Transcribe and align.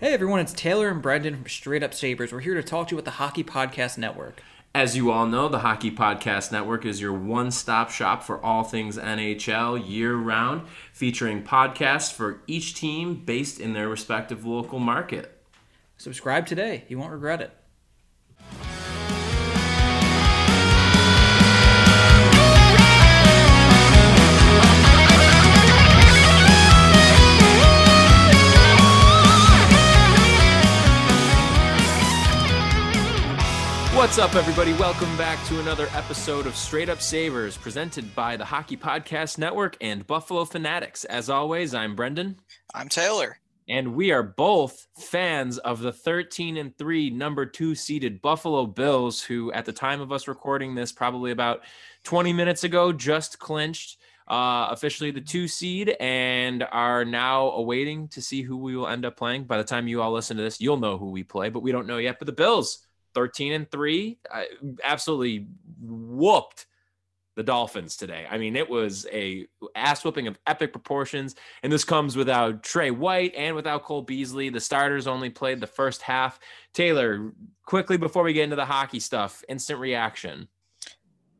Hey 0.00 0.12
everyone, 0.12 0.40
it's 0.40 0.52
Taylor 0.52 0.88
and 0.88 1.00
Brendan 1.00 1.36
from 1.36 1.46
Straight 1.48 1.84
Up 1.84 1.94
Sabres. 1.94 2.32
We're 2.32 2.40
here 2.40 2.54
to 2.54 2.64
talk 2.64 2.88
to 2.88 2.94
you 2.94 2.98
about 2.98 3.04
the 3.04 3.12
Hockey 3.12 3.44
Podcast 3.44 3.96
Network. 3.96 4.42
As 4.74 4.96
you 4.96 5.12
all 5.12 5.24
know, 5.24 5.48
the 5.48 5.60
Hockey 5.60 5.92
Podcast 5.92 6.50
Network 6.50 6.84
is 6.84 7.00
your 7.00 7.12
one 7.12 7.52
stop 7.52 7.90
shop 7.90 8.24
for 8.24 8.44
all 8.44 8.64
things 8.64 8.98
NHL 8.98 9.88
year 9.88 10.16
round, 10.16 10.66
featuring 10.92 11.44
podcasts 11.44 12.12
for 12.12 12.40
each 12.48 12.74
team 12.74 13.22
based 13.24 13.60
in 13.60 13.72
their 13.72 13.88
respective 13.88 14.44
local 14.44 14.80
market. 14.80 15.40
Subscribe 15.96 16.44
today, 16.44 16.84
you 16.88 16.98
won't 16.98 17.12
regret 17.12 17.40
it. 17.40 17.52
What's 34.14 34.32
up, 34.32 34.36
everybody? 34.36 34.72
Welcome 34.74 35.16
back 35.16 35.44
to 35.48 35.58
another 35.58 35.88
episode 35.92 36.46
of 36.46 36.54
Straight 36.54 36.88
Up 36.88 37.00
Sabres, 37.00 37.56
presented 37.56 38.14
by 38.14 38.36
the 38.36 38.44
Hockey 38.44 38.76
Podcast 38.76 39.38
Network 39.38 39.76
and 39.80 40.06
Buffalo 40.06 40.44
Fanatics. 40.44 41.04
As 41.06 41.28
always, 41.28 41.74
I'm 41.74 41.96
Brendan. 41.96 42.38
I'm 42.72 42.88
Taylor. 42.88 43.40
And 43.68 43.96
we 43.96 44.12
are 44.12 44.22
both 44.22 44.86
fans 44.96 45.58
of 45.58 45.80
the 45.80 45.90
13 45.90 46.58
and 46.58 46.78
3 46.78 47.10
number 47.10 47.44
two 47.44 47.74
seeded 47.74 48.22
Buffalo 48.22 48.66
Bills, 48.66 49.20
who, 49.20 49.50
at 49.50 49.64
the 49.64 49.72
time 49.72 50.00
of 50.00 50.12
us 50.12 50.28
recording 50.28 50.76
this, 50.76 50.92
probably 50.92 51.32
about 51.32 51.62
20 52.04 52.32
minutes 52.32 52.62
ago, 52.62 52.92
just 52.92 53.40
clinched 53.40 53.98
uh, 54.28 54.68
officially 54.70 55.10
the 55.10 55.20
two 55.20 55.48
seed 55.48 55.96
and 55.98 56.62
are 56.70 57.04
now 57.04 57.50
awaiting 57.50 58.06
to 58.08 58.22
see 58.22 58.42
who 58.42 58.58
we 58.58 58.76
will 58.76 58.86
end 58.86 59.04
up 59.04 59.16
playing. 59.16 59.42
By 59.42 59.58
the 59.58 59.64
time 59.64 59.88
you 59.88 60.00
all 60.00 60.12
listen 60.12 60.36
to 60.36 60.42
this, 60.44 60.60
you'll 60.60 60.76
know 60.76 60.98
who 60.98 61.10
we 61.10 61.24
play, 61.24 61.48
but 61.48 61.64
we 61.64 61.72
don't 61.72 61.88
know 61.88 61.98
yet. 61.98 62.20
But 62.20 62.26
the 62.26 62.32
Bills 62.32 62.78
13 63.14 63.52
and 63.52 63.70
3 63.70 64.18
I 64.32 64.46
absolutely 64.82 65.46
whooped 65.80 66.66
the 67.36 67.42
dolphins 67.42 67.96
today. 67.96 68.26
I 68.30 68.38
mean 68.38 68.54
it 68.56 68.68
was 68.68 69.06
a 69.12 69.46
ass 69.74 70.04
whooping 70.04 70.26
of 70.26 70.38
epic 70.46 70.72
proportions 70.72 71.34
and 71.62 71.72
this 71.72 71.84
comes 71.84 72.16
without 72.16 72.62
trey 72.62 72.90
white 72.90 73.34
and 73.34 73.56
without 73.56 73.84
cole 73.84 74.02
beasley. 74.02 74.50
The 74.50 74.60
starters 74.60 75.06
only 75.06 75.30
played 75.30 75.60
the 75.60 75.66
first 75.66 76.02
half. 76.02 76.38
Taylor 76.72 77.32
quickly 77.66 77.96
before 77.96 78.22
we 78.22 78.32
get 78.32 78.44
into 78.44 78.56
the 78.56 78.64
hockey 78.64 79.00
stuff 79.00 79.42
instant 79.48 79.80
reaction. 79.80 80.48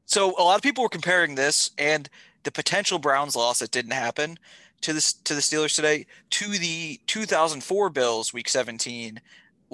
So 0.07 0.35
a 0.39 0.43
lot 0.43 0.57
of 0.57 0.63
people 0.63 0.83
were 0.83 0.89
comparing 0.89 1.35
this 1.35 1.71
and 1.79 2.09
the 2.43 2.53
potential 2.53 2.99
browns 2.99 3.35
loss 3.35 3.61
that 3.61 3.71
didn't 3.71 3.93
happen 3.93 4.39
to 4.83 4.93
this 4.93 5.15
to 5.15 5.35
the 5.35 5.41
steelers 5.41 5.75
today 5.75 6.07
to 6.31 6.49
the 6.59 7.01
2004 7.07 7.91
bills 7.91 8.33
week 8.33 8.49
17 8.49 9.21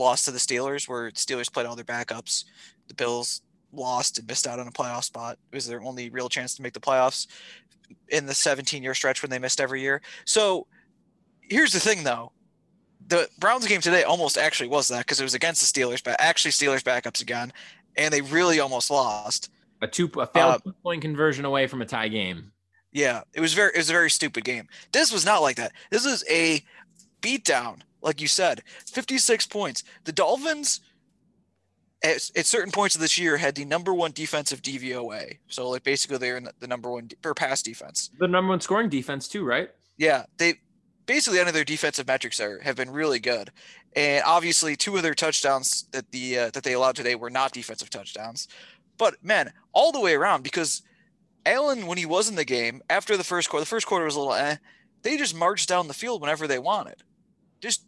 lost 0.01 0.25
to 0.25 0.33
the 0.33 0.39
Steelers, 0.39 0.89
where 0.89 1.11
Steelers 1.13 1.53
played 1.53 1.67
all 1.67 1.77
their 1.77 1.85
backups. 1.85 2.45
The 2.89 2.95
Bills 2.95 3.43
lost 3.73 4.19
and 4.19 4.27
missed 4.27 4.47
out 4.47 4.59
on 4.59 4.67
a 4.67 4.73
playoff 4.73 5.05
spot. 5.05 5.39
It 5.53 5.55
was 5.55 5.69
their 5.69 5.83
only 5.83 6.11
real 6.11 6.29
chance 6.29 6.55
to 6.57 6.63
make 6.63 6.73
the 6.73 6.81
playoffs 6.81 7.29
in 8.09 8.27
the 8.27 8.35
17 8.35 8.83
year 8.83 8.95
stretch 8.95 9.23
when 9.23 9.31
they 9.31 9.39
missed 9.39 9.61
every 9.61 9.81
year. 9.81 10.01
So 10.25 10.67
here's 11.43 11.73
the 11.73 11.81
thing, 11.81 12.03
though. 12.03 12.33
The 13.07 13.29
Browns 13.39 13.67
game 13.67 13.81
today 13.81 14.05
almost 14.05 14.39
actually 14.39 14.69
was 14.69 14.89
that 14.89 15.01
because 15.01 15.21
it 15.21 15.25
was 15.25 15.35
against 15.35 15.61
the 15.61 15.81
Steelers, 15.81 16.03
but 16.03 16.17
actually 16.21 16.53
Steelers 16.53 16.83
backups 16.83 17.21
again, 17.21 17.53
and 17.97 18.13
they 18.13 18.21
really 18.21 18.61
almost 18.61 18.91
lost. 18.91 19.51
A 19.83 19.87
two 19.87 20.11
a 20.19 20.27
failed 20.27 20.63
uh, 20.67 20.73
point 20.83 21.03
conversion 21.03 21.45
away 21.45 21.67
from 21.67 21.83
a 21.83 21.87
tie 21.87 22.09
game. 22.09 22.53
Yeah, 22.93 23.23
it 23.35 23.41
was 23.41 23.55
very 23.55 23.71
it 23.75 23.79
was 23.79 23.91
a 23.91 23.95
very 23.95 24.11
stupid 24.11 24.45
game. 24.45 24.69
This 24.93 25.13
was 25.13 25.25
not 25.25 25.43
like 25.43 25.57
that. 25.57 25.73
This 25.91 26.05
was 26.05 26.25
a 26.31 26.63
beatdown 27.23 27.81
like 28.03 28.21
you 28.21 28.29
said, 28.29 28.63
56 28.87 29.47
points. 29.47 29.85
The 30.05 30.13
Dolphins 30.13 30.81
at, 32.03 32.31
at, 32.37 32.47
certain 32.47 32.73
points 32.73 32.95
of 32.95 33.01
this 33.01 33.19
year 33.19 33.37
had 33.37 33.55
the 33.55 33.65
number 33.65 33.93
one 33.93 34.13
defensive 34.13 34.63
DVOA. 34.63 35.39
So 35.49 35.69
like 35.69 35.83
basically 35.83 36.19
they're 36.19 36.37
in 36.37 36.49
the 36.59 36.67
number 36.67 36.91
one 36.91 37.11
or 37.25 37.35
pass 37.35 37.63
defense. 37.63 38.11
The 38.19 38.29
number 38.29 38.51
one 38.51 38.61
scoring 38.61 38.89
defense 38.89 39.29
too, 39.29 39.45
right? 39.45 39.71
Yeah, 39.99 40.25
they 40.39 40.55
basically 41.07 41.41
any 41.41 41.49
of 41.49 41.55
their 41.55 41.65
defensive 41.65 42.07
metrics 42.07 42.41
are 42.41 42.61
have 42.61 42.77
been 42.77 42.91
really 42.91 43.19
good. 43.19 43.51
And 43.95 44.23
obviously 44.25 44.77
two 44.77 44.97
of 44.97 45.03
their 45.03 45.15
touchdowns 45.15 45.87
that 45.93 46.11
the 46.13 46.39
uh, 46.39 46.51
that 46.51 46.63
they 46.63 46.73
allowed 46.73 46.97
today 46.97 47.15
were 47.15 47.31
not 47.31 47.53
defensive 47.53 47.91
touchdowns. 47.91 48.49
But 48.97 49.23
man, 49.23 49.53
all 49.73 49.93
the 49.93 50.01
way 50.01 50.15
around 50.15 50.43
because 50.43 50.83
Allen 51.45 51.87
when 51.87 51.99
he 51.99 52.07
was 52.07 52.29
in 52.29 52.37
the 52.37 52.45
game 52.45 52.81
after 52.89 53.17
the 53.17 53.25
first 53.25 53.51
quarter, 53.51 53.63
the 53.63 53.69
first 53.69 53.87
quarter 53.87 54.05
was 54.05 54.17
a 54.17 54.21
little 54.21 54.35
eh, 54.35 54.57
they 55.03 55.17
just 55.17 55.35
marched 55.35 55.69
down 55.69 55.89
the 55.89 55.95
field 55.95 56.21
whenever 56.21 56.47
they 56.47 56.59
wanted. 56.59 57.03
Just 57.61 57.85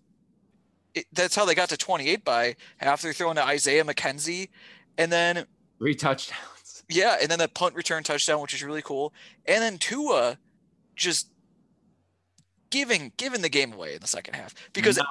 it, 0.94 1.06
that's 1.12 1.34
how 1.34 1.44
they 1.44 1.54
got 1.54 1.68
to 1.70 1.76
28 1.76 2.24
by 2.24 2.56
half. 2.78 3.02
They're 3.02 3.12
throwing 3.12 3.36
to 3.36 3.44
Isaiah 3.44 3.84
McKenzie, 3.84 4.48
and 4.98 5.10
then 5.10 5.46
three 5.78 5.94
touchdowns. 5.94 6.38
Yeah, 6.88 7.16
and 7.22 7.30
then 7.30 7.38
the 7.38 7.48
punt 7.48 7.74
return 7.74 8.02
touchdown, 8.02 8.42
which 8.42 8.52
is 8.52 8.62
really 8.62 8.82
cool, 8.82 9.14
and 9.46 9.62
then 9.62 9.78
Tua 9.78 10.36
just 10.94 11.28
giving 12.68 13.12
giving 13.16 13.40
the 13.40 13.48
game 13.48 13.72
away 13.72 13.94
in 13.94 14.00
the 14.00 14.06
second 14.06 14.34
half 14.34 14.54
because 14.74 14.98
it, 14.98 15.04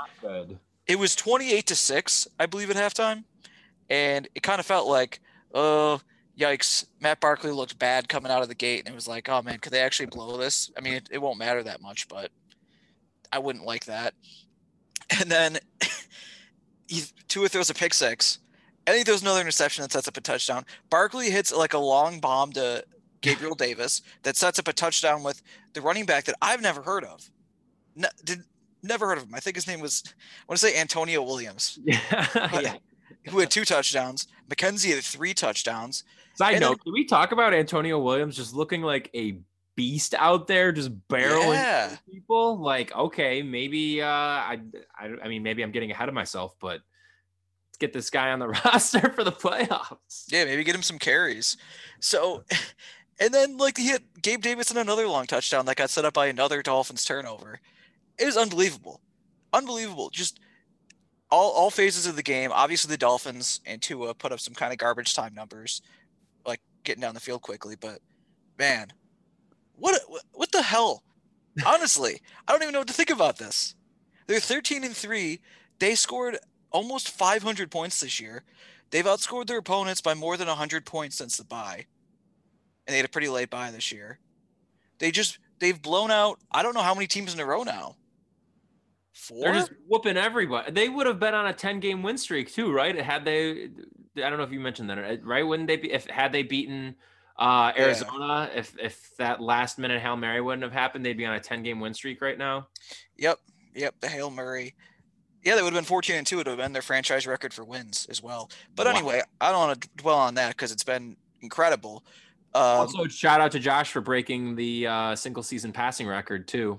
it 0.86 1.00
was 1.00 1.16
28 1.16 1.66
to 1.68 1.76
six, 1.76 2.28
I 2.40 2.46
believe, 2.46 2.70
at 2.70 2.76
halftime, 2.76 3.24
and 3.90 4.28
it 4.36 4.44
kind 4.44 4.60
of 4.60 4.66
felt 4.66 4.88
like, 4.88 5.22
oh, 5.56 6.02
yikes, 6.38 6.86
Matt 7.00 7.20
Barkley 7.20 7.52
looked 7.52 7.80
bad 7.80 8.10
coming 8.10 8.32
out 8.32 8.44
of 8.44 8.48
the 8.48 8.54
gate, 8.54 8.82
and 8.86 8.90
it 8.90 8.96
was 8.96 9.08
like, 9.08 9.28
oh 9.28 9.42
man, 9.42 9.58
could 9.58 9.72
they 9.72 9.82
actually 9.82 10.08
blow 10.08 10.38
this? 10.38 10.70
I 10.78 10.82
mean, 10.82 10.94
it, 10.94 11.10
it 11.10 11.22
won't 11.22 11.40
matter 11.40 11.64
that 11.64 11.82
much, 11.82 12.08
but 12.10 12.30
I 13.32 13.40
wouldn't 13.40 13.66
like 13.66 13.86
that 13.86 14.14
and 15.20 15.30
then 15.30 15.58
he 16.88 17.04
Tua 17.28 17.50
throws 17.50 17.70
a 17.70 17.74
pick 17.74 17.94
six, 17.94 18.40
and 18.88 18.96
he 18.98 19.04
throws 19.04 19.22
another 19.22 19.42
interception 19.42 19.84
that 19.84 19.92
sets 19.92 20.08
up 20.08 20.18
a 20.18 20.22
touchdown. 20.22 20.66
Barkley 20.90 21.30
hits 21.30 21.54
like 21.54 21.74
a 21.74 21.80
long 21.80 22.20
bomb 22.20 22.52
to 22.54 22.84
Gabriel 23.22 23.56
Davis 23.58 24.02
that 24.24 24.36
sets 24.36 24.60
up 24.60 24.68
a 24.68 24.74
touchdown 24.74 25.24
with 25.24 25.42
the 25.74 25.82
running 25.82 26.06
back 26.06 26.26
that 26.26 26.36
I've 26.42 26.62
never 26.62 26.82
heard 26.82 27.04
of. 27.04 27.30
Did 28.24 28.44
never 28.84 29.08
heard 29.08 29.18
of 29.18 29.26
him. 29.26 29.36
I 29.36 29.40
think 29.40 29.56
his 29.56 29.68
name 29.68 29.80
was 29.80 30.04
I 30.08 30.44
want 30.48 30.60
to 30.60 30.68
say 30.68 30.80
Antonio 30.80 31.22
Williams. 31.24 31.80
Yeah, 31.86 32.62
yeah. 32.62 32.74
Who 33.30 33.40
had 33.40 33.52
two 33.52 33.66
touchdowns. 33.66 34.28
McKenzie 34.50 34.96
had 34.96 35.04
three 35.04 35.34
touchdowns. 35.34 36.06
Side 36.36 36.54
and 36.54 36.62
note, 36.62 36.70
then, 36.70 36.78
can 36.80 36.94
we 36.94 37.06
talk 37.06 37.34
about 37.34 37.54
Antonio 37.54 38.00
Williams 38.00 38.36
just 38.36 38.56
looking 38.56 38.82
like 38.82 39.12
a 39.14 39.38
beast 39.76 40.14
out 40.18 40.48
there 40.48 40.72
just 40.72 40.92
barreling 41.08 41.54
yeah. 41.54 41.96
people 42.12 42.60
like 42.60 42.94
okay 42.96 43.42
maybe 43.42 44.02
uh 44.02 44.06
I, 44.06 44.60
I 45.00 45.10
i 45.24 45.28
mean 45.28 45.44
maybe 45.44 45.64
i'm 45.64 45.72
getting 45.72 45.92
ahead 45.92 46.10
of 46.10 46.14
myself 46.14 46.56
but 46.60 46.82
let's 47.70 47.78
get 47.80 47.94
this 47.94 48.10
guy 48.10 48.32
on 48.32 48.40
the 48.40 48.48
roster 48.66 49.12
for 49.14 49.24
the 49.24 49.32
playoffs. 49.32 50.26
Yeah 50.30 50.46
maybe 50.46 50.64
get 50.64 50.76
him 50.76 50.84
some 50.84 51.00
carries. 51.00 51.58
So 52.00 52.44
and 53.20 53.34
then 53.34 53.58
like 53.58 53.78
he 53.78 53.88
hit 53.88 54.04
gabe 54.22 54.42
davidson 54.42 54.78
another 54.78 55.08
long 55.08 55.26
touchdown 55.26 55.66
that 55.66 55.78
got 55.78 55.90
set 55.90 56.06
up 56.06 56.14
by 56.14 56.28
another 56.28 56.62
dolphins 56.62 57.06
turnover. 57.06 57.60
It 58.20 58.26
was 58.26 58.38
unbelievable. 58.38 59.02
Unbelievable. 59.54 60.10
Just 60.10 60.40
all 61.30 61.52
all 61.52 61.72
phases 61.72 62.06
of 62.06 62.16
the 62.18 62.24
game. 62.24 62.52
Obviously 62.54 62.90
the 62.90 62.98
dolphins 62.98 63.62
and 63.66 63.82
tua 63.82 64.14
put 64.14 64.34
up 64.34 64.40
some 64.40 64.54
kind 64.54 64.74
of 64.74 64.80
garbage 64.80 65.14
time 65.14 65.34
numbers 65.34 65.82
like 66.46 66.60
getting 66.84 67.02
down 67.02 67.14
the 67.14 67.20
field 67.20 67.42
quickly 67.42 67.76
but 67.80 68.00
man 68.58 68.92
what 69.82 70.02
what 70.32 70.52
the 70.52 70.62
hell? 70.62 71.04
Honestly, 71.66 72.22
I 72.48 72.52
don't 72.52 72.62
even 72.62 72.74
know 72.74 72.80
what 72.80 72.88
to 72.88 72.94
think 72.94 73.10
about 73.10 73.38
this. 73.38 73.76
They're 74.28 74.40
13 74.40 74.84
and 74.84 74.96
3. 74.96 75.42
They 75.80 75.96
scored 75.96 76.38
almost 76.72 77.10
500 77.10 77.70
points 77.70 78.00
this 78.00 78.20
year. 78.20 78.44
They've 78.92 79.06
outscored 79.06 79.48
their 79.48 79.58
opponents 79.58 80.02
by 80.02 80.14
more 80.14 80.38
than 80.38 80.48
100 80.48 80.86
points 80.86 81.18
since 81.18 81.38
the 81.38 81.44
bye. 81.44 81.86
And 82.86 82.94
they 82.94 82.98
had 82.98 83.06
a 83.06 83.10
pretty 83.10 83.30
late 83.30 83.50
bye 83.50 83.72
this 83.72 83.92
year. 83.92 84.20
They 85.00 85.12
just 85.12 85.40
they've 85.60 85.82
blown 85.82 86.12
out 86.12 86.40
I 86.52 86.64
don't 86.64 86.74
know 86.74 86.82
how 86.82 86.94
many 86.94 87.08
teams 87.08 87.34
in 87.34 87.40
a 87.40 87.46
row 87.46 87.64
now. 87.64 87.96
Four? 89.14 89.42
They're 89.42 89.54
just 89.54 89.72
whooping 89.88 90.18
everybody. 90.18 90.72
They 90.72 90.90
would 90.90 91.08
have 91.08 91.20
been 91.20 91.34
on 91.34 91.48
a 91.48 91.54
10 91.54 91.80
game 91.80 92.04
win 92.04 92.18
streak 92.18 92.54
too, 92.54 92.72
right? 92.72 92.96
Had 92.96 93.26
they 93.26 93.70
I 94.18 94.30
don't 94.30 94.38
know 94.38 94.44
if 94.44 94.52
you 94.52 94.60
mentioned 94.60 94.90
that, 94.90 95.24
right? 95.24 95.44
Wouldn't 95.46 95.68
they 95.68 95.78
be 95.78 95.92
if 95.92 96.06
had 96.06 96.32
they 96.32 96.44
beaten 96.44 96.96
uh, 97.42 97.74
Arizona, 97.76 98.50
yeah. 98.54 98.60
if 98.60 98.78
if 98.80 99.10
that 99.18 99.42
last 99.42 99.80
minute 99.80 100.00
Hail 100.00 100.16
Mary 100.16 100.40
wouldn't 100.42 100.62
have 100.62 100.72
happened, 100.72 101.04
they'd 101.04 101.18
be 101.18 101.26
on 101.26 101.34
a 101.34 101.40
10 101.40 101.64
game 101.64 101.80
win 101.80 101.92
streak 101.92 102.22
right 102.22 102.38
now. 102.38 102.68
Yep. 103.18 103.40
Yep. 103.74 103.96
The 104.00 104.08
Hail 104.08 104.30
Mary. 104.30 104.76
Yeah, 105.44 105.56
they 105.56 105.64
would 105.64 105.74
have 105.74 105.82
been 105.82 105.88
14 105.88 106.18
and 106.18 106.28
2. 106.28 106.36
It 106.36 106.38
would 106.38 106.48
have 106.48 106.58
been 106.58 106.72
their 106.72 106.84
franchise 106.84 107.26
record 107.26 107.52
for 107.52 107.64
wins 107.64 108.06
as 108.12 108.22
well. 108.22 108.52
But 108.76 108.86
wow. 108.86 108.94
anyway, 108.94 109.24
I 109.42 109.50
don't 109.50 109.60
want 109.60 109.82
to 109.82 109.90
dwell 109.98 110.20
on 110.20 110.36
that 110.36 110.50
because 110.50 110.72
it's 110.72 110.84
been 110.84 111.18
incredible. 111.42 112.04
Um, 112.54 112.62
also, 112.64 113.08
shout 113.08 113.42
out 113.42 113.52
to 113.54 113.60
Josh 113.60 113.92
for 113.92 114.02
breaking 114.02 114.56
the 114.56 114.86
uh, 114.86 115.16
single 115.16 115.42
season 115.42 115.72
passing 115.72 116.06
record, 116.06 116.48
too. 116.48 116.78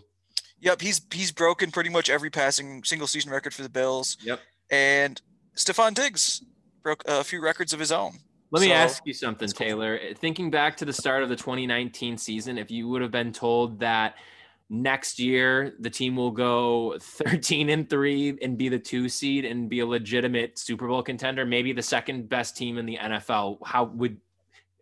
Yep. 0.61 0.81
He's 0.81 1.01
he's 1.13 1.33
broken 1.33 1.73
pretty 1.73 1.91
much 1.91 2.09
every 2.09 2.31
passing 2.31 2.85
single 2.85 3.09
season 3.09 3.33
record 3.33 3.53
for 3.53 3.65
the 3.65 3.69
Bills. 3.69 4.17
Yep. 4.23 4.39
And 4.71 5.21
Stefon 5.57 5.95
Diggs 5.95 6.45
broke 6.85 7.03
a 7.09 7.25
few 7.25 7.43
records 7.43 7.73
of 7.73 7.81
his 7.81 7.91
own. 7.91 8.21
Let 8.53 8.61
me 8.61 8.69
so, 8.69 8.75
ask 8.75 9.07
you 9.07 9.15
something, 9.15 9.49
Taylor. 9.49 9.99
Eh, 10.01 10.13
thinking 10.15 10.51
back 10.51 10.77
to 10.77 10.85
the 10.85 10.93
start 10.93 11.23
of 11.23 11.31
the 11.31 11.37
2019 11.37 12.19
season, 12.19 12.59
if 12.59 12.71
you 12.71 12.87
would 12.89 13.01
have 13.01 13.11
been 13.11 13.33
told 13.33 13.81
that 13.81 14.17
next 14.69 15.19
year 15.19 15.75
the 15.81 15.89
team 15.89 16.17
will 16.17 16.31
go 16.31 16.97
13 17.01 17.71
and 17.71 17.89
3 17.89 18.39
and 18.43 18.59
be 18.59 18.69
the 18.69 18.79
2 18.79 19.09
seed 19.09 19.47
and 19.47 19.71
be 19.71 19.81
a 19.81 19.87
legitimate 19.87 20.59
Super 20.59 20.87
Bowl 20.87 21.03
contender, 21.03 21.47
maybe 21.47 21.73
the 21.73 21.83
second 21.83 22.29
best 22.29 22.55
team 22.55 22.77
in 22.77 22.85
the 22.85 22.99
NFL. 22.99 23.59
How 23.65 23.85
would 23.85 24.19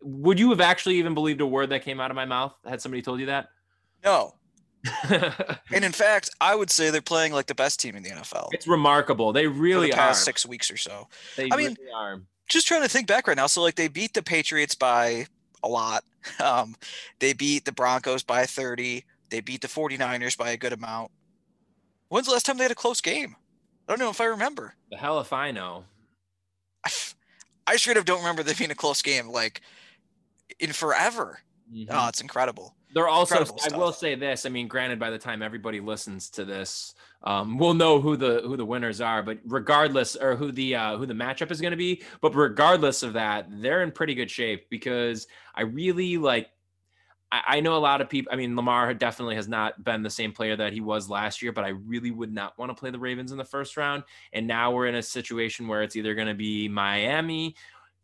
would 0.02 0.38
you 0.38 0.50
have 0.50 0.60
actually 0.60 0.96
even 0.96 1.14
believed 1.14 1.40
a 1.40 1.46
word 1.46 1.70
that 1.70 1.84
came 1.84 2.00
out 2.00 2.10
of 2.10 2.14
my 2.14 2.24
mouth 2.24 2.54
had 2.66 2.80
somebody 2.80 3.02
told 3.02 3.20
you 3.20 3.26
that? 3.26 3.50
No. 4.02 4.34
and 5.72 5.84
in 5.84 5.92
fact, 5.92 6.30
I 6.40 6.54
would 6.54 6.70
say 6.70 6.90
they're 6.90 7.02
playing 7.02 7.34
like 7.34 7.46
the 7.46 7.54
best 7.54 7.80
team 7.80 7.94
in 7.94 8.02
the 8.02 8.10
NFL. 8.10 8.48
It's 8.52 8.66
remarkable. 8.66 9.32
They 9.32 9.46
really 9.46 9.90
the 9.90 9.96
past 9.96 10.22
are. 10.22 10.24
six 10.24 10.46
weeks 10.46 10.70
or 10.70 10.78
so. 10.78 11.08
They 11.36 11.50
I 11.52 11.56
mean, 11.56 11.76
really 11.78 11.92
are. 11.94 12.22
Just 12.50 12.66
trying 12.66 12.82
to 12.82 12.88
think 12.88 13.06
back 13.06 13.26
right 13.26 13.36
now. 13.36 13.46
So 13.46 13.62
like 13.62 13.76
they 13.76 13.88
beat 13.88 14.12
the 14.12 14.22
Patriots 14.22 14.74
by 14.74 15.26
a 15.62 15.68
lot. 15.68 16.04
Um, 16.38 16.76
they 17.18 17.32
beat 17.32 17.64
the 17.64 17.72
Broncos 17.72 18.22
by 18.22 18.44
30. 18.44 19.06
They 19.30 19.40
beat 19.40 19.62
the 19.62 19.68
49ers 19.68 20.36
by 20.36 20.50
a 20.50 20.56
good 20.58 20.74
amount. 20.74 21.10
When's 22.10 22.26
the 22.26 22.32
last 22.34 22.44
time 22.44 22.58
they 22.58 22.64
had 22.64 22.70
a 22.70 22.74
close 22.74 23.00
game? 23.00 23.36
I 23.88 23.92
don't 23.92 23.98
know 23.98 24.10
if 24.10 24.20
I 24.20 24.26
remember. 24.26 24.74
The 24.90 24.98
hell 24.98 25.18
if 25.20 25.32
I 25.32 25.50
know. 25.50 25.84
I, 26.84 26.90
I 27.66 27.76
straight 27.76 27.96
up 27.96 28.04
don't 28.04 28.18
remember 28.18 28.42
there 28.42 28.54
being 28.54 28.70
a 28.70 28.74
close 28.74 29.00
game 29.00 29.28
like 29.28 29.62
in 30.58 30.72
forever. 30.74 31.40
Mhm. 31.72 31.86
Oh, 31.88 32.08
it's 32.08 32.20
incredible. 32.20 32.74
They're 32.92 33.08
also. 33.08 33.44
I 33.70 33.76
will 33.76 33.92
say 33.92 34.14
this. 34.14 34.46
I 34.46 34.48
mean, 34.48 34.66
granted, 34.66 34.98
by 34.98 35.10
the 35.10 35.18
time 35.18 35.42
everybody 35.42 35.80
listens 35.80 36.28
to 36.30 36.44
this, 36.44 36.94
um, 37.22 37.56
we'll 37.56 37.74
know 37.74 38.00
who 38.00 38.16
the 38.16 38.42
who 38.44 38.56
the 38.56 38.64
winners 38.64 39.00
are. 39.00 39.22
But 39.22 39.38
regardless, 39.44 40.16
or 40.16 40.34
who 40.34 40.50
the 40.50 40.74
uh, 40.74 40.96
who 40.96 41.06
the 41.06 41.14
matchup 41.14 41.50
is 41.50 41.60
going 41.60 41.70
to 41.70 41.76
be. 41.76 42.02
But 42.20 42.34
regardless 42.34 43.02
of 43.02 43.12
that, 43.12 43.46
they're 43.48 43.82
in 43.82 43.92
pretty 43.92 44.14
good 44.14 44.30
shape 44.30 44.68
because 44.70 45.28
I 45.54 45.62
really 45.62 46.16
like. 46.16 46.50
I, 47.30 47.42
I 47.46 47.60
know 47.60 47.76
a 47.76 47.78
lot 47.78 48.00
of 48.00 48.08
people. 48.08 48.32
I 48.32 48.36
mean, 48.36 48.56
Lamar 48.56 48.92
definitely 48.94 49.36
has 49.36 49.46
not 49.46 49.84
been 49.84 50.02
the 50.02 50.10
same 50.10 50.32
player 50.32 50.56
that 50.56 50.72
he 50.72 50.80
was 50.80 51.08
last 51.08 51.42
year. 51.42 51.52
But 51.52 51.64
I 51.64 51.68
really 51.68 52.10
would 52.10 52.32
not 52.32 52.58
want 52.58 52.70
to 52.70 52.74
play 52.74 52.90
the 52.90 52.98
Ravens 52.98 53.30
in 53.30 53.38
the 53.38 53.44
first 53.44 53.76
round. 53.76 54.02
And 54.32 54.48
now 54.48 54.72
we're 54.72 54.88
in 54.88 54.96
a 54.96 55.02
situation 55.02 55.68
where 55.68 55.82
it's 55.82 55.94
either 55.94 56.16
going 56.16 56.28
to 56.28 56.34
be 56.34 56.68
Miami, 56.68 57.54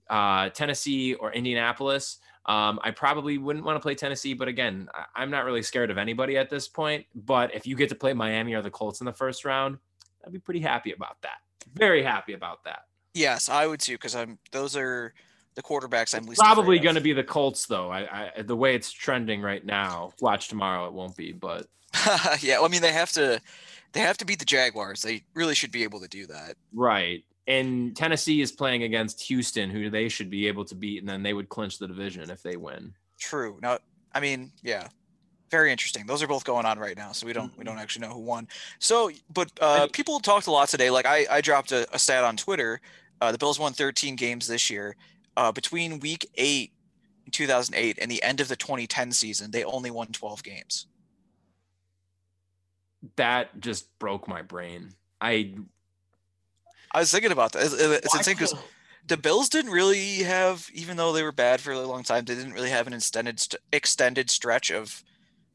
uh, 0.09 0.51
Tennessee, 0.51 1.15
or 1.15 1.33
Indianapolis. 1.33 2.19
Um, 2.47 2.79
I 2.83 2.93
probably 2.93 3.39
wouldn't 3.39 3.65
want 3.65 3.77
to 3.77 3.81
play 3.81 3.95
Tennessee, 3.95 4.33
but 4.35 4.47
again, 4.49 4.89
I- 4.95 5.07
I'm 5.23 5.31
not 5.31 5.45
really 5.45 5.63
scared 5.63 5.91
of 5.91 5.99
anybody 5.99 6.37
at 6.37 6.49
this 6.49 6.69
point. 6.69 7.05
But 7.15 7.55
if 7.55 7.67
you 7.67 7.75
get 7.77 7.89
to 7.89 7.95
play 7.97 8.13
Miami 8.13 8.55
or 8.55 8.63
the 8.63 8.71
Colts 8.71 9.01
in 9.01 9.05
the 9.05 9.13
first 9.13 9.45
round, 9.45 9.79
I'd 10.25 10.33
be 10.33 10.39
pretty 10.39 10.61
happy 10.61 10.93
about 10.93 11.21
that. 11.23 11.39
Very 11.75 12.03
happy 12.03 12.33
about 12.35 12.63
that. 12.65 12.85
Yes, 13.15 13.49
I 13.49 13.67
would 13.67 13.81
too 13.81 13.95
because 13.95 14.15
I'm. 14.15 14.39
Those 14.53 14.77
are 14.77 15.13
the 15.55 15.63
quarterbacks 15.63 16.15
I'm 16.15 16.25
least 16.27 16.39
Probably 16.41 16.79
going 16.79 16.95
to 16.97 17.01
be 17.01 17.13
the 17.15 17.25
Colts, 17.25 17.67
though. 17.67 17.91
I, 17.91 18.31
I 18.37 18.43
the 18.43 18.55
way 18.57 18.75
it's 18.75 18.93
trending 18.93 19.41
right 19.41 19.65
now. 19.65 20.13
Watch 20.21 20.49
tomorrow; 20.49 20.87
it 20.87 20.93
won't 20.93 21.17
be. 21.17 21.33
But 21.33 21.67
yeah, 22.41 22.57
well, 22.59 22.67
I 22.67 22.69
mean 22.69 22.83
they 22.83 22.93
have 22.93 23.11
to. 23.13 23.41
They 23.93 24.01
have 24.01 24.19
to 24.19 24.27
beat 24.27 24.39
the 24.39 24.45
Jaguars. 24.45 25.01
They 25.03 25.25
really 25.35 25.55
should 25.55 25.73
be 25.73 25.83
able 25.83 26.01
to 26.01 26.09
do 26.09 26.27
that. 26.27 26.57
right, 26.75 27.25
and 27.47 27.97
Tennessee 27.97 28.41
is 28.41 28.53
playing 28.53 28.83
against 28.83 29.21
Houston, 29.23 29.71
who 29.71 29.89
they 29.91 30.09
should 30.09 30.31
be 30.31 30.49
able 30.49 30.65
to 30.67 30.75
beat, 30.75 30.99
and 31.01 31.09
then 31.09 31.23
they 31.23 31.33
would 31.33 31.49
clinch 31.49 31.79
the 31.79 31.87
division 31.87 32.31
if 32.31 32.43
they 32.43 32.57
win. 32.57 32.93
True. 33.19 33.59
Now, 33.63 33.79
I 34.13 34.21
mean, 34.21 34.53
yeah, 34.63 34.89
very 35.51 35.71
interesting. 35.71 36.07
Those 36.07 36.23
are 36.23 36.27
both 36.27 36.45
going 36.45 36.67
on 36.67 36.79
right 36.79 36.97
now, 36.97 37.13
so 37.13 37.27
we 37.27 37.33
don't 37.33 37.53
we 37.57 37.65
Mm-hmm. 37.65 37.65
don't 37.65 37.79
actually 37.79 38.07
know 38.07 38.15
who 38.15 38.21
won. 38.21 38.49
So, 38.79 39.11
but 39.33 39.51
uh, 39.61 39.87
people 39.93 40.19
talked 40.21 40.47
a 40.49 40.51
lot 40.51 40.69
today. 40.69 40.91
Like 40.91 41.07
I 41.07 41.27
I 41.31 41.41
dropped 41.41 41.73
a, 41.73 41.87
a 41.95 41.99
stat 41.99 42.25
on 42.25 42.37
Twitter. 42.37 42.81
Uh, 43.21 43.33
the 43.33 43.39
Bills 43.39 43.59
won 43.59 43.73
13 43.73 44.17
games 44.17 44.47
this 44.47 44.69
year. 44.69 44.97
Uh, 45.37 45.53
between 45.53 46.01
Week 46.01 46.29
Eight 46.35 46.73
in 47.25 47.31
2008 47.33 47.99
and 48.01 48.11
the 48.11 48.23
end 48.23 48.41
of 48.41 48.49
the 48.49 48.57
2010 48.57 49.13
season, 49.13 49.51
they 49.51 49.65
only 49.65 49.91
won 49.91 50.09
12 50.09 50.43
games. 50.43 50.87
That 53.17 53.61
just 53.61 53.99
broke 53.99 54.27
my 54.29 54.43
brain. 54.43 54.91
I 55.21 55.55
I 56.93 57.01
was 57.01 57.11
thinking 57.13 57.33
about 57.33 57.53
that. 57.53 57.65
It's, 57.65 57.75
it's 57.75 58.15
insane 58.15 58.35
because 58.35 58.55
the 59.07 59.17
Bills 59.17 59.49
didn't 59.49 59.71
really 59.73 60.19
have, 60.25 60.69
even 60.73 60.97
though 60.97 61.13
they 61.13 61.23
were 61.23 61.33
bad 61.33 61.61
for 61.61 61.71
a 61.71 61.75
really 61.75 61.87
long 61.87 62.03
time, 62.03 62.25
they 62.25 62.35
didn't 62.35 62.53
really 62.55 62.71
have 62.71 62.87
an 62.87 62.93
extended 62.93 63.41
extended 63.73 64.31
stretch 64.31 64.71
of 64.71 65.03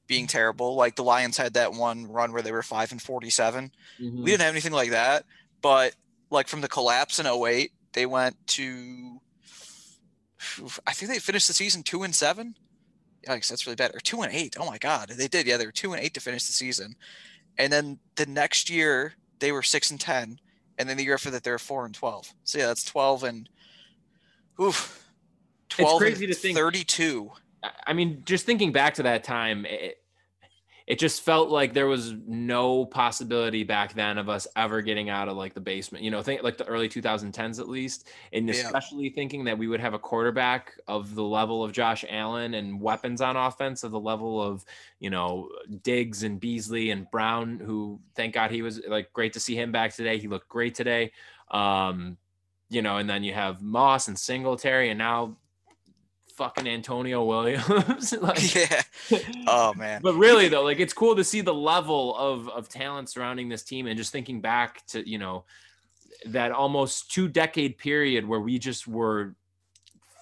being 0.07 0.27
terrible. 0.27 0.75
Like 0.75 0.95
the 0.95 1.03
Lions 1.03 1.37
had 1.37 1.53
that 1.53 1.73
one 1.73 2.05
run 2.11 2.31
where 2.33 2.41
they 2.41 2.51
were 2.51 2.63
five 2.63 2.91
and 2.91 3.01
forty-seven. 3.01 3.71
Mhm. 3.99 4.17
We 4.23 4.31
didn't 4.31 4.41
have 4.41 4.53
anything 4.53 4.71
like 4.73 4.91
that, 4.91 5.25
but 5.61 5.95
like 6.29 6.47
from 6.47 6.61
the 6.61 6.67
collapse 6.67 7.19
in 7.19 7.25
08, 7.27 7.71
they 7.93 8.05
went 8.05 8.35
to, 8.47 9.19
I 10.87 10.93
think 10.93 11.11
they 11.11 11.19
finished 11.19 11.47
the 11.47 11.53
season 11.53 11.83
two 11.83 12.03
and 12.03 12.15
seven. 12.15 12.55
Yikes, 13.27 13.49
that's 13.49 13.65
really 13.67 13.75
bad. 13.75 13.93
Or 13.93 13.99
two 13.99 14.21
and 14.21 14.33
eight. 14.33 14.55
Oh 14.59 14.65
my 14.65 14.77
God, 14.77 15.09
they 15.09 15.27
did. 15.27 15.45
Yeah, 15.45 15.57
they 15.57 15.65
were 15.65 15.71
two 15.71 15.93
and 15.93 16.01
eight 16.01 16.13
to 16.15 16.21
finish 16.21 16.45
the 16.45 16.53
season, 16.53 16.95
and 17.57 17.71
then 17.71 17.99
the 18.15 18.25
next 18.25 18.69
year 18.69 19.13
they 19.39 19.51
were 19.51 19.61
six 19.63 19.91
and 19.91 19.99
ten, 19.99 20.39
and 20.81 20.89
then 20.89 20.97
the 20.97 21.03
year 21.03 21.13
after 21.13 21.31
that 21.31 21.43
they're 21.43 21.59
four 21.59 21.85
and 21.85 21.93
twelve. 21.95 22.33
So 22.43 22.57
yeah, 22.57 22.65
that's 22.67 22.83
twelve 22.83 23.23
and, 23.23 23.47
oof, 24.59 25.07
twelve 25.69 25.99
crazy 26.01 26.25
and 26.25 26.33
to 26.33 26.39
think- 26.39 26.57
thirty-two. 26.57 27.31
I- 27.63 27.69
I 27.87 27.93
mean, 27.93 28.23
just 28.25 28.45
thinking 28.45 28.71
back 28.71 28.95
to 28.95 29.03
that 29.03 29.23
time, 29.23 29.65
it, 29.67 30.00
it 30.87 30.99
just 30.99 31.21
felt 31.21 31.49
like 31.49 31.73
there 31.73 31.87
was 31.87 32.13
no 32.27 32.85
possibility 32.85 33.63
back 33.63 33.93
then 33.93 34.17
of 34.17 34.29
us 34.29 34.47
ever 34.55 34.81
getting 34.81 35.09
out 35.09 35.29
of 35.29 35.37
like 35.37 35.53
the 35.53 35.61
basement. 35.61 36.03
You 36.03 36.11
know, 36.11 36.21
think 36.21 36.43
like 36.43 36.57
the 36.57 36.65
early 36.65 36.89
2010s 36.89 37.59
at 37.59 37.69
least, 37.69 38.09
and 38.33 38.47
Yeah. 38.47 38.55
especially 38.55 39.09
thinking 39.09 39.43
that 39.45 39.57
we 39.57 39.67
would 39.67 39.79
have 39.79 39.93
a 39.93 39.99
quarterback 39.99 40.73
of 40.87 41.15
the 41.15 41.23
level 41.23 41.63
of 41.63 41.71
Josh 41.71 42.03
Allen 42.09 42.55
and 42.55 42.81
weapons 42.81 43.21
on 43.21 43.37
offense 43.37 43.83
of 43.83 43.91
the 43.91 43.99
level 43.99 44.41
of 44.41 44.65
you 44.99 45.09
know 45.09 45.49
Diggs 45.83 46.23
and 46.23 46.39
Beasley 46.39 46.89
and 46.91 47.09
Brown, 47.11 47.59
who 47.59 47.99
thank 48.15 48.33
God 48.33 48.51
he 48.51 48.61
was 48.61 48.81
like 48.87 49.13
great 49.13 49.33
to 49.33 49.39
see 49.39 49.55
him 49.55 49.71
back 49.71 49.93
today. 49.95 50.17
He 50.17 50.27
looked 50.27 50.49
great 50.49 50.75
today. 50.75 51.11
Um, 51.51 52.17
you 52.69 52.81
know, 52.81 52.97
and 52.97 53.09
then 53.09 53.23
you 53.23 53.33
have 53.33 53.61
Moss 53.61 54.07
and 54.07 54.17
Singletary, 54.17 54.89
and 54.89 54.97
now 54.97 55.35
fucking 56.41 56.67
Antonio 56.67 57.23
Williams. 57.23 58.13
like, 58.21 58.55
yeah. 58.55 58.81
Oh 59.45 59.75
man. 59.75 60.01
but 60.01 60.15
really 60.15 60.49
though, 60.49 60.63
like 60.63 60.79
it's 60.79 60.91
cool 60.91 61.15
to 61.15 61.23
see 61.23 61.41
the 61.41 61.53
level 61.53 62.17
of 62.17 62.49
of 62.49 62.67
talent 62.67 63.09
surrounding 63.09 63.47
this 63.47 63.61
team, 63.61 63.85
and 63.85 63.95
just 63.95 64.11
thinking 64.11 64.41
back 64.41 64.83
to 64.87 65.07
you 65.07 65.19
know 65.19 65.43
that 66.25 66.51
almost 66.51 67.11
two 67.11 67.27
decade 67.27 67.77
period 67.77 68.27
where 68.27 68.39
we 68.39 68.57
just 68.57 68.87
were 68.87 69.35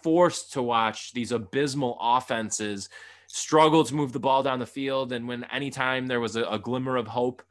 forced 0.03 0.51
to 0.53 0.61
watch 0.61 1.13
these 1.13 1.31
abysmal 1.31 1.97
offenses 2.01 2.89
struggle 3.27 3.85
to 3.85 3.95
move 3.95 4.11
the 4.11 4.19
ball 4.19 4.43
down 4.43 4.59
the 4.59 4.65
field, 4.65 5.13
and 5.13 5.25
when 5.25 5.45
anytime 5.45 6.05
there 6.05 6.19
was 6.19 6.35
a, 6.35 6.43
a 6.43 6.59
glimmer 6.59 6.97
of 6.97 7.07
hope. 7.07 7.41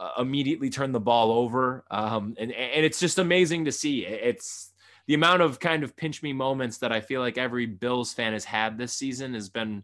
Uh, 0.00 0.22
immediately 0.22 0.70
turn 0.70 0.92
the 0.92 0.98
ball 0.98 1.30
over, 1.30 1.84
um, 1.90 2.34
and 2.38 2.50
and 2.52 2.86
it's 2.86 2.98
just 2.98 3.18
amazing 3.18 3.66
to 3.66 3.70
see. 3.70 4.06
It's 4.06 4.69
the 5.06 5.14
amount 5.14 5.42
of 5.42 5.58
kind 5.60 5.82
of 5.82 5.96
pinch 5.96 6.22
me 6.22 6.32
moments 6.32 6.78
that 6.78 6.92
I 6.92 7.00
feel 7.00 7.20
like 7.20 7.38
every 7.38 7.66
Bills 7.66 8.12
fan 8.12 8.32
has 8.32 8.44
had 8.44 8.78
this 8.78 8.92
season 8.92 9.34
has 9.34 9.48
been 9.48 9.82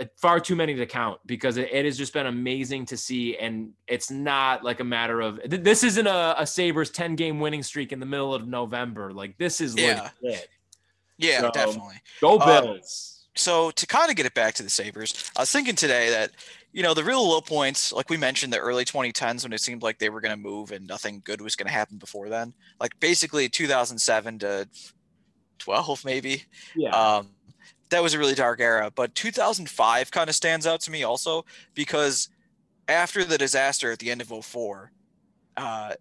uh, 0.00 0.04
far 0.16 0.38
too 0.40 0.54
many 0.56 0.74
to 0.74 0.86
count 0.86 1.20
because 1.26 1.56
it, 1.56 1.68
it 1.72 1.84
has 1.84 1.96
just 1.98 2.12
been 2.12 2.26
amazing 2.26 2.86
to 2.86 2.96
see. 2.96 3.36
And 3.36 3.72
it's 3.86 4.10
not 4.10 4.64
like 4.64 4.80
a 4.80 4.84
matter 4.84 5.20
of 5.20 5.40
th- 5.48 5.62
this 5.62 5.82
isn't 5.84 6.06
a, 6.06 6.34
a 6.38 6.46
Sabres 6.46 6.90
10 6.90 7.16
game 7.16 7.40
winning 7.40 7.62
streak 7.62 7.92
in 7.92 8.00
the 8.00 8.06
middle 8.06 8.34
of 8.34 8.46
November. 8.46 9.12
Like 9.12 9.36
this 9.38 9.60
is 9.60 9.74
Yeah. 9.76 10.10
legit. 10.22 10.48
Yeah, 11.18 11.40
So- 11.40 11.50
definitely. 11.50 12.00
Go 12.20 12.36
Uh, 12.38 12.60
Bills. 12.62 13.26
so 13.34 13.70
to 13.72 13.86
kind 13.86 14.10
of 14.10 14.16
get 14.16 14.26
it 14.26 14.34
back 14.34 14.54
to 14.54 14.62
the 14.62 14.70
Sabres, 14.70 15.30
I 15.36 15.40
was 15.42 15.50
thinking 15.50 15.74
today 15.74 16.10
that, 16.10 16.30
you 16.78 16.84
know, 16.84 16.94
the 16.94 17.02
real 17.02 17.28
low 17.28 17.40
points, 17.40 17.92
like 17.92 18.08
we 18.08 18.16
mentioned, 18.16 18.52
the 18.52 18.58
early 18.60 18.84
2010s 18.84 19.42
when 19.42 19.52
it 19.52 19.60
seemed 19.60 19.82
like 19.82 19.98
they 19.98 20.10
were 20.10 20.20
going 20.20 20.30
to 20.30 20.40
move 20.40 20.70
and 20.70 20.86
nothing 20.86 21.20
good 21.24 21.40
was 21.40 21.56
going 21.56 21.66
to 21.66 21.72
happen 21.72 21.98
before 21.98 22.28
then. 22.28 22.54
Like 22.78 22.92
basically 23.00 23.48
2007 23.48 24.38
to 24.38 24.68
12, 25.58 26.04
maybe. 26.04 26.44
yeah. 26.76 26.90
Um, 26.90 27.30
that 27.90 28.00
was 28.00 28.14
a 28.14 28.18
really 28.20 28.36
dark 28.36 28.60
era. 28.60 28.92
But 28.94 29.16
2005 29.16 30.12
kind 30.12 30.30
of 30.30 30.36
stands 30.36 30.68
out 30.68 30.80
to 30.82 30.92
me 30.92 31.02
also 31.02 31.44
because 31.74 32.28
after 32.86 33.24
the 33.24 33.38
disaster 33.38 33.90
at 33.90 33.98
the 33.98 34.12
end 34.12 34.20
of 34.20 34.28
04, 34.28 34.92
uh, 35.56 35.94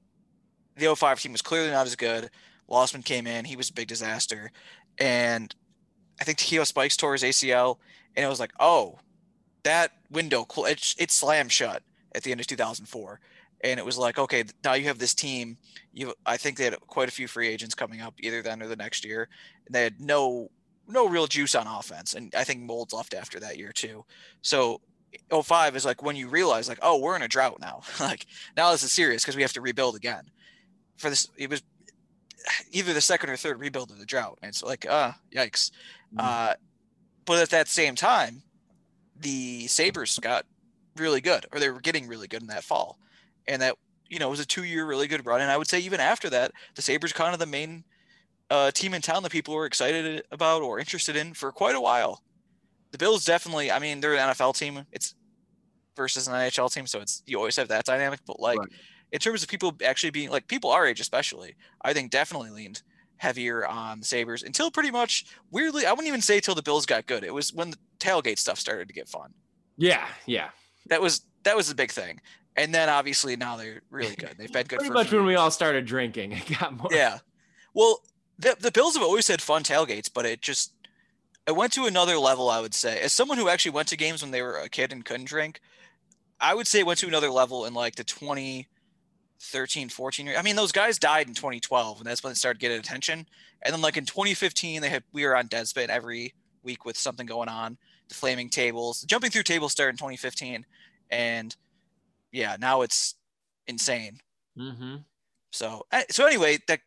the 0.75 0.95
05 0.95 1.19
team 1.19 1.31
was 1.31 1.41
clearly 1.41 1.71
not 1.71 1.87
as 1.87 1.95
good. 1.95 2.29
Losman 2.69 3.03
came 3.03 3.25
in, 3.25 3.45
he 3.45 3.55
was 3.55 3.71
a 3.71 3.73
big 3.73 3.87
disaster. 3.87 4.51
And 4.99 5.55
I 6.21 6.23
think 6.23 6.37
Takeo 6.37 6.65
Spikes 6.65 6.97
tore 6.97 7.13
his 7.13 7.23
ACL, 7.23 7.77
and 8.15 8.23
it 8.23 8.29
was 8.29 8.39
like, 8.39 8.53
oh, 8.59 8.99
that 9.67 9.91
window, 10.09 10.47
it, 10.59 10.95
it 10.97 11.11
slammed 11.11 11.51
shut 11.51 11.83
at 12.15 12.23
the 12.23 12.31
end 12.31 12.39
of 12.39 12.47
2004. 12.47 13.19
And 13.61 13.79
it 13.79 13.85
was 13.85 13.97
like, 13.97 14.17
okay, 14.17 14.45
now 14.63 14.73
you 14.73 14.85
have 14.85 14.99
this 14.99 15.13
team. 15.13 15.57
You, 15.91 16.13
I 16.25 16.37
think 16.37 16.57
they 16.57 16.63
had 16.63 16.79
quite 16.87 17.09
a 17.09 17.11
few 17.11 17.27
free 17.27 17.49
agents 17.49 17.75
coming 17.75 18.01
up, 18.01 18.13
either 18.19 18.41
then 18.41 18.61
or 18.61 18.67
the 18.67 18.75
next 18.75 19.03
year. 19.03 19.27
And 19.65 19.75
they 19.75 19.83
had 19.83 19.99
no, 19.99 20.51
no 20.87 21.07
real 21.07 21.27
juice 21.27 21.53
on 21.53 21.67
offense. 21.67 22.13
And 22.13 22.33
I 22.35 22.45
think 22.45 22.61
Moulds 22.61 22.93
left 22.93 23.13
after 23.13 23.39
that 23.41 23.57
year 23.57 23.73
too. 23.73 24.05
So 24.41 24.79
05 25.31 25.75
is 25.75 25.85
like 25.85 26.01
when 26.01 26.15
you 26.15 26.29
realize, 26.29 26.69
like, 26.69 26.79
oh, 26.81 26.99
we're 26.99 27.15
in 27.15 27.23
a 27.23 27.27
drought 27.27 27.59
now. 27.59 27.81
like 27.99 28.25
now 28.55 28.71
this 28.71 28.83
is 28.83 28.93
serious 28.93 29.23
because 29.23 29.35
we 29.35 29.41
have 29.41 29.53
to 29.53 29.61
rebuild 29.61 29.95
again. 29.95 30.29
For 30.95 31.09
this, 31.09 31.27
it 31.35 31.49
was 31.49 31.61
either 32.71 32.93
the 32.93 33.01
second 33.01 33.31
or 33.31 33.35
third 33.35 33.59
rebuild 33.59 33.91
of 33.91 33.99
the 33.99 34.05
drought. 34.05 34.39
And 34.41 34.49
it's 34.49 34.63
like, 34.63 34.85
uh, 34.89 35.11
yikes. 35.35 35.71
Mhm. 36.15 36.19
Uh, 36.19 36.53
but 37.25 37.39
at 37.39 37.49
that 37.49 37.67
same 37.67 37.95
time, 37.95 38.43
the 39.19 39.67
Sabres 39.67 40.19
got 40.19 40.45
really 40.95 41.21
good, 41.21 41.45
or 41.51 41.59
they 41.59 41.69
were 41.69 41.81
getting 41.81 42.07
really 42.07 42.27
good 42.27 42.41
in 42.41 42.47
that 42.47 42.63
fall, 42.63 42.99
and 43.47 43.61
that 43.61 43.75
you 44.09 44.19
know 44.19 44.29
was 44.29 44.39
a 44.39 44.45
two-year 44.45 44.85
really 44.85 45.07
good 45.07 45.25
run. 45.25 45.41
And 45.41 45.51
I 45.51 45.57
would 45.57 45.67
say 45.67 45.79
even 45.79 45.99
after 45.99 46.29
that, 46.29 46.51
the 46.75 46.81
Sabres 46.81 47.13
kind 47.13 47.33
of 47.33 47.39
the 47.39 47.45
main 47.45 47.83
uh, 48.49 48.71
team 48.71 48.93
in 48.93 49.01
town 49.01 49.23
that 49.23 49.31
people 49.31 49.53
were 49.53 49.65
excited 49.65 50.23
about 50.31 50.61
or 50.61 50.79
interested 50.79 51.15
in 51.15 51.33
for 51.33 51.51
quite 51.51 51.75
a 51.75 51.81
while. 51.81 52.21
The 52.91 52.97
Bills 52.97 53.25
definitely, 53.25 53.71
I 53.71 53.79
mean, 53.79 53.99
they're 53.99 54.15
an 54.15 54.29
NFL 54.29 54.57
team. 54.57 54.85
It's 54.91 55.13
versus 55.95 56.27
an 56.27 56.33
NHL 56.33 56.71
team, 56.73 56.87
so 56.87 56.99
it's 56.99 57.23
you 57.25 57.37
always 57.37 57.57
have 57.57 57.67
that 57.67 57.85
dynamic. 57.85 58.21
But 58.25 58.39
like 58.39 58.59
right. 58.59 58.69
in 59.11 59.19
terms 59.19 59.43
of 59.43 59.49
people 59.49 59.75
actually 59.83 60.11
being 60.11 60.29
like 60.29 60.47
people 60.47 60.71
our 60.71 60.87
age, 60.87 60.99
especially, 60.99 61.55
I 61.81 61.93
think 61.93 62.11
definitely 62.11 62.51
leaned 62.51 62.81
heavier 63.17 63.65
on 63.65 63.99
the 63.99 64.05
Sabres 64.05 64.43
until 64.43 64.71
pretty 64.71 64.91
much 64.91 65.25
weirdly, 65.51 65.85
I 65.85 65.91
wouldn't 65.91 66.07
even 66.07 66.21
say 66.21 66.39
till 66.39 66.55
the 66.55 66.61
Bills 66.61 66.85
got 66.85 67.05
good. 67.05 67.23
It 67.23 67.33
was 67.33 67.53
when 67.53 67.71
the 67.71 67.77
tailgate 67.99 68.39
stuff 68.39 68.59
started 68.59 68.87
to 68.87 68.93
get 68.93 69.09
fun. 69.09 69.33
Yeah, 69.77 70.07
yeah. 70.25 70.49
That 70.87 71.01
was 71.01 71.21
that 71.43 71.55
was 71.55 71.69
the 71.69 71.75
big 71.75 71.91
thing. 71.91 72.19
And 72.55 72.73
then 72.73 72.89
obviously 72.89 73.35
now 73.35 73.55
they're 73.55 73.81
really 73.89 74.15
good. 74.15 74.35
They've 74.37 74.51
been 74.51 74.65
good 74.65 74.79
pretty 74.79 74.93
much 74.93 75.11
when 75.11 75.25
we 75.25 75.35
all 75.35 75.51
started 75.51 75.85
drinking. 75.85 76.31
It 76.31 76.59
got 76.59 76.75
more. 76.75 76.89
Yeah. 76.91 77.19
Well, 77.73 78.01
the 78.39 78.55
the 78.59 78.71
Bills 78.71 78.95
have 78.95 79.03
always 79.03 79.27
had 79.27 79.41
fun 79.41 79.63
tailgates, 79.63 80.09
but 80.13 80.25
it 80.25 80.41
just 80.41 80.73
it 81.47 81.55
went 81.55 81.73
to 81.73 81.85
another 81.85 82.17
level, 82.17 82.49
I 82.49 82.59
would 82.59 82.73
say. 82.73 82.99
As 82.99 83.13
someone 83.13 83.37
who 83.37 83.49
actually 83.49 83.71
went 83.71 83.87
to 83.89 83.97
games 83.97 84.21
when 84.21 84.31
they 84.31 84.41
were 84.41 84.57
a 84.57 84.69
kid 84.69 84.91
and 84.91 85.05
couldn't 85.05 85.27
drink, 85.27 85.61
I 86.39 86.53
would 86.53 86.67
say 86.67 86.79
it 86.79 86.85
went 86.85 86.99
to 86.99 87.07
another 87.07 87.29
level 87.29 87.65
in 87.65 87.73
like 87.73 87.95
the 87.95 88.03
20 88.03 88.67
13, 89.39 89.89
14 89.89 90.29
I 90.37 90.41
mean, 90.41 90.55
those 90.55 90.71
guys 90.71 90.97
died 90.97 91.27
in 91.27 91.33
2012, 91.33 91.99
and 91.99 92.07
that's 92.07 92.23
when 92.23 92.31
they 92.31 92.35
started 92.35 92.59
getting 92.59 92.79
attention. 92.79 93.27
And 93.61 93.73
then, 93.73 93.81
like 93.81 93.97
in 93.97 94.05
2015, 94.05 94.81
they 94.81 94.89
had 94.89 95.03
we 95.13 95.25
were 95.25 95.35
on 95.35 95.47
Deadspin 95.47 95.89
every 95.89 96.33
week 96.63 96.85
with 96.85 96.97
something 96.97 97.25
going 97.25 97.49
on. 97.49 97.77
The 98.09 98.15
flaming 98.15 98.49
tables, 98.49 99.01
jumping 99.01 99.31
through 99.31 99.43
tables 99.43 99.73
started 99.73 99.91
in 99.91 99.97
2015, 99.97 100.65
and 101.09 101.55
yeah, 102.31 102.55
now 102.59 102.81
it's 102.81 103.15
insane. 103.67 104.21
Mm-hmm. 104.57 104.97
So, 105.51 105.85
eh, 105.91 106.03
so 106.09 106.25
anyway, 106.25 106.59
that 106.67 106.79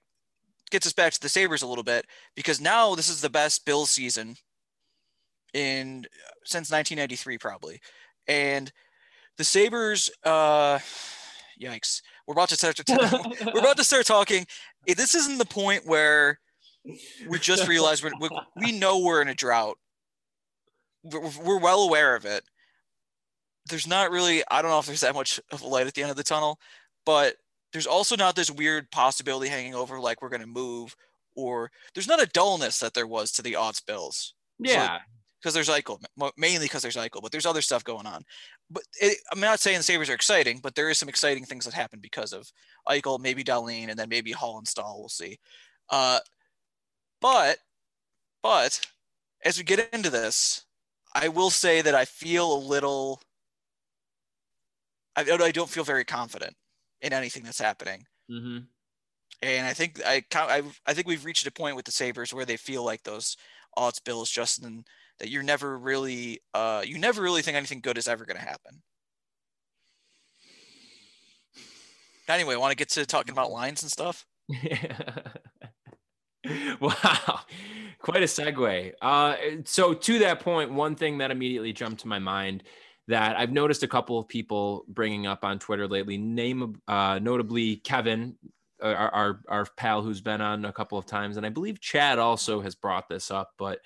gets 0.71 0.87
us 0.87 0.93
back 0.93 1.13
to 1.13 1.21
the 1.21 1.29
Sabres 1.29 1.63
a 1.63 1.67
little 1.67 1.85
bit 1.85 2.07
because 2.35 2.61
now 2.61 2.95
this 2.95 3.09
is 3.09 3.21
the 3.21 3.31
best 3.31 3.67
Bills 3.67 3.91
season 3.91 4.37
in 5.53 6.07
since 6.45 6.71
1993 6.71 7.39
probably, 7.39 7.81
and 8.27 8.73
the 9.37 9.45
Sabres. 9.45 10.11
Uh, 10.25 10.79
yikes 11.61 12.03
we're 12.31 12.35
about 12.35 12.49
to 12.51 12.55
start. 12.55 12.77
To, 12.77 13.35
we're 13.53 13.59
about 13.59 13.77
to 13.77 13.83
start 13.83 14.07
talking. 14.07 14.47
This 14.87 15.17
isn't 15.17 15.39
the 15.39 15.45
point 15.45 15.85
where 15.85 16.39
we 17.29 17.41
just 17.41 17.67
realized 17.67 18.05
we're, 18.05 18.13
we, 18.21 18.29
we 18.55 18.71
know 18.71 19.01
we're 19.01 19.21
in 19.21 19.27
a 19.27 19.35
drought. 19.35 19.77
We're, 21.03 21.29
we're 21.43 21.59
well 21.59 21.81
aware 21.81 22.15
of 22.15 22.27
it. 22.27 22.45
There's 23.69 23.89
not 23.89 24.13
really. 24.13 24.45
I 24.49 24.63
don't 24.63 24.71
know 24.71 24.79
if 24.79 24.87
there's 24.87 25.01
that 25.01 25.17
much 25.17 25.41
of 25.51 25.63
a 25.63 25.67
light 25.67 25.89
at 25.89 25.95
the 25.95 26.03
end 26.03 26.13
of 26.13 26.17
the 26.17 26.23
tunnel, 26.23 26.61
but 27.05 27.35
there's 27.73 27.89
also 27.89 28.15
not 28.15 28.37
this 28.37 28.51
weird 28.51 28.93
possibility 28.93 29.51
hanging 29.51 29.75
over, 29.75 29.99
like 29.99 30.23
we're 30.23 30.29
going 30.29 30.41
to 30.41 30.47
move, 30.47 30.95
or 31.35 31.73
there's 31.95 32.09
not 32.09 32.23
a 32.23 32.27
dullness 32.27 32.79
that 32.79 32.95
there 32.95 33.09
was 33.09 33.33
to 33.33 33.43
the 33.43 33.57
odds 33.57 33.81
bills. 33.81 34.35
Yeah. 34.61 34.99
So 34.99 35.05
because 35.41 35.55
there's 35.55 35.69
Eichel, 35.69 36.03
mainly 36.37 36.67
because 36.67 36.83
there's 36.83 36.97
Eichel, 36.97 37.23
but 37.23 37.33
there's 37.33 37.47
other 37.47 37.63
stuff 37.63 37.85
going 37.85 38.07
on. 38.07 38.23
But 38.71 38.83
it, 39.01 39.19
I'm 39.33 39.41
not 39.41 39.61
saying 39.61 39.79
the 39.79 39.83
Sabres 39.83 40.11
are 40.11 40.15
exciting, 40.15 40.61
but 40.63 40.75
there 40.75 40.91
is 40.91 40.99
some 40.99 41.09
exciting 41.09 41.45
things 41.45 41.65
that 41.65 41.75
happen 41.75 41.99
because 42.01 42.33
of 42.33 42.51
Eichel, 42.89 43.21
maybe 43.21 43.43
Dahlin, 43.43 43.89
and 43.89 43.99
then 43.99 44.09
maybe 44.09 44.33
Hall 44.33 44.59
and 44.59 44.69
Staal. 44.69 44.99
We'll 44.99 45.09
see. 45.09 45.39
Uh, 45.89 46.21
but, 47.21 47.59
but 48.43 48.81
as 49.45 49.57
we 49.59 49.65
get 49.65 49.89
into 49.93 50.11
this, 50.11 50.67
I 51.15 51.29
will 51.29 51.51
say 51.51 51.83
that 51.83 51.95
I 51.95 52.05
feel 52.05 52.53
a 52.53 52.59
little. 52.59 53.21
I, 55.17 55.23
I 55.23 55.51
don't 55.51 55.71
feel 55.71 55.85
very 55.85 56.05
confident 56.05 56.55
in 57.01 57.13
anything 57.13 57.43
that's 57.43 57.61
happening. 57.61 58.05
Mm-hmm. 58.31 58.59
And 59.43 59.67
I 59.67 59.73
think 59.73 60.01
I, 60.05 60.23
I 60.35 60.63
I 60.87 60.95
think 60.95 61.07
we've 61.07 61.25
reached 61.25 61.47
a 61.47 61.51
point 61.51 61.77
with 61.77 61.87
the 61.87 61.93
Sabres 61.93 62.33
where 62.33 62.45
they 62.45 62.57
feel 62.57 62.85
like 62.85 63.03
those 63.03 63.37
odds 63.77 63.99
bills, 63.99 64.31
Justin 64.31 64.85
that 65.21 65.29
you're 65.29 65.43
never 65.43 65.79
really 65.79 66.41
uh, 66.55 66.83
you 66.85 66.99
never 66.99 67.23
really 67.23 67.43
think 67.43 67.57
anything 67.57 67.81
good 67.81 67.97
is 67.97 68.09
ever 68.09 68.25
going 68.25 68.39
to 68.39 68.45
happen. 68.45 68.83
Anyway, 72.29 72.57
want 72.57 72.71
to 72.71 72.77
get 72.77 72.89
to 72.91 73.07
talking 73.07 73.33
about 73.33 73.51
lines 73.51 73.83
and 73.83 73.91
stuff? 73.91 74.25
wow, 76.81 77.41
quite 77.99 78.23
a 78.23 78.27
segue. 78.27 78.93
Uh, 79.03 79.37
so 79.65 79.95
to 79.95 80.19
that 80.21 80.41
point, 80.41 80.73
one 80.73 80.95
thing 80.95 81.19
that 81.19 81.31
immediately 81.31 81.73
jumped 81.73 82.03
to 82.03 82.09
my 82.09 82.19
mind 82.19 82.63
that 83.09 83.37
I've 83.37 83.51
noticed 83.51 83.83
a 83.83 83.89
couple 83.89 84.19
of 84.19 84.29
people 84.29 84.85
bringing 84.87 85.27
up 85.27 85.45
on 85.45 85.59
Twitter 85.59 85.89
lately, 85.89 86.17
name 86.17 86.81
uh, 86.87 87.19
notably 87.21 87.77
Kevin, 87.77 88.37
our, 88.81 88.95
our, 88.95 89.41
our 89.49 89.67
pal 89.77 90.03
who's 90.03 90.21
been 90.21 90.41
on 90.41 90.65
a 90.65 90.73
couple 90.73 90.99
of 90.99 91.07
times, 91.07 91.37
and 91.37 91.45
I 91.45 91.49
believe 91.49 91.81
Chad 91.81 92.21
also 92.21 92.61
has 92.61 92.77
brought 92.77 93.09
this 93.09 93.33
up, 93.33 93.51
but 93.59 93.81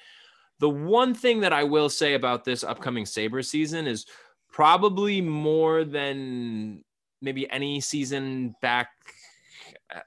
the 0.60 0.70
one 0.70 1.14
thing 1.14 1.40
that 1.40 1.52
I 1.52 1.64
will 1.64 1.88
say 1.88 2.14
about 2.14 2.44
this 2.44 2.64
upcoming 2.64 3.06
Sabre 3.06 3.42
season 3.42 3.86
is 3.86 4.06
probably 4.50 5.20
more 5.20 5.84
than 5.84 6.84
maybe 7.20 7.50
any 7.50 7.80
season 7.80 8.54
back. 8.62 8.88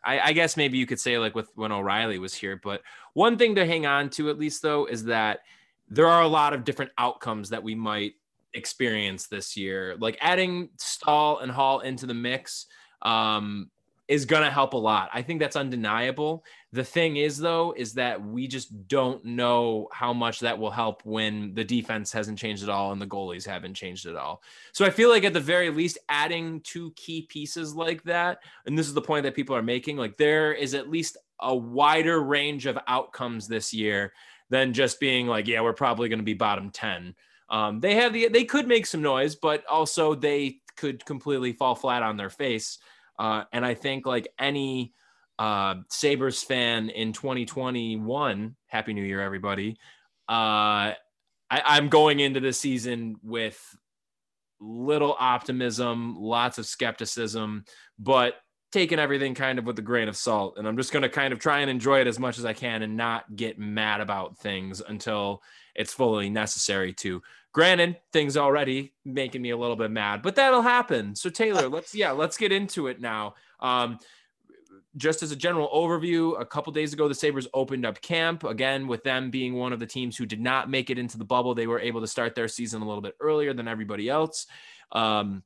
I, 0.04 0.20
I, 0.20 0.34
guess 0.34 0.58
maybe 0.58 0.78
you 0.78 0.86
could 0.86 1.00
say 1.00 1.18
like 1.18 1.36
with 1.36 1.50
when 1.56 1.72
O'Reilly 1.72 2.20
was 2.20 2.34
here, 2.34 2.60
but 2.64 2.82
one 3.14 3.38
thing 3.38 3.56
to 3.56 3.66
hang 3.66 3.86
on 3.86 4.10
to 4.12 4.30
at 4.30 4.40
least 4.40 4.62
though 4.62 4.86
is 4.86 5.04
that 5.06 5.40
there 5.90 6.08
are 6.08 6.24
a 6.24 6.28
lot 6.28 6.54
of 6.54 6.64
different 6.64 6.92
outcomes 6.98 7.50
that 7.50 7.64
we 7.64 7.76
might 7.76 8.14
experience 8.54 9.28
this 9.28 9.56
year. 9.56 9.96
Like 10.00 10.18
adding 10.22 10.70
Staal 10.78 11.40
and 11.40 11.52
Hall 11.52 11.82
into 11.82 12.06
the 12.06 12.14
mix 12.14 12.66
um, 13.02 13.70
is 14.08 14.26
going 14.26 14.44
to 14.44 14.50
help 14.50 14.74
a 14.74 14.78
lot. 14.78 15.10
I 15.14 15.22
think 15.22 15.40
that's 15.40 15.58
undeniable. 15.58 16.46
The 16.72 16.84
thing 16.84 17.18
is, 17.18 17.38
though, 17.38 17.74
is 17.76 17.94
that 17.94 18.24
we 18.24 18.48
just 18.48 18.88
don't 18.88 19.24
know 19.26 19.90
how 19.92 20.14
much 20.14 20.40
that 20.40 20.58
will 20.58 20.72
help 20.72 21.02
when 21.06 21.54
the 21.54 21.64
defense 21.64 22.14
hasn't 22.14 22.40
changed 22.40 22.64
at 22.64 22.70
all 22.70 22.94
and 22.94 23.02
the 23.02 23.08
goalies 23.08 23.46
haven't 23.46 23.74
changed 23.74 24.06
at 24.06 24.16
all. 24.16 24.42
So 24.72 24.86
I 24.86 24.92
feel 24.92 25.10
like 25.10 25.26
at 25.26 25.34
the 25.34 25.40
very 25.42 25.70
least, 25.70 25.98
adding 26.08 26.62
two 26.62 26.92
key 26.96 27.24
pieces 27.24 27.76
like 27.76 28.04
that, 28.04 28.40
and 28.66 28.78
this 28.78 28.88
is 28.88 28.94
the 28.94 29.02
point 29.02 29.24
that 29.24 29.36
people 29.36 29.56
are 29.56 29.64
making, 29.64 29.98
like 29.98 30.18
there 30.18 30.54
is 30.54 30.74
at 30.74 30.90
least 30.90 31.18
a 31.42 31.56
wider 31.56 32.22
range 32.22 32.66
of 32.66 32.80
outcomes 32.88 33.48
this 33.48 33.74
year 33.74 34.14
than 34.50 34.74
just 34.74 35.02
being 35.02 35.28
like, 35.28 35.48
yeah, 35.48 35.62
we're 35.62 35.74
probably 35.74 36.08
going 36.08 36.20
to 36.20 36.24
be 36.24 36.34
bottom 36.34 36.70
10. 36.70 37.14
Um, 37.50 37.80
they 37.82 37.96
have 37.96 38.14
the, 38.14 38.30
they 38.30 38.46
could 38.46 38.68
make 38.68 38.86
some 38.86 39.02
noise, 39.02 39.36
but 39.36 39.66
also 39.68 40.16
they 40.16 40.60
could 40.78 41.04
completely 41.06 41.52
fall 41.52 41.76
flat 41.76 42.04
on 42.04 42.16
their 42.16 42.30
face 42.30 42.80
uh, 43.20 43.44
and 43.52 43.66
I 43.66 43.74
think 43.74 44.06
like 44.06 44.28
any 44.40 44.94
uh, 45.40 45.76
Sabres 45.90 46.44
fan 46.44 46.90
in 46.90 47.14
2021, 47.14 48.56
Happy 48.68 48.94
New 48.94 49.04
Year, 49.04 49.22
everybody. 49.22 49.78
Uh, 50.28 50.94
I, 51.50 51.78
am 51.78 51.90
going 51.90 52.20
into 52.20 52.40
the 52.40 52.52
season 52.52 53.16
with 53.24 53.60
little 54.60 55.16
optimism, 55.20 56.16
lots 56.20 56.58
of 56.58 56.66
skepticism, 56.66 57.64
but 58.00 58.36
taking 58.72 59.00
everything 59.00 59.34
kind 59.34 59.60
of 59.60 59.66
with 59.66 59.80
a 59.80 59.84
grain 59.84 60.10
of 60.10 60.18
salt. 60.18 60.56
And 60.58 60.68
I'm 60.68 60.76
just 60.76 60.92
going 60.92 61.04
to 61.04 61.10
kind 61.10 61.32
of 61.32 61.40
try 61.40 61.60
and 61.60 61.70
enjoy 61.70 62.02
it 62.02 62.08
as 62.08 62.20
much 62.20 62.38
as 62.38 62.46
I 62.46 62.54
can 62.54 62.82
and 62.82 62.98
not 62.98 63.36
get 63.36 63.58
mad 63.58 64.02
about 64.02 64.38
things 64.40 64.82
until 64.86 65.42
it's 65.76 65.94
fully 65.94 66.30
necessary 66.30 66.94
to. 66.96 67.22
Granted, 67.58 67.98
things 68.14 68.38
already 68.38 68.94
making 69.04 69.42
me 69.42 69.50
a 69.50 69.58
little 69.58 69.76
bit 69.76 69.90
mad, 69.90 70.22
but 70.22 70.36
that'll 70.36 70.62
happen. 70.62 71.16
So 71.16 71.28
Taylor, 71.28 71.68
let's 71.76 71.96
yeah, 71.96 72.12
let's 72.12 72.38
get 72.38 72.52
into 72.52 72.86
it 72.86 73.02
now. 73.02 73.34
Um, 73.60 73.98
just 74.96 75.24
as 75.24 75.32
a 75.32 75.36
general 75.36 75.68
overview, 75.74 76.40
a 76.40 76.46
couple 76.46 76.72
days 76.72 76.94
ago, 76.94 77.08
the 77.08 77.16
Sabres 77.16 77.48
opened 77.56 77.84
up 77.84 78.00
camp 78.00 78.44
again 78.44 78.86
with 78.86 79.04
them 79.04 79.32
being 79.32 79.56
one 79.56 79.74
of 79.74 79.80
the 79.80 79.88
teams 79.88 80.16
who 80.16 80.28
did 80.28 80.40
not 80.40 80.70
make 80.70 80.92
it 80.92 81.00
into 81.00 81.18
the 81.18 81.26
bubble. 81.26 81.56
They 81.56 81.66
were 81.66 81.80
able 81.80 82.00
to 82.02 82.06
start 82.06 82.36
their 82.36 82.48
season 82.48 82.84
a 82.84 82.88
little 82.88 83.02
bit 83.02 83.16
earlier 83.20 83.56
than 83.56 83.68
everybody 83.68 84.08
else. 84.08 84.46
Um, 84.92 85.42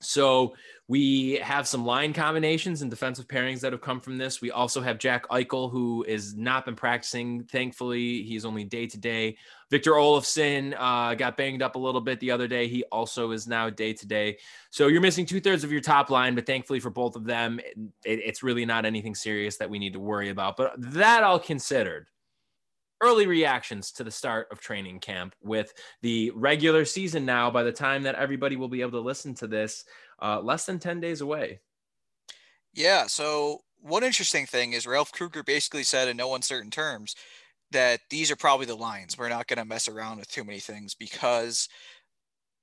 so 0.00 0.54
we 0.86 1.36
have 1.36 1.66
some 1.66 1.86
line 1.86 2.12
combinations 2.12 2.82
and 2.82 2.90
defensive 2.90 3.26
pairings 3.26 3.60
that 3.60 3.72
have 3.72 3.80
come 3.80 4.00
from 4.00 4.18
this. 4.18 4.42
We 4.42 4.50
also 4.50 4.82
have 4.82 4.98
Jack 4.98 5.26
Eichel, 5.28 5.70
who 5.70 6.04
has 6.06 6.36
not 6.36 6.66
been 6.66 6.76
practicing. 6.76 7.44
Thankfully, 7.44 8.22
he's 8.22 8.44
only 8.44 8.64
day 8.64 8.86
to 8.88 8.98
day. 8.98 9.38
Victor 9.70 9.92
Olofsson 9.92 10.74
uh, 10.78 11.14
got 11.14 11.38
banged 11.38 11.62
up 11.62 11.76
a 11.76 11.78
little 11.78 12.02
bit 12.02 12.20
the 12.20 12.30
other 12.30 12.46
day. 12.46 12.68
He 12.68 12.84
also 12.92 13.30
is 13.30 13.46
now 13.46 13.70
day 13.70 13.94
to 13.94 14.06
day. 14.06 14.36
So 14.70 14.88
you're 14.88 15.00
missing 15.00 15.24
two 15.24 15.40
thirds 15.40 15.64
of 15.64 15.72
your 15.72 15.80
top 15.80 16.10
line, 16.10 16.34
but 16.34 16.44
thankfully 16.44 16.80
for 16.80 16.90
both 16.90 17.16
of 17.16 17.24
them, 17.24 17.58
it, 17.58 17.80
it's 18.04 18.42
really 18.42 18.66
not 18.66 18.84
anything 18.84 19.14
serious 19.14 19.56
that 19.56 19.70
we 19.70 19.78
need 19.78 19.94
to 19.94 20.00
worry 20.00 20.28
about. 20.28 20.58
But 20.58 20.74
that 20.76 21.22
all 21.22 21.38
considered, 21.38 22.08
early 23.04 23.26
reactions 23.26 23.92
to 23.92 24.04
the 24.04 24.10
start 24.10 24.48
of 24.50 24.60
training 24.60 24.98
camp 24.98 25.34
with 25.42 25.72
the 26.02 26.30
regular 26.34 26.84
season 26.84 27.24
now 27.24 27.50
by 27.50 27.62
the 27.62 27.72
time 27.72 28.02
that 28.02 28.14
everybody 28.14 28.56
will 28.56 28.68
be 28.68 28.80
able 28.80 28.92
to 28.92 29.00
listen 29.00 29.34
to 29.34 29.46
this 29.46 29.84
uh, 30.22 30.40
less 30.40 30.64
than 30.64 30.78
10 30.78 31.00
days 31.00 31.20
away 31.20 31.60
yeah 32.72 33.06
so 33.06 33.60
one 33.80 34.04
interesting 34.04 34.46
thing 34.46 34.72
is 34.72 34.86
ralph 34.86 35.12
krueger 35.12 35.42
basically 35.42 35.82
said 35.82 36.08
in 36.08 36.16
no 36.16 36.34
uncertain 36.34 36.70
terms 36.70 37.14
that 37.70 38.00
these 38.10 38.30
are 38.30 38.36
probably 38.36 38.66
the 38.66 38.74
lines 38.74 39.18
we're 39.18 39.28
not 39.28 39.46
going 39.46 39.58
to 39.58 39.64
mess 39.64 39.88
around 39.88 40.18
with 40.18 40.30
too 40.30 40.44
many 40.44 40.60
things 40.60 40.94
because 40.94 41.68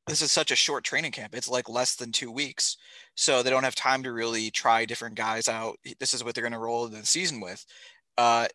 this 0.08 0.22
is 0.22 0.32
such 0.32 0.52
a 0.52 0.56
short 0.56 0.84
training 0.84 1.12
camp. 1.12 1.36
It's 1.36 1.48
like 1.48 1.70
less 1.70 1.96
than 1.96 2.12
two 2.12 2.32
weeks. 2.32 2.78
So 3.16 3.44
they 3.44 3.50
don't 3.50 3.64
have 3.64 3.76
time 3.76 4.04
to 4.04 4.12
really 4.12 4.50
try 4.50 4.84
different 4.86 5.16
guys 5.16 5.48
out. 5.48 5.78
This 6.00 6.14
is 6.14 6.24
what 6.24 6.34
they're 6.34 6.42
going 6.42 6.54
to 6.54 6.60
roll 6.60 6.88
the 6.88 7.06
season 7.06 7.40
with. 7.40 7.64
Uh, 8.18 8.48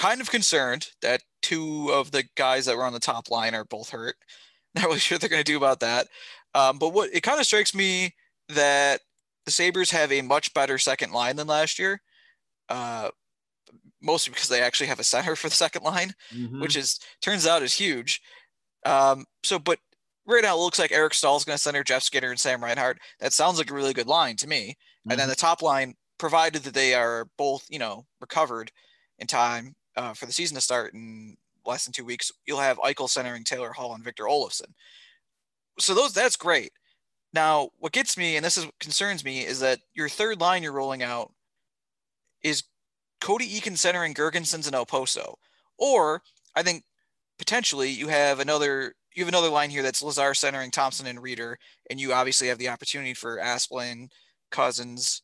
kind 0.00 0.22
of 0.22 0.30
concerned 0.30 0.88
that 1.02 1.22
two 1.42 1.90
of 1.92 2.10
the 2.10 2.24
guys 2.34 2.64
that 2.64 2.76
were 2.76 2.84
on 2.84 2.94
the 2.94 2.98
top 2.98 3.30
line 3.30 3.54
are 3.54 3.66
both 3.66 3.90
hurt. 3.90 4.16
Not 4.74 4.86
really 4.86 4.98
sure 4.98 5.16
what 5.16 5.20
they're 5.20 5.30
going 5.30 5.44
to 5.44 5.52
do 5.52 5.58
about 5.58 5.80
that. 5.80 6.08
Um, 6.54 6.78
but 6.78 6.94
what 6.94 7.10
it 7.12 7.22
kind 7.22 7.38
of 7.38 7.44
strikes 7.44 7.74
me 7.74 8.14
that 8.48 9.02
the 9.44 9.50
Sabres 9.50 9.90
have 9.90 10.10
a 10.10 10.22
much 10.22 10.54
better 10.54 10.78
second 10.78 11.12
line 11.12 11.36
than 11.36 11.46
last 11.46 11.78
year. 11.78 12.00
Uh, 12.70 13.10
mostly 14.00 14.30
because 14.32 14.48
they 14.48 14.62
actually 14.62 14.86
have 14.86 15.00
a 15.00 15.04
center 15.04 15.36
for 15.36 15.50
the 15.50 15.54
second 15.54 15.82
line, 15.82 16.14
mm-hmm. 16.34 16.62
which 16.62 16.76
is 16.76 16.98
turns 17.20 17.46
out 17.46 17.62
is 17.62 17.74
huge. 17.74 18.22
Um, 18.86 19.26
so, 19.42 19.58
but 19.58 19.80
right 20.26 20.42
now 20.42 20.56
it 20.56 20.60
looks 20.60 20.78
like 20.78 20.92
Eric 20.92 21.12
Staal's 21.12 21.44
going 21.44 21.56
to 21.56 21.62
center 21.62 21.84
Jeff 21.84 22.02
Skinner 22.02 22.30
and 22.30 22.40
Sam 22.40 22.64
Reinhart. 22.64 22.98
That 23.18 23.34
sounds 23.34 23.58
like 23.58 23.70
a 23.70 23.74
really 23.74 23.92
good 23.92 24.06
line 24.06 24.36
to 24.36 24.48
me. 24.48 24.70
Mm-hmm. 24.70 25.10
And 25.10 25.20
then 25.20 25.24
mm-hmm. 25.24 25.30
the 25.30 25.36
top 25.36 25.60
line, 25.60 25.94
provided 26.18 26.62
that 26.62 26.74
they 26.74 26.94
are 26.94 27.26
both, 27.38 27.64
you 27.70 27.78
know, 27.78 28.06
recovered 28.20 28.70
in 29.18 29.26
time 29.26 29.74
uh, 29.96 30.14
for 30.14 30.26
the 30.26 30.32
season 30.32 30.54
to 30.54 30.60
start 30.60 30.94
in 30.94 31.36
less 31.66 31.84
than 31.84 31.92
two 31.92 32.04
weeks, 32.04 32.32
you'll 32.46 32.60
have 32.60 32.78
Eichel 32.78 33.08
centering 33.08 33.44
Taylor 33.44 33.72
Hall 33.72 33.94
and 33.94 34.04
Victor 34.04 34.24
Olofsson. 34.24 34.72
So 35.78 35.94
those 35.94 36.12
that's 36.12 36.36
great. 36.36 36.72
Now, 37.32 37.70
what 37.78 37.92
gets 37.92 38.16
me, 38.16 38.36
and 38.36 38.44
this 38.44 38.58
is 38.58 38.64
what 38.64 38.78
concerns 38.80 39.24
me, 39.24 39.46
is 39.46 39.60
that 39.60 39.78
your 39.94 40.08
third 40.08 40.40
line 40.40 40.62
you're 40.62 40.72
rolling 40.72 41.02
out 41.02 41.32
is 42.42 42.64
Cody 43.20 43.48
Eakin 43.48 43.76
centering 43.76 44.14
Girgensons 44.14 44.66
and 44.66 44.74
Okposo. 44.74 45.34
Or 45.78 46.22
I 46.56 46.62
think 46.62 46.84
potentially 47.38 47.90
you 47.90 48.08
have 48.08 48.40
another 48.40 48.94
you 49.14 49.24
have 49.24 49.28
another 49.28 49.48
line 49.48 49.70
here 49.70 49.82
that's 49.82 50.02
Lazar 50.02 50.34
centering 50.34 50.70
Thompson 50.70 51.06
and 51.06 51.18
Rieder, 51.18 51.56
and 51.88 52.00
you 52.00 52.12
obviously 52.12 52.48
have 52.48 52.58
the 52.58 52.68
opportunity 52.68 53.14
for 53.14 53.38
Asplin, 53.38 54.08
Cozens, 54.50 55.22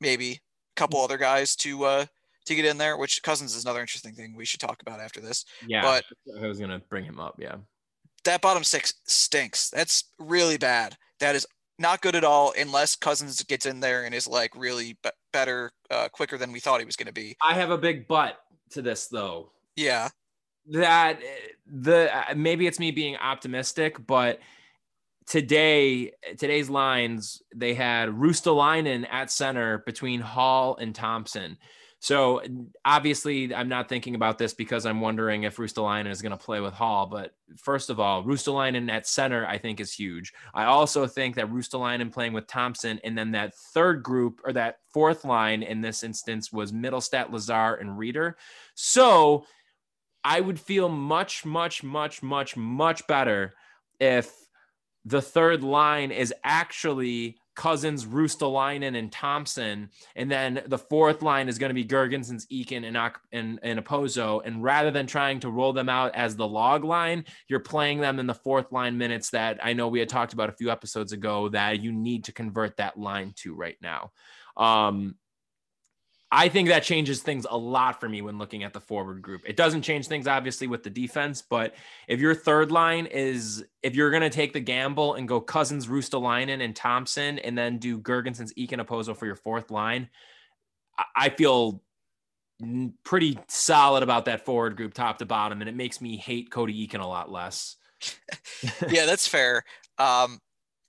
maybe 0.00 0.32
a 0.32 0.40
couple 0.76 1.00
other 1.00 1.18
guys 1.18 1.54
to 1.56 1.84
uh 1.84 2.06
to 2.46 2.54
get 2.54 2.64
in 2.64 2.78
there, 2.78 2.96
which 2.96 3.22
Cozens 3.22 3.54
is 3.54 3.64
another 3.64 3.80
interesting 3.80 4.14
thing 4.14 4.34
we 4.36 4.44
should 4.44 4.60
talk 4.60 4.80
about 4.82 5.00
after 5.00 5.20
this. 5.20 5.44
Yeah, 5.66 5.82
but 5.82 6.04
I 6.42 6.46
was 6.46 6.58
gonna 6.58 6.80
bring 6.88 7.04
him 7.04 7.20
up. 7.20 7.36
Yeah, 7.38 7.56
that 8.24 8.40
bottom 8.40 8.64
six 8.64 8.94
stinks. 9.06 9.70
That's 9.70 10.04
really 10.18 10.58
bad. 10.58 10.96
That 11.20 11.34
is 11.34 11.46
not 11.78 12.00
good 12.02 12.14
at 12.14 12.24
all 12.24 12.52
unless 12.58 12.96
Cozens 12.96 13.42
gets 13.42 13.66
in 13.66 13.80
there 13.80 14.04
and 14.04 14.14
is 14.14 14.26
like 14.26 14.54
really 14.54 14.96
b- 15.02 15.10
better, 15.32 15.72
uh, 15.90 16.08
quicker 16.08 16.38
than 16.38 16.52
we 16.52 16.60
thought 16.60 16.80
he 16.80 16.86
was 16.86 16.96
going 16.96 17.08
to 17.08 17.12
be. 17.12 17.36
I 17.42 17.54
have 17.54 17.70
a 17.70 17.78
big 17.78 18.06
but 18.06 18.38
to 18.70 18.82
this 18.82 19.08
though. 19.08 19.50
Yeah, 19.76 20.08
that 20.70 21.20
the 21.66 22.10
uh, 22.16 22.34
maybe 22.34 22.66
it's 22.66 22.78
me 22.78 22.90
being 22.90 23.16
optimistic, 23.16 24.04
but 24.06 24.40
today 25.26 26.12
today's 26.36 26.68
lines 26.68 27.42
they 27.54 27.74
had 27.74 28.10
Ruotsalainen 28.10 29.06
at 29.10 29.30
center 29.30 29.78
between 29.78 30.20
Hall 30.20 30.76
and 30.76 30.94
Thompson. 30.94 31.58
So 32.04 32.42
obviously, 32.84 33.54
I'm 33.54 33.70
not 33.70 33.88
thinking 33.88 34.14
about 34.14 34.36
this 34.36 34.52
because 34.52 34.84
I'm 34.84 35.00
wondering 35.00 35.44
if 35.44 35.56
Ruotsalainen 35.56 36.10
is 36.10 36.20
going 36.20 36.32
to 36.32 36.36
play 36.36 36.60
with 36.60 36.74
Hall. 36.74 37.06
But 37.06 37.34
first 37.56 37.88
of 37.88 37.98
all, 37.98 38.22
Ruotsalainen 38.22 38.90
at 38.90 39.06
center, 39.06 39.46
I 39.46 39.56
think, 39.56 39.80
is 39.80 39.90
huge. 39.90 40.34
I 40.52 40.64
also 40.64 41.06
think 41.06 41.34
that 41.36 41.50
Ruotsalainen 41.50 42.12
playing 42.12 42.34
with 42.34 42.46
Thompson, 42.46 43.00
and 43.04 43.16
then 43.16 43.30
that 43.30 43.54
third 43.54 44.02
group 44.02 44.42
or 44.44 44.52
that 44.52 44.80
fourth 44.92 45.24
line 45.24 45.62
in 45.62 45.80
this 45.80 46.02
instance 46.02 46.52
was 46.52 46.72
Mittelstadt, 46.72 47.32
Lazar, 47.32 47.76
and 47.76 47.98
Rieder. 47.98 48.34
So 48.74 49.46
I 50.22 50.42
would 50.42 50.60
feel 50.60 50.90
much, 50.90 51.46
much, 51.46 51.82
much, 51.82 52.22
much, 52.22 52.54
much 52.54 53.06
better 53.06 53.54
if 53.98 54.30
the 55.06 55.22
third 55.22 55.64
line 55.64 56.10
is 56.10 56.34
actually 56.44 57.38
Cozens, 57.54 58.06
Ruotsalainen, 58.06 58.96
and 58.96 59.10
Thompson. 59.10 59.90
And 60.16 60.30
then 60.30 60.62
the 60.66 60.78
fourth 60.78 61.22
line 61.22 61.48
is 61.48 61.58
going 61.58 61.70
to 61.70 61.74
be 61.74 61.84
Girgensons, 61.84 62.46
Eakin, 62.48 62.84
and, 62.84 63.12
and, 63.32 63.58
and 63.62 63.84
Okposo. 63.84 64.42
And 64.44 64.62
rather 64.62 64.90
than 64.90 65.06
trying 65.06 65.40
to 65.40 65.50
roll 65.50 65.72
them 65.72 65.88
out 65.88 66.14
as 66.14 66.36
the 66.36 66.48
log 66.48 66.84
line, 66.84 67.24
you're 67.48 67.60
playing 67.60 68.00
them 68.00 68.18
in 68.18 68.26
the 68.26 68.34
fourth 68.34 68.72
line 68.72 68.98
minutes 68.98 69.30
that 69.30 69.58
I 69.62 69.72
know 69.72 69.88
we 69.88 70.00
had 70.00 70.08
talked 70.08 70.32
about 70.32 70.48
a 70.48 70.52
few 70.52 70.70
episodes 70.70 71.12
ago 71.12 71.48
that 71.50 71.80
you 71.80 71.92
need 71.92 72.24
to 72.24 72.32
convert 72.32 72.76
that 72.78 72.98
line 72.98 73.32
to 73.36 73.54
right 73.54 73.76
now. 73.80 74.12
Um, 74.56 75.16
I 76.36 76.48
think 76.48 76.68
that 76.68 76.82
changes 76.82 77.22
things 77.22 77.46
a 77.48 77.56
lot 77.56 78.00
for 78.00 78.08
me 78.08 78.20
when 78.20 78.38
looking 78.38 78.64
at 78.64 78.72
the 78.72 78.80
forward 78.80 79.22
group. 79.22 79.42
It 79.46 79.56
doesn't 79.56 79.82
change 79.82 80.08
things 80.08 80.26
obviously 80.26 80.66
with 80.66 80.82
the 80.82 80.90
defense, 80.90 81.42
but 81.48 81.76
if 82.08 82.18
your 82.18 82.34
third 82.34 82.72
line 82.72 83.06
is 83.06 83.64
if 83.84 83.94
you're 83.94 84.10
going 84.10 84.24
to 84.24 84.30
take 84.30 84.52
the 84.52 84.58
gamble 84.58 85.14
and 85.14 85.28
go 85.28 85.40
Cozens, 85.40 85.86
Ruotsalainen, 85.86 86.60
and 86.60 86.74
Thompson, 86.74 87.38
and 87.38 87.56
then 87.56 87.78
do 87.78 88.00
Girgensons, 88.00 88.52
Eakin, 88.54 88.84
Okposo 88.84 89.16
for 89.16 89.26
your 89.26 89.36
fourth 89.36 89.70
line, 89.70 90.08
I 91.14 91.28
feel 91.28 91.84
pretty 93.04 93.38
solid 93.46 94.02
about 94.02 94.24
that 94.24 94.44
forward 94.44 94.76
group, 94.76 94.92
top 94.92 95.18
to 95.18 95.26
bottom, 95.26 95.60
and 95.60 95.68
it 95.68 95.76
makes 95.76 96.00
me 96.00 96.16
hate 96.16 96.50
Cody 96.50 96.84
Eakin 96.84 97.00
a 97.00 97.06
lot 97.06 97.30
less. 97.30 97.76
yeah, 98.88 99.06
that's 99.06 99.28
fair. 99.28 99.62
Um, 99.98 100.40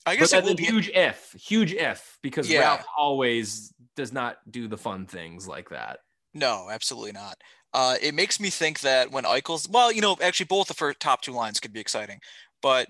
I 0.07 0.15
guess 0.15 0.31
but 0.31 0.45
that's 0.45 0.59
a 0.59 0.63
huge 0.63 0.89
if, 0.89 1.35
huge 1.39 1.73
if, 1.73 2.17
because 2.23 2.49
yeah. 2.49 2.61
Ralph 2.61 2.85
always 2.97 3.73
does 3.95 4.13
not 4.13 4.37
do 4.49 4.67
the 4.67 4.77
fun 4.77 5.05
things 5.05 5.47
like 5.47 5.69
that. 5.69 5.99
No, 6.33 6.67
absolutely 6.69 7.13
not. 7.13 7.37
Uh, 7.73 7.95
it 8.01 8.13
makes 8.13 8.39
me 8.39 8.49
think 8.49 8.81
that 8.81 9.11
when 9.11 9.23
Eichel's, 9.23 9.67
well, 9.69 9.91
you 9.91 10.01
know, 10.01 10.17
actually 10.21 10.45
both 10.45 10.67
the 10.67 10.73
first 10.73 10.99
top 10.99 11.21
two 11.21 11.31
lines 11.31 11.59
could 11.59 11.73
be 11.73 11.79
exciting, 11.79 12.19
but 12.61 12.87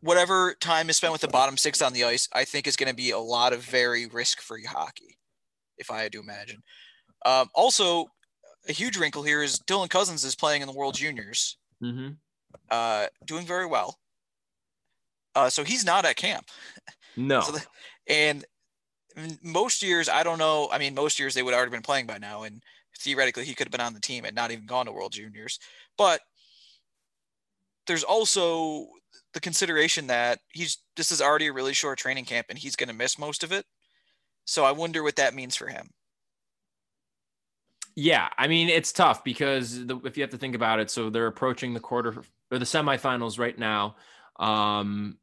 whatever 0.00 0.54
time 0.60 0.88
is 0.88 0.96
spent 0.96 1.12
with 1.12 1.20
the 1.20 1.28
bottom 1.28 1.56
six 1.56 1.82
on 1.82 1.92
the 1.92 2.04
ice, 2.04 2.28
I 2.32 2.44
think 2.44 2.66
is 2.66 2.76
going 2.76 2.88
to 2.88 2.94
be 2.94 3.10
a 3.10 3.18
lot 3.18 3.52
of 3.52 3.62
very 3.62 4.06
risk-free 4.06 4.64
hockey, 4.64 5.18
if 5.76 5.90
I 5.90 6.02
had 6.02 6.12
to 6.12 6.20
imagine. 6.20 6.62
Um, 7.26 7.48
also, 7.54 8.06
a 8.68 8.72
huge 8.72 8.96
wrinkle 8.96 9.22
here 9.22 9.42
is 9.42 9.58
Dylan 9.58 9.90
Cozens 9.90 10.24
is 10.24 10.36
playing 10.36 10.62
in 10.62 10.68
the 10.68 10.74
World 10.74 10.94
Juniors, 10.94 11.56
mm-hmm. 11.82 12.10
uh, 12.70 13.06
doing 13.26 13.44
very 13.44 13.66
well. 13.66 13.98
Uh, 15.34 15.50
so 15.50 15.64
he's 15.64 15.84
not 15.84 16.04
at 16.04 16.16
camp. 16.16 16.48
No. 17.16 17.40
so 17.40 17.52
the, 17.52 17.66
and 18.06 18.44
most 19.42 19.82
years, 19.82 20.08
I 20.08 20.22
don't 20.22 20.38
know. 20.38 20.68
I 20.70 20.78
mean, 20.78 20.94
most 20.94 21.18
years 21.18 21.34
they 21.34 21.42
would 21.42 21.52
have 21.52 21.58
already 21.58 21.72
been 21.72 21.82
playing 21.82 22.06
by 22.06 22.18
now, 22.18 22.42
and 22.42 22.62
theoretically 22.98 23.44
he 23.44 23.54
could 23.54 23.66
have 23.66 23.72
been 23.72 23.80
on 23.80 23.94
the 23.94 24.00
team 24.00 24.24
and 24.24 24.34
not 24.34 24.50
even 24.50 24.66
gone 24.66 24.86
to 24.86 24.92
World 24.92 25.12
Juniors. 25.12 25.58
But 25.96 26.20
there's 27.86 28.04
also 28.04 28.88
the 29.34 29.40
consideration 29.40 30.06
that 30.08 30.40
he's 30.52 30.78
this 30.96 31.12
is 31.12 31.20
already 31.20 31.46
a 31.46 31.52
really 31.52 31.74
short 31.74 31.98
training 31.98 32.24
camp 32.24 32.46
and 32.50 32.58
he's 32.58 32.76
going 32.76 32.88
to 32.88 32.94
miss 32.94 33.18
most 33.18 33.44
of 33.44 33.52
it. 33.52 33.64
So 34.44 34.64
I 34.64 34.72
wonder 34.72 35.02
what 35.02 35.16
that 35.16 35.34
means 35.34 35.56
for 35.56 35.68
him. 35.68 35.90
Yeah, 37.94 38.28
I 38.38 38.46
mean 38.46 38.68
it's 38.68 38.92
tough 38.92 39.24
because 39.24 39.86
the, 39.86 39.98
if 40.04 40.16
you 40.16 40.22
have 40.22 40.30
to 40.30 40.38
think 40.38 40.54
about 40.54 40.80
it, 40.80 40.90
so 40.90 41.10
they're 41.10 41.26
approaching 41.26 41.74
the 41.74 41.80
quarter 41.80 42.22
or 42.50 42.58
the 42.58 42.64
semifinals 42.64 43.38
right 43.38 43.58
now. 43.58 43.96
Um, 44.38 45.18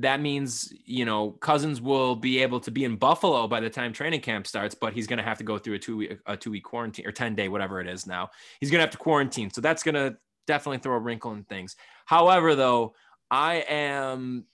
that 0.00 0.20
means 0.20 0.72
you 0.84 1.04
know 1.04 1.32
Cozens 1.40 1.80
will 1.80 2.14
be 2.14 2.42
able 2.42 2.60
to 2.60 2.70
be 2.70 2.84
in 2.84 2.96
Buffalo 2.96 3.46
by 3.48 3.60
the 3.60 3.70
time 3.70 3.92
training 3.92 4.20
camp 4.20 4.46
starts, 4.46 4.74
but 4.74 4.92
he's 4.92 5.06
going 5.06 5.18
to 5.18 5.22
have 5.22 5.38
to 5.38 5.44
go 5.44 5.58
through 5.58 5.74
a 5.74 5.78
two 5.78 5.96
week 5.96 6.18
a 6.26 6.36
two 6.36 6.50
week 6.50 6.64
quarantine 6.64 7.06
or 7.06 7.12
ten 7.12 7.34
day 7.34 7.48
whatever 7.48 7.80
it 7.80 7.88
is 7.88 8.06
now. 8.06 8.30
He's 8.60 8.70
going 8.70 8.78
to 8.78 8.82
have 8.82 8.92
to 8.92 8.98
quarantine, 8.98 9.50
so 9.50 9.60
that's 9.60 9.82
going 9.82 9.94
to 9.94 10.16
definitely 10.46 10.78
throw 10.78 10.94
a 10.94 10.98
wrinkle 10.98 11.32
in 11.32 11.44
things. 11.44 11.76
However, 12.06 12.54
though, 12.54 12.94
I 13.30 13.64
am. 13.68 14.46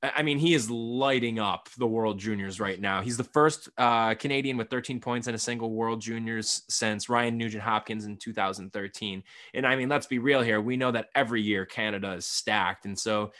I 0.00 0.22
mean, 0.22 0.38
he 0.38 0.54
is 0.54 0.70
lighting 0.70 1.40
up 1.40 1.68
the 1.76 1.86
World 1.86 2.20
Juniors 2.20 2.60
right 2.60 2.80
now. 2.80 3.02
He's 3.02 3.16
the 3.16 3.24
first 3.24 3.68
uh, 3.76 4.14
Canadian 4.14 4.56
with 4.56 4.70
13 4.70 5.00
points 5.00 5.26
in 5.26 5.34
a 5.34 5.38
single 5.38 5.72
World 5.72 6.00
Juniors 6.00 6.62
since 6.68 7.08
Ryan 7.08 7.36
Nugent 7.36 7.64
Hopkins 7.64 8.04
in 8.04 8.16
2013. 8.16 9.24
And 9.54 9.66
I 9.66 9.74
mean, 9.74 9.88
let's 9.88 10.06
be 10.06 10.20
real 10.20 10.40
here. 10.40 10.60
We 10.60 10.76
know 10.76 10.92
that 10.92 11.08
every 11.16 11.42
year 11.42 11.66
Canada 11.66 12.12
is 12.12 12.26
stacked, 12.26 12.84
and 12.84 12.96
so 12.96 13.32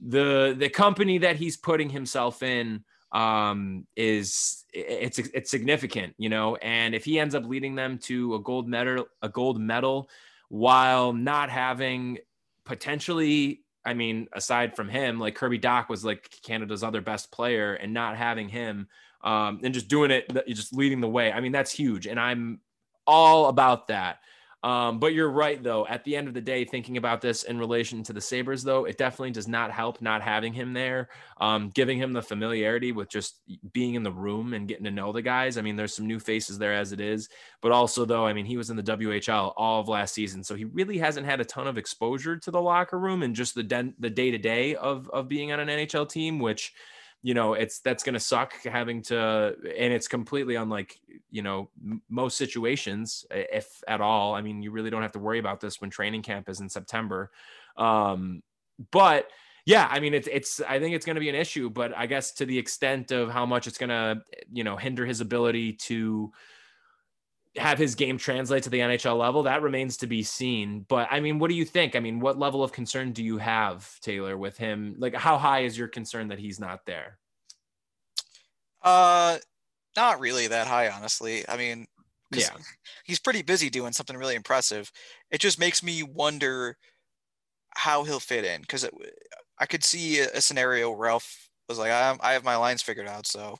the 0.00 0.54
the 0.58 0.68
company 0.68 1.18
that 1.18 1.36
he's 1.36 1.56
putting 1.56 1.90
himself 1.90 2.42
in 2.42 2.84
um, 3.12 3.86
is 3.96 4.64
it's 4.72 5.18
it's 5.18 5.50
significant, 5.50 6.14
you 6.18 6.28
know. 6.28 6.56
And 6.56 6.94
if 6.94 7.04
he 7.04 7.18
ends 7.18 7.34
up 7.34 7.44
leading 7.44 7.74
them 7.74 7.98
to 7.98 8.34
a 8.34 8.40
gold 8.40 8.68
medal, 8.68 9.06
a 9.22 9.28
gold 9.28 9.60
medal, 9.60 10.10
while 10.48 11.12
not 11.12 11.48
having 11.48 12.18
potentially, 12.64 13.62
I 13.84 13.94
mean, 13.94 14.28
aside 14.32 14.74
from 14.74 14.88
him, 14.88 15.20
like 15.20 15.36
Kirby 15.36 15.60
Dach 15.60 15.88
was 15.88 16.04
like 16.04 16.28
Canada's 16.42 16.82
other 16.82 17.00
best 17.00 17.30
player, 17.30 17.74
and 17.74 17.94
not 17.94 18.16
having 18.16 18.48
him 18.48 18.88
um, 19.22 19.60
and 19.62 19.72
just 19.72 19.88
doing 19.88 20.10
it, 20.10 20.30
just 20.48 20.74
leading 20.74 21.00
the 21.00 21.08
way. 21.08 21.32
I 21.32 21.40
mean, 21.40 21.52
that's 21.52 21.72
huge, 21.72 22.06
and 22.06 22.18
I'm 22.18 22.60
all 23.06 23.46
about 23.46 23.88
that. 23.88 24.18
Um, 24.64 24.98
but 24.98 25.12
you're 25.12 25.30
right, 25.30 25.62
though. 25.62 25.86
At 25.86 26.04
the 26.04 26.16
end 26.16 26.26
of 26.26 26.32
the 26.32 26.40
day, 26.40 26.64
thinking 26.64 26.96
about 26.96 27.20
this 27.20 27.42
in 27.42 27.58
relation 27.58 28.02
to 28.04 28.14
the 28.14 28.20
Sabres, 28.20 28.64
though, 28.64 28.86
it 28.86 28.96
definitely 28.96 29.32
does 29.32 29.46
not 29.46 29.70
help 29.70 30.00
not 30.00 30.22
having 30.22 30.54
him 30.54 30.72
there, 30.72 31.10
um, 31.38 31.68
giving 31.68 31.98
him 31.98 32.14
the 32.14 32.22
familiarity 32.22 32.90
with 32.90 33.10
just 33.10 33.42
being 33.74 33.94
in 33.94 34.02
the 34.02 34.10
room 34.10 34.54
and 34.54 34.66
getting 34.66 34.84
to 34.84 34.90
know 34.90 35.12
the 35.12 35.20
guys. 35.20 35.58
I 35.58 35.60
mean, 35.60 35.76
there's 35.76 35.94
some 35.94 36.06
new 36.06 36.18
faces 36.18 36.56
there 36.56 36.72
as 36.72 36.92
it 36.92 37.00
is, 37.00 37.28
but 37.60 37.72
also, 37.72 38.06
though, 38.06 38.24
I 38.24 38.32
mean, 38.32 38.46
he 38.46 38.56
was 38.56 38.70
in 38.70 38.76
the 38.76 38.82
WHL 38.82 39.52
all 39.54 39.82
of 39.82 39.88
last 39.88 40.14
season, 40.14 40.42
so 40.42 40.54
he 40.54 40.64
really 40.64 40.96
hasn't 40.96 41.26
had 41.26 41.42
a 41.42 41.44
ton 41.44 41.66
of 41.66 41.76
exposure 41.76 42.38
to 42.38 42.50
the 42.50 42.62
locker 42.62 42.98
room 42.98 43.22
and 43.22 43.34
just 43.34 43.54
the 43.54 43.92
the 43.98 44.10
day 44.10 44.30
to 44.30 44.38
day 44.38 44.76
of 44.76 45.10
of 45.10 45.28
being 45.28 45.52
on 45.52 45.60
an 45.60 45.68
NHL 45.68 46.08
team, 46.08 46.38
which 46.38 46.72
you 47.24 47.32
know 47.32 47.54
it's 47.54 47.80
that's 47.80 48.04
going 48.04 48.12
to 48.12 48.20
suck 48.20 48.52
having 48.64 49.00
to 49.00 49.56
and 49.78 49.92
it's 49.94 50.06
completely 50.06 50.56
unlike 50.56 51.00
you 51.30 51.40
know 51.40 51.70
m- 51.82 52.02
most 52.10 52.36
situations 52.36 53.24
if 53.30 53.82
at 53.88 54.02
all. 54.02 54.34
I 54.34 54.42
mean 54.42 54.62
you 54.62 54.70
really 54.70 54.90
don't 54.90 55.00
have 55.00 55.12
to 55.12 55.18
worry 55.18 55.38
about 55.38 55.58
this 55.58 55.80
when 55.80 55.88
training 55.88 56.22
camp 56.22 56.50
is 56.50 56.60
in 56.60 56.68
september. 56.68 57.30
Um 57.78 58.42
but 58.90 59.28
yeah 59.64 59.88
i 59.90 60.00
mean 60.00 60.12
it's 60.12 60.28
it's 60.30 60.60
i 60.68 60.78
think 60.78 60.94
it's 60.94 61.06
going 61.06 61.14
to 61.14 61.20
be 61.20 61.30
an 61.30 61.34
issue 61.34 61.70
but 61.70 61.96
i 61.96 62.06
guess 62.06 62.32
to 62.32 62.44
the 62.44 62.58
extent 62.58 63.12
of 63.12 63.30
how 63.30 63.46
much 63.46 63.66
it's 63.66 63.78
going 63.78 63.88
to 63.88 64.20
you 64.52 64.64
know 64.64 64.76
hinder 64.76 65.06
his 65.06 65.20
ability 65.20 65.72
to 65.72 66.30
have 67.56 67.78
his 67.78 67.94
game 67.94 68.18
translate 68.18 68.64
to 68.64 68.70
the 68.70 68.80
NHL 68.80 69.18
level, 69.18 69.44
that 69.44 69.62
remains 69.62 69.96
to 69.98 70.06
be 70.06 70.22
seen. 70.22 70.84
But 70.88 71.08
I 71.10 71.20
mean, 71.20 71.38
what 71.38 71.50
do 71.50 71.56
you 71.56 71.64
think? 71.64 71.94
I 71.94 72.00
mean, 72.00 72.20
what 72.20 72.38
level 72.38 72.62
of 72.62 72.72
concern 72.72 73.12
do 73.12 73.22
you 73.22 73.38
have, 73.38 73.88
Taylor, 74.00 74.36
with 74.36 74.56
him? 74.56 74.96
Like, 74.98 75.14
how 75.14 75.38
high 75.38 75.60
is 75.60 75.78
your 75.78 75.88
concern 75.88 76.28
that 76.28 76.38
he's 76.38 76.58
not 76.58 76.84
there? 76.86 77.18
Uh, 78.82 79.38
not 79.96 80.20
really 80.20 80.48
that 80.48 80.66
high, 80.66 80.88
honestly. 80.88 81.48
I 81.48 81.56
mean, 81.56 81.86
yeah, 82.32 82.50
he's 83.04 83.20
pretty 83.20 83.42
busy 83.42 83.70
doing 83.70 83.92
something 83.92 84.16
really 84.16 84.34
impressive. 84.34 84.90
It 85.30 85.40
just 85.40 85.58
makes 85.58 85.82
me 85.82 86.02
wonder 86.02 86.76
how 87.76 88.04
he'll 88.04 88.20
fit 88.20 88.44
in 88.44 88.60
because 88.60 88.88
I 89.58 89.66
could 89.66 89.84
see 89.84 90.20
a, 90.20 90.28
a 90.34 90.40
scenario 90.40 90.90
where 90.90 90.98
Ralph 90.98 91.48
was 91.68 91.78
like, 91.78 91.90
I, 91.90 92.16
I 92.20 92.32
have 92.32 92.44
my 92.44 92.56
lines 92.56 92.82
figured 92.82 93.08
out, 93.08 93.26
so 93.26 93.58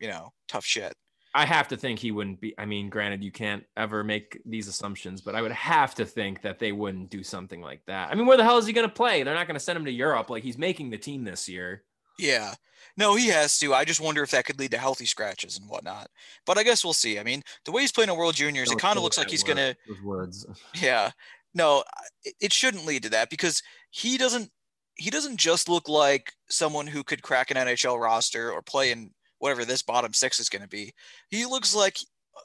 you 0.00 0.08
know, 0.08 0.32
tough 0.48 0.64
shit. 0.64 0.94
I 1.34 1.46
have 1.46 1.68
to 1.68 1.76
think 1.76 1.98
he 1.98 2.10
wouldn't 2.10 2.40
be. 2.40 2.54
I 2.58 2.66
mean, 2.66 2.90
granted, 2.90 3.24
you 3.24 3.32
can't 3.32 3.64
ever 3.76 4.04
make 4.04 4.38
these 4.44 4.68
assumptions, 4.68 5.20
but 5.22 5.34
I 5.34 5.40
would 5.42 5.52
have 5.52 5.94
to 5.94 6.04
think 6.04 6.42
that 6.42 6.58
they 6.58 6.72
wouldn't 6.72 7.08
do 7.10 7.22
something 7.22 7.62
like 7.62 7.80
that. 7.86 8.10
I 8.10 8.14
mean, 8.14 8.26
where 8.26 8.36
the 8.36 8.44
hell 8.44 8.58
is 8.58 8.66
he 8.66 8.72
going 8.74 8.88
to 8.88 8.94
play? 8.94 9.22
They're 9.22 9.34
not 9.34 9.46
going 9.46 9.54
to 9.58 9.64
send 9.64 9.78
him 9.78 9.84
to 9.86 9.90
Europe. 9.90 10.28
Like 10.28 10.42
he's 10.42 10.58
making 10.58 10.90
the 10.90 10.98
team 10.98 11.24
this 11.24 11.48
year. 11.48 11.84
Yeah. 12.18 12.54
No, 12.98 13.14
he 13.14 13.28
has 13.28 13.58
to. 13.60 13.72
I 13.72 13.86
just 13.86 14.00
wonder 14.00 14.22
if 14.22 14.30
that 14.32 14.44
could 14.44 14.58
lead 14.58 14.72
to 14.72 14.78
healthy 14.78 15.06
scratches 15.06 15.56
and 15.58 15.68
whatnot. 15.70 16.08
But 16.44 16.58
I 16.58 16.62
guess 16.64 16.84
we'll 16.84 16.92
see. 16.92 17.18
I 17.18 17.22
mean, 17.22 17.42
the 17.64 17.72
way 17.72 17.80
he's 17.80 17.92
playing 17.92 18.10
in 18.10 18.16
World 18.16 18.34
Juniors, 18.34 18.68
Don't 18.68 18.78
it 18.78 18.82
kind 18.82 18.98
of 18.98 19.02
looks 19.02 19.16
like 19.16 19.30
he's 19.30 19.42
word- 19.44 19.56
gonna. 19.56 19.74
Words. 20.04 20.46
Yeah. 20.74 21.12
No, 21.54 21.84
it, 22.24 22.34
it 22.40 22.52
shouldn't 22.52 22.84
lead 22.86 23.02
to 23.04 23.10
that 23.10 23.30
because 23.30 23.62
he 23.90 24.18
doesn't. 24.18 24.50
He 24.96 25.08
doesn't 25.08 25.38
just 25.38 25.70
look 25.70 25.88
like 25.88 26.32
someone 26.50 26.86
who 26.86 27.02
could 27.02 27.22
crack 27.22 27.50
an 27.50 27.56
NHL 27.56 27.98
roster 27.98 28.52
or 28.52 28.60
play 28.60 28.90
in 28.92 29.10
whatever 29.42 29.64
this 29.64 29.82
bottom 29.82 30.12
six 30.12 30.38
is 30.38 30.48
going 30.48 30.62
to 30.62 30.68
be. 30.68 30.94
He 31.28 31.44
looks 31.46 31.74
like 31.74 31.98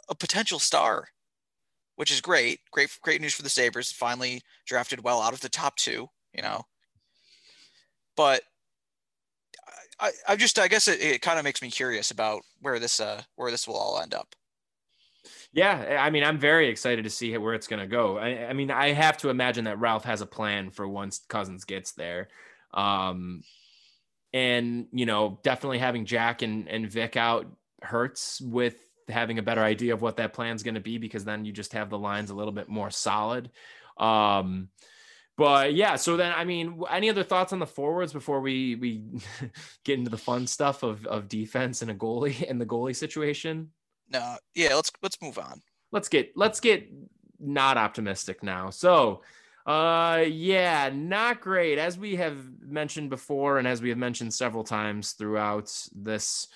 a 0.10 0.16
potential 0.16 0.58
star, 0.58 1.08
which 1.96 2.10
is 2.10 2.22
great. 2.22 2.60
Great, 2.72 2.90
great 3.04 3.22
news 3.22 3.36
for 3.36 3.44
the 3.44 3.50
Sabres. 3.50 3.92
Finally 3.92 4.42
drafted 4.66 5.04
well 5.04 5.22
out 5.22 5.32
of 5.32 5.40
the 5.42 5.48
top 5.48 5.76
two. 5.76 6.10
You 6.34 6.42
know, 6.42 6.64
but 8.16 8.42
I, 10.00 10.10
I 10.28 10.36
just 10.36 10.58
I 10.58 10.68
guess 10.68 10.88
it, 10.88 11.00
it 11.00 11.22
kind 11.22 11.38
of 11.38 11.46
makes 11.46 11.62
me 11.62 11.70
curious 11.70 12.10
about 12.10 12.42
where 12.62 12.80
this 12.80 13.00
uh 13.00 13.22
where 13.36 13.52
this 13.52 13.68
will 13.68 13.78
all 13.78 14.02
end 14.02 14.16
up. 14.16 14.36
Yeah, 15.54 16.00
I 16.02 16.10
mean, 16.10 16.24
I'm 16.24 16.40
very 16.40 16.68
excited 16.68 17.04
to 17.04 17.12
see 17.12 17.38
where 17.38 17.54
it's 17.54 17.68
going 17.68 17.80
to 17.80 17.88
go. 17.88 18.18
I, 18.18 18.48
I, 18.48 18.54
mean, 18.54 18.70
I 18.70 18.92
have 18.92 19.18
to 19.18 19.30
imagine 19.30 19.66
that 19.66 19.80
Ralph 19.80 20.06
has 20.06 20.22
a 20.22 20.26
plan 20.26 20.72
for 20.72 20.88
once 20.88 21.20
Cozens 21.28 21.66
gets 21.66 21.94
there. 21.94 22.30
Um, 22.74 23.44
and, 24.34 24.88
you 24.92 25.06
know, 25.06 25.40
definitely 25.44 25.80
having 25.80 26.06
Jack 26.06 26.42
and, 26.42 26.68
and 26.68 26.90
Vic 26.90 27.18
out 27.18 27.48
hurts 27.82 28.42
with 28.42 28.76
having 29.08 29.40
a 29.40 29.44
better 29.44 29.62
idea 29.62 29.94
of 29.94 30.02
what 30.02 30.18
that 30.18 30.34
plan 30.34 30.56
is 30.56 30.64
going 30.64 30.76
to 30.76 30.82
be 30.82 30.98
because 30.98 31.24
then 31.24 31.46
you 31.46 31.52
just 31.52 31.74
have 31.74 31.90
the 31.90 31.98
lines 31.98 32.30
a 32.30 32.36
little 32.36 32.52
bit 32.52 32.68
more 32.68 32.92
solid. 32.92 33.50
Um, 33.98 34.70
but 35.38 35.76
yeah, 35.76 35.96
so 35.96 36.18
then 36.18 36.34
I 36.36 36.44
mean, 36.46 36.82
any 36.90 37.10
other 37.10 37.24
thoughts 37.24 37.54
on 37.54 37.60
the 37.60 37.68
forwards 37.68 38.12
before 38.12 38.42
we 38.42 38.76
we 38.76 39.04
get 39.86 40.00
into 40.00 40.10
the 40.10 40.18
fun 40.18 40.48
stuff 40.48 40.84
of 40.84 41.06
of 41.06 41.30
defense 41.30 41.82
and 41.82 41.92
a 41.92 41.96
goalie 41.96 42.44
and 42.50 42.60
the 42.60 42.66
goalie 42.66 42.96
situation? 42.96 43.72
No, 44.10 44.38
yeah, 44.56 44.74
let's 44.74 44.92
let's 45.02 45.22
move 45.22 45.38
on. 45.38 45.62
let's 45.92 46.10
get 46.10 46.32
let's 46.36 46.60
get 46.60 46.90
not 47.40 47.78
optimistic 47.78 48.42
now. 48.42 48.72
So, 48.72 49.22
uh 49.68 50.24
yeah, 50.28 50.90
not 50.94 51.42
great 51.42 51.78
as 51.78 51.98
we 51.98 52.16
have 52.16 52.38
mentioned 52.62 53.10
before 53.10 53.58
and 53.60 53.68
as 53.68 53.82
we 53.82 53.90
have 53.90 53.98
mentioned 53.98 54.34
several 54.34 54.64
times 54.64 55.12
throughout 55.12 55.72
this 55.94 56.48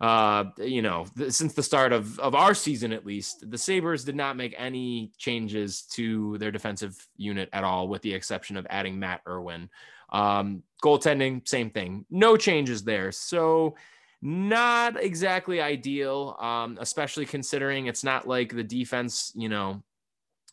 uh 0.00 0.44
you 0.58 0.82
know, 0.82 1.06
th- 1.16 1.32
since 1.32 1.54
the 1.54 1.62
start 1.62 1.92
of 1.92 2.18
of 2.20 2.34
our 2.34 2.54
season 2.54 2.92
at 2.92 3.06
least, 3.06 3.50
the 3.50 3.58
Sabres 3.58 4.04
did 4.04 4.14
not 4.14 4.36
make 4.36 4.54
any 4.58 5.10
changes 5.18 5.82
to 5.94 6.38
their 6.38 6.52
defensive 6.52 6.94
unit 7.16 7.48
at 7.52 7.64
all 7.64 7.88
with 7.88 8.02
the 8.02 8.14
exception 8.14 8.56
of 8.56 8.66
adding 8.70 8.98
Matt 8.98 9.22
Irwin. 9.26 9.70
Um 10.12 10.62
goaltending 10.82 11.46
same 11.48 11.70
thing. 11.70 12.04
No 12.10 12.36
changes 12.36 12.84
there. 12.84 13.12
So, 13.12 13.76
not 14.20 15.02
exactly 15.02 15.60
ideal, 15.60 16.36
um, 16.40 16.76
especially 16.80 17.24
considering 17.24 17.86
it's 17.86 18.02
not 18.02 18.26
like 18.26 18.52
the 18.52 18.64
defense, 18.64 19.32
you 19.36 19.48
know, 19.48 19.82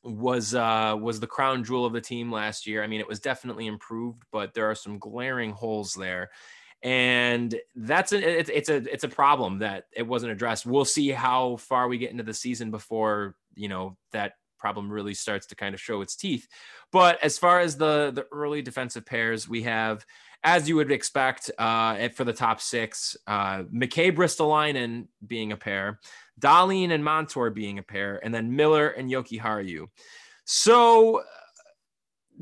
was 0.06 0.54
uh, 0.54 0.96
was 1.00 1.20
the 1.20 1.28
crown 1.28 1.64
jewel 1.64 1.86
of 1.86 1.94
the 1.94 2.02
team 2.02 2.32
last 2.32 2.68
year. 2.68 2.84
I 2.84 2.88
mean, 2.88 3.00
it 3.00 3.08
was 3.08 3.20
definitely 3.20 3.68
improved, 3.68 4.24
but 4.32 4.54
there 4.54 4.70
are 4.70 4.76
some 4.76 5.00
glaring 5.00 5.52
holes 5.52 5.94
there, 5.94 6.30
and 6.84 7.54
that's 7.76 8.14
a, 8.14 8.40
it's 8.40 8.50
it's 8.54 8.70
a 8.70 8.76
it's 8.92 9.04
a 9.04 9.10
problem 9.10 9.60
that 9.60 9.86
it 9.92 10.04
wasn't 10.08 10.32
addressed. 10.32 10.66
We'll 10.66 10.86
see 10.86 11.10
how 11.10 11.58
far 11.58 11.88
we 11.88 11.98
get 11.98 12.12
into 12.12 12.24
the 12.24 12.34
season 12.34 12.72
before 12.72 13.36
you 13.56 13.68
know 13.68 13.98
that 14.12 14.34
problem 14.60 14.92
really 14.92 15.14
starts 15.14 15.48
to 15.48 15.56
kind 15.56 15.76
of 15.76 15.82
show 15.82 16.02
its 16.02 16.16
teeth. 16.16 16.48
But 16.92 17.22
as 17.24 17.38
far 17.38 17.60
as 17.60 17.76
the 17.76 18.12
the 18.14 18.28
early 18.32 18.62
defensive 18.62 19.06
pairs, 19.06 19.50
we 19.50 19.64
have 19.64 20.06
as 20.46 20.70
you 20.70 20.76
would 20.76 20.92
expect 20.92 21.50
uh, 21.58 22.08
for 22.10 22.24
the 22.24 22.32
top 22.32 22.62
six, 22.62 23.18
uh, 23.26 23.64
McCabe 23.64 24.16
Ristolainen 24.16 25.08
being 25.26 25.52
a 25.52 25.58
pair, 25.58 26.00
Dahlin 26.40 26.92
and 26.92 27.04
Montour 27.04 27.50
being 27.50 27.80
a 27.80 27.84
pair, 27.84 28.20
and 28.24 28.34
then 28.34 28.56
Miller 28.56 28.90
and 28.90 29.10
Jokiharju. 29.10 29.88
So, 30.46 31.24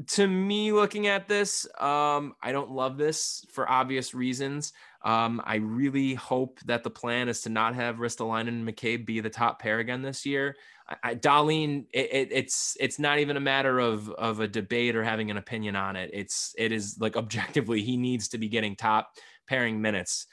to 0.08 0.28
me, 0.28 0.72
looking 0.72 1.08
at 1.08 1.28
this, 1.28 1.68
um, 1.80 2.34
I 2.42 2.52
don't 2.52 2.72
love 2.72 2.98
this 2.98 3.46
for 3.52 3.70
obvious 3.70 4.14
reasons. 4.14 4.74
Um, 5.04 5.42
I 5.46 5.56
really 5.56 6.14
hope 6.14 6.60
that 6.66 6.84
the 6.84 6.90
plan 6.90 7.28
is 7.28 7.42
to 7.42 7.50
not 7.50 7.76
have 7.76 7.98
Ristolainen 7.98 8.48
and 8.48 8.68
McCabe 8.68 9.06
be 9.06 9.20
the 9.20 9.30
top 9.30 9.60
pair 9.62 9.80
again 9.80 10.02
this 10.02 10.26
year. 10.26 10.56
I, 10.88 10.96
I, 11.04 11.16
Dahlin, 11.16 11.86
it, 11.94 12.10
it, 12.14 12.28
it's 12.32 12.78
it's 12.80 13.00
not 13.00 13.20
even 13.20 13.38
a 13.38 13.42
matter 13.42 13.80
of 13.80 14.10
of 14.12 14.40
a 14.40 14.48
debate 14.48 14.96
or 14.96 15.04
having 15.04 15.30
an 15.30 15.38
opinion 15.38 15.76
on 15.76 15.96
it. 15.96 16.10
It's 16.14 16.56
it 16.58 16.72
is 16.72 16.98
like 17.00 17.18
objectively 17.18 17.84
he 17.84 17.98
needs 17.98 18.30
to 18.30 18.38
be 18.38 18.48
getting 18.48 18.76
top 18.76 19.12
pairing 19.48 19.82
minutes. 19.82 20.28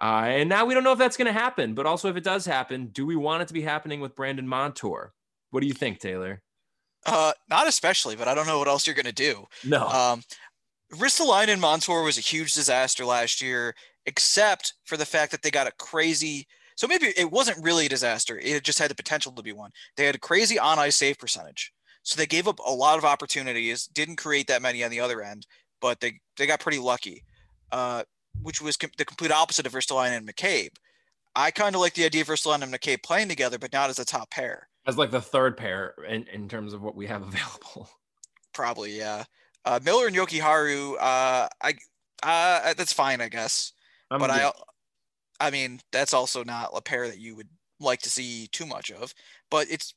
Uh, 0.00 0.24
and 0.26 0.48
now 0.48 0.64
we 0.64 0.74
don't 0.74 0.84
know 0.84 0.92
if 0.92 0.98
that's 0.98 1.16
going 1.16 1.26
to 1.26 1.32
happen, 1.32 1.74
but 1.74 1.86
also 1.86 2.08
if 2.08 2.16
it 2.16 2.24
does 2.24 2.44
happen, 2.44 2.88
do 2.88 3.06
we 3.06 3.16
want 3.16 3.42
it 3.42 3.48
to 3.48 3.54
be 3.54 3.62
happening 3.62 4.00
with 4.00 4.14
Brandon 4.14 4.46
Montour? 4.46 5.12
What 5.50 5.60
do 5.60 5.66
you 5.66 5.74
think, 5.74 6.00
Taylor? 6.00 6.42
Uh, 7.06 7.32
not 7.48 7.68
especially, 7.68 8.16
but 8.16 8.28
I 8.28 8.34
don't 8.34 8.46
know 8.46 8.58
what 8.58 8.68
else 8.68 8.86
you're 8.86 8.96
gonna 8.96 9.12
do. 9.12 9.46
No. 9.64 9.86
Um, 9.88 10.22
Ristolainen 10.92 11.48
and 11.48 11.60
Montour 11.60 12.02
was 12.02 12.18
a 12.18 12.22
huge 12.22 12.52
disaster 12.52 13.04
last 13.04 13.40
year, 13.40 13.74
except 14.06 14.74
for 14.84 14.96
the 14.96 15.06
fact 15.06 15.32
that 15.32 15.42
they 15.42 15.50
got 15.50 15.66
a 15.66 15.72
crazy. 15.78 16.46
So 16.76 16.86
maybe 16.86 17.12
it 17.16 17.30
wasn't 17.30 17.64
really 17.64 17.86
a 17.86 17.88
disaster. 17.88 18.38
It 18.38 18.62
just 18.64 18.78
had 18.78 18.90
the 18.90 18.94
potential 18.94 19.32
to 19.32 19.42
be 19.42 19.52
one. 19.52 19.70
They 19.96 20.04
had 20.04 20.14
a 20.14 20.18
crazy 20.18 20.58
on 20.58 20.78
ice 20.78 20.96
save 20.96 21.18
percentage. 21.18 21.72
So 22.02 22.16
they 22.16 22.26
gave 22.26 22.46
up 22.46 22.60
a 22.64 22.70
lot 22.70 22.98
of 22.98 23.04
opportunities, 23.04 23.86
didn't 23.86 24.16
create 24.16 24.46
that 24.48 24.62
many 24.62 24.84
on 24.84 24.90
the 24.90 25.00
other 25.00 25.22
end, 25.22 25.46
but 25.80 26.00
they, 26.00 26.20
they 26.36 26.46
got 26.46 26.60
pretty 26.60 26.78
lucky, 26.78 27.24
uh, 27.72 28.04
which 28.42 28.60
was 28.60 28.76
com- 28.76 28.90
the 28.96 29.04
complete 29.04 29.30
opposite 29.32 29.66
of 29.66 29.72
Ristolainen 29.72 30.18
and 30.18 30.28
McCabe. 30.28 30.70
I 31.34 31.50
kind 31.50 31.74
of 31.74 31.80
like 31.80 31.94
the 31.94 32.04
idea 32.04 32.22
of 32.22 32.28
Ristolainen 32.28 32.62
and 32.62 32.72
McCabe 32.72 33.02
playing 33.02 33.28
together, 33.28 33.58
but 33.58 33.72
not 33.72 33.90
as 33.90 33.98
a 33.98 34.04
top 34.04 34.30
pair. 34.30 34.68
As 34.86 34.96
like 34.96 35.10
the 35.10 35.20
third 35.20 35.56
pair 35.56 35.94
in, 36.08 36.26
in 36.32 36.48
terms 36.48 36.72
of 36.72 36.82
what 36.82 36.96
we 36.96 37.06
have 37.06 37.22
available. 37.26 37.90
Probably, 38.52 38.96
yeah. 38.96 39.24
Uh, 39.64 39.80
Miller 39.84 40.06
and 40.06 40.16
Jokiharju, 40.16 40.94
uh, 40.94 41.48
I, 41.62 41.74
uh, 42.22 42.74
that's 42.74 42.92
fine, 42.92 43.20
I 43.20 43.28
guess. 43.28 43.72
I'm 44.10 44.20
but 44.20 44.28
good. 44.28 44.40
I, 44.40 44.52
I 45.48 45.50
mean, 45.50 45.80
that's 45.92 46.14
also 46.14 46.44
not 46.44 46.70
a 46.74 46.80
pair 46.80 47.08
that 47.08 47.18
you 47.18 47.34
would 47.36 47.48
like 47.80 48.00
to 48.02 48.10
see 48.10 48.48
too 48.52 48.64
much 48.64 48.90
of. 48.90 49.12
But 49.50 49.66
it's 49.70 49.94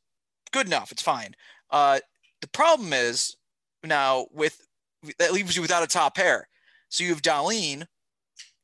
good 0.52 0.68
enough. 0.68 0.92
It's 0.92 1.02
fine. 1.02 1.36
Uh, 1.72 2.00
the 2.42 2.48
problem 2.50 2.94
is 2.94 3.36
now 3.84 4.28
with 4.34 4.60
that 5.18 5.34
leaves 5.34 5.56
you 5.56 5.62
without 5.62 5.84
a 5.84 5.88
top 5.88 6.16
pair. 6.16 6.48
So 6.90 7.04
you 7.04 7.12
have 7.12 7.22
Dahlin, 7.22 7.86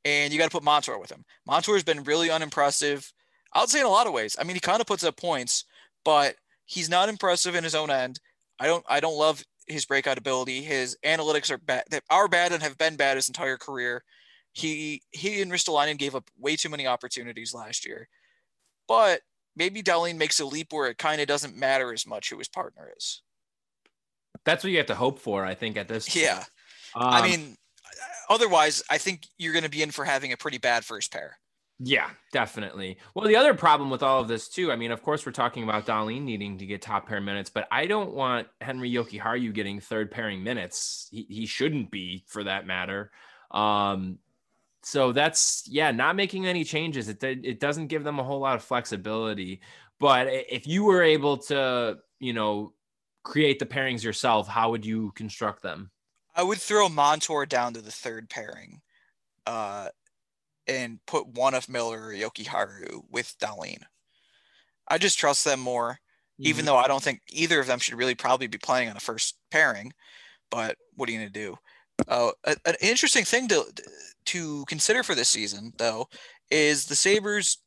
and 0.06 0.32
you 0.32 0.39
got 0.39 0.46
to 0.46 0.56
put 0.56 0.63
Montour 0.63 1.00
with 1.00 1.12
him. 1.12 1.26
Montour 1.46 1.74
has 1.74 1.84
been 1.84 2.04
really 2.04 2.30
unimpressive. 2.30 3.12
I 3.52 3.60
would 3.60 3.70
say 3.70 3.80
in 3.80 3.86
a 3.86 3.89
lot 3.89 4.08
of 4.08 4.13
ways. 4.13 4.38
I 4.39 4.44
mean, 4.44 4.56
he 4.56 4.60
kind 4.60 4.80
of 4.80 4.88
puts 4.88 5.04
up 5.04 5.18
points, 5.18 5.65
but 6.06 6.36
he's 6.65 6.89
not 6.89 7.10
impressive 7.10 7.56
in 7.56 7.63
his 7.63 7.76
own 7.76 7.89
end. 7.89 8.20
I 8.60 8.68
don't 8.68 8.86
I 8.88 9.00
don't 9.00 9.18
love 9.18 9.44
his 9.68 9.86
breakout 9.86 10.18
ability. 10.18 10.62
His 10.62 10.98
analytics 11.04 11.52
are 11.52 11.58
bad. 11.58 11.84
They 11.89 12.00
are 12.10 12.28
bad 12.28 12.52
and 12.52 12.62
have 12.62 12.78
been 12.78 12.96
bad 12.96 13.18
his 13.18 13.28
entire 13.28 13.58
career. 13.58 14.04
He 14.54 15.02
he 15.12 15.41
and 15.41 15.52
Ristolainen 15.52 15.98
gave 15.98 16.15
up 16.15 16.30
way 16.38 16.56
too 16.56 16.70
many 16.70 16.88
opportunities 16.88 17.54
last 17.54 17.86
year. 17.86 18.08
But 18.88 19.22
maybe 19.56 19.82
Dahlin 19.82 20.18
makes 20.18 20.39
a 20.39 20.46
leap 20.46 20.72
where 20.72 20.88
it 20.88 20.98
kind 20.98 21.20
of 21.20 21.28
doesn't 21.28 21.58
matter 21.58 21.91
as 21.91 22.06
much 22.06 22.30
who 22.30 22.38
his 22.38 22.48
partner 22.48 22.91
is. 22.96 23.22
That's 24.44 24.63
what 24.63 24.72
you 24.72 24.78
have 24.78 24.86
to 24.88 24.96
hope 24.96 25.20
for, 25.20 25.44
I 25.44 25.56
think, 25.56 25.76
at 25.76 25.88
this. 25.88 26.08
Point. 26.08 26.24
Yeah. 26.24 26.44
Um, 26.94 27.08
I 27.08 27.28
mean, 27.28 27.58
otherwise, 28.30 28.84
I 28.90 28.98
think 28.98 29.28
you're 29.38 29.54
going 29.54 29.64
to 29.64 29.70
be 29.70 29.82
in 29.84 29.92
for 29.92 30.06
having 30.06 30.32
a 30.32 30.38
pretty 30.38 30.58
bad 30.58 30.86
first 30.86 31.12
pair. 31.12 31.38
Yeah, 31.80 32.10
definitely. 32.32 32.98
Well, 33.14 33.28
the 33.28 33.36
other 33.36 33.54
problem 33.54 33.90
with 33.90 34.02
all 34.02 34.22
of 34.22 34.30
this 34.30 34.48
too, 34.48 34.72
I 34.72 34.78
mean, 34.78 34.92
of 34.92 35.04
course, 35.04 35.26
we're 35.26 35.34
talking 35.34 35.64
about 35.64 35.86
Dahlin 35.86 36.22
needing 36.22 36.58
to 36.60 36.66
get 36.66 36.82
top 36.82 37.08
pair 37.08 37.20
minutes, 37.20 37.50
but 37.50 37.68
I 37.70 37.86
don't 37.86 38.14
want 38.14 38.48
Henri 38.62 38.90
Jokiharju 38.90 39.54
getting 39.54 39.82
third 39.82 40.10
pairing 40.10 40.42
minutes. 40.42 41.10
He, 41.12 41.26
he 41.30 41.46
shouldn't 41.46 41.92
be, 41.92 42.24
for 42.28 42.46
that 42.46 42.66
matter. 42.66 43.12
Um, 43.52 44.20
so 44.84 45.12
that's 45.12 45.64
yeah, 45.68 45.92
not 45.92 46.16
making 46.16 46.46
any 46.46 46.64
changes. 46.64 47.10
It 47.10 47.22
it 47.24 47.60
doesn't 47.60 47.88
give 47.88 48.04
them 48.04 48.20
a 48.20 48.24
whole 48.24 48.40
lot 48.40 48.56
of 48.56 48.64
flexibility. 48.64 49.62
But 50.00 50.28
if 50.30 50.68
you 50.68 50.84
were 50.84 51.02
able 51.02 51.38
to, 51.38 51.98
you 52.20 52.34
know, 52.34 52.74
create 53.24 53.60
the 53.60 53.66
pairings 53.66 54.04
yourself, 54.04 54.48
how 54.48 54.72
would 54.72 54.86
you 54.86 55.12
construct 55.16 55.64
them? 55.64 55.90
I 56.36 56.43
would 56.43 56.60
throw 56.60 56.89
Montour 56.89 57.45
down 57.45 57.74
to 57.74 57.82
the 57.82 57.91
third 57.91 58.30
pairing. 58.30 58.82
Uh, 59.45 59.89
and 60.67 61.00
put 61.06 61.28
one 61.28 61.54
of 61.54 61.69
Miller 61.69 62.08
or 62.08 62.13
Jokiharju 62.13 63.04
with 63.10 63.36
Dahlin. 63.39 63.82
I 64.88 64.98
just 64.98 65.17
trust 65.17 65.45
them 65.45 65.60
more, 65.60 65.91
mm-hmm. 65.91 66.48
even 66.48 66.65
though 66.65 66.78
I 66.78 66.88
don't 66.88 67.04
think 67.04 67.21
either 67.30 67.60
of 67.60 67.67
them 67.67 67.80
should 67.80 67.98
really 67.98 68.15
probably 68.15 68.48
be 68.48 68.58
playing 68.58 68.89
on 68.89 68.98
a 68.98 69.02
first 69.02 69.38
pairing. 69.52 69.93
But 70.52 70.78
what 70.95 71.10
are 71.10 71.12
you 71.12 71.19
going 71.19 71.32
to 71.32 71.39
do? 71.39 71.58
Uh, 72.08 72.32
an 72.65 72.76
interesting 72.82 73.24
thing 73.24 73.48
to 73.48 73.63
to 74.26 74.65
consider 74.67 75.02
for 75.02 75.15
this 75.15 75.30
season, 75.30 75.71
though, 75.78 76.08
is 76.52 76.86
the 76.86 76.95
Sabers' 76.95 77.60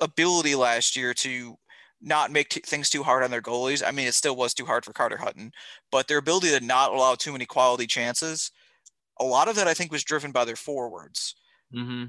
ability 0.00 0.54
last 0.54 0.94
year 0.94 1.12
to 1.14 1.56
not 2.02 2.30
make 2.30 2.48
t- 2.48 2.60
things 2.60 2.90
too 2.90 3.02
hard 3.02 3.22
on 3.22 3.30
their 3.30 3.42
goalies. 3.42 3.82
I 3.86 3.90
mean, 3.90 4.08
it 4.08 4.14
still 4.14 4.36
was 4.36 4.54
too 4.54 4.64
hard 4.64 4.84
for 4.84 4.92
Carter 4.92 5.16
Hutton, 5.16 5.52
but 5.90 6.08
their 6.08 6.18
ability 6.18 6.50
to 6.50 6.64
not 6.64 6.92
allow 6.92 7.14
too 7.14 7.32
many 7.32 7.46
quality 7.46 7.86
chances 7.86 8.50
a 9.20 9.24
lot 9.24 9.48
of 9.48 9.56
that 9.56 9.68
I 9.68 9.74
think 9.74 9.92
was 9.92 10.04
driven 10.04 10.32
by 10.32 10.44
their 10.44 10.56
forwards. 10.56 11.36
Mm-hmm. 11.74 12.04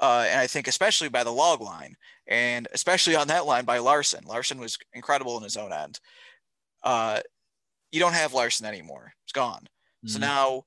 Uh, 0.00 0.26
and 0.28 0.40
I 0.40 0.46
think 0.46 0.66
especially 0.66 1.08
by 1.08 1.22
the 1.24 1.30
log 1.30 1.60
line, 1.60 1.94
and 2.26 2.66
especially 2.72 3.14
on 3.14 3.28
that 3.28 3.46
line 3.46 3.64
by 3.64 3.78
Larsson. 3.78 4.24
Larsson 4.26 4.58
was 4.58 4.76
incredible 4.94 5.36
in 5.36 5.44
his 5.44 5.56
own 5.56 5.72
end. 5.72 6.00
Uh, 6.82 7.20
you 7.92 8.00
don't 8.00 8.14
have 8.14 8.34
Larsson 8.34 8.66
anymore; 8.66 9.12
it's 9.24 9.32
gone. 9.32 9.62
Mm-hmm. 10.04 10.08
So 10.08 10.18
now, 10.18 10.64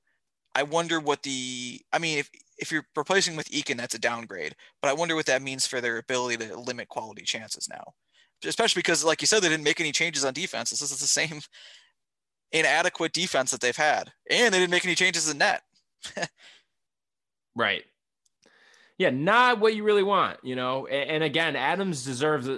I 0.54 0.62
wonder 0.62 1.00
what 1.00 1.22
the. 1.22 1.80
I 1.92 1.98
mean, 1.98 2.18
if 2.18 2.30
if 2.56 2.72
you're 2.72 2.86
replacing 2.96 3.36
with 3.36 3.50
Eakin, 3.50 3.76
that's 3.76 3.94
a 3.94 3.98
downgrade. 3.98 4.54
But 4.80 4.88
I 4.88 4.94
wonder 4.94 5.14
what 5.14 5.26
that 5.26 5.42
means 5.42 5.66
for 5.66 5.82
their 5.82 5.98
ability 5.98 6.46
to 6.46 6.58
limit 6.58 6.88
quality 6.88 7.22
chances 7.22 7.68
now, 7.68 7.94
especially 8.44 8.80
because, 8.80 9.04
like 9.04 9.20
you 9.20 9.26
said, 9.26 9.40
they 9.40 9.48
didn't 9.48 9.64
make 9.64 9.80
any 9.80 9.92
changes 9.92 10.24
on 10.24 10.34
defense. 10.34 10.70
This 10.70 10.82
is 10.82 10.90
the 10.90 11.06
same 11.06 11.40
inadequate 12.52 13.12
defense 13.12 13.50
that 13.50 13.60
they've 13.60 13.76
had, 13.76 14.12
and 14.30 14.52
they 14.52 14.58
didn't 14.58 14.70
make 14.70 14.84
any 14.84 14.94
changes 14.94 15.28
in 15.30 15.38
net. 15.38 15.62
right. 17.56 17.84
Yeah, 18.98 19.10
not 19.10 19.60
what 19.60 19.74
you 19.74 19.84
really 19.84 20.02
want, 20.02 20.38
you 20.42 20.56
know. 20.56 20.86
And, 20.86 21.10
and 21.10 21.24
again, 21.24 21.54
Adams 21.54 22.04
deserves 22.04 22.48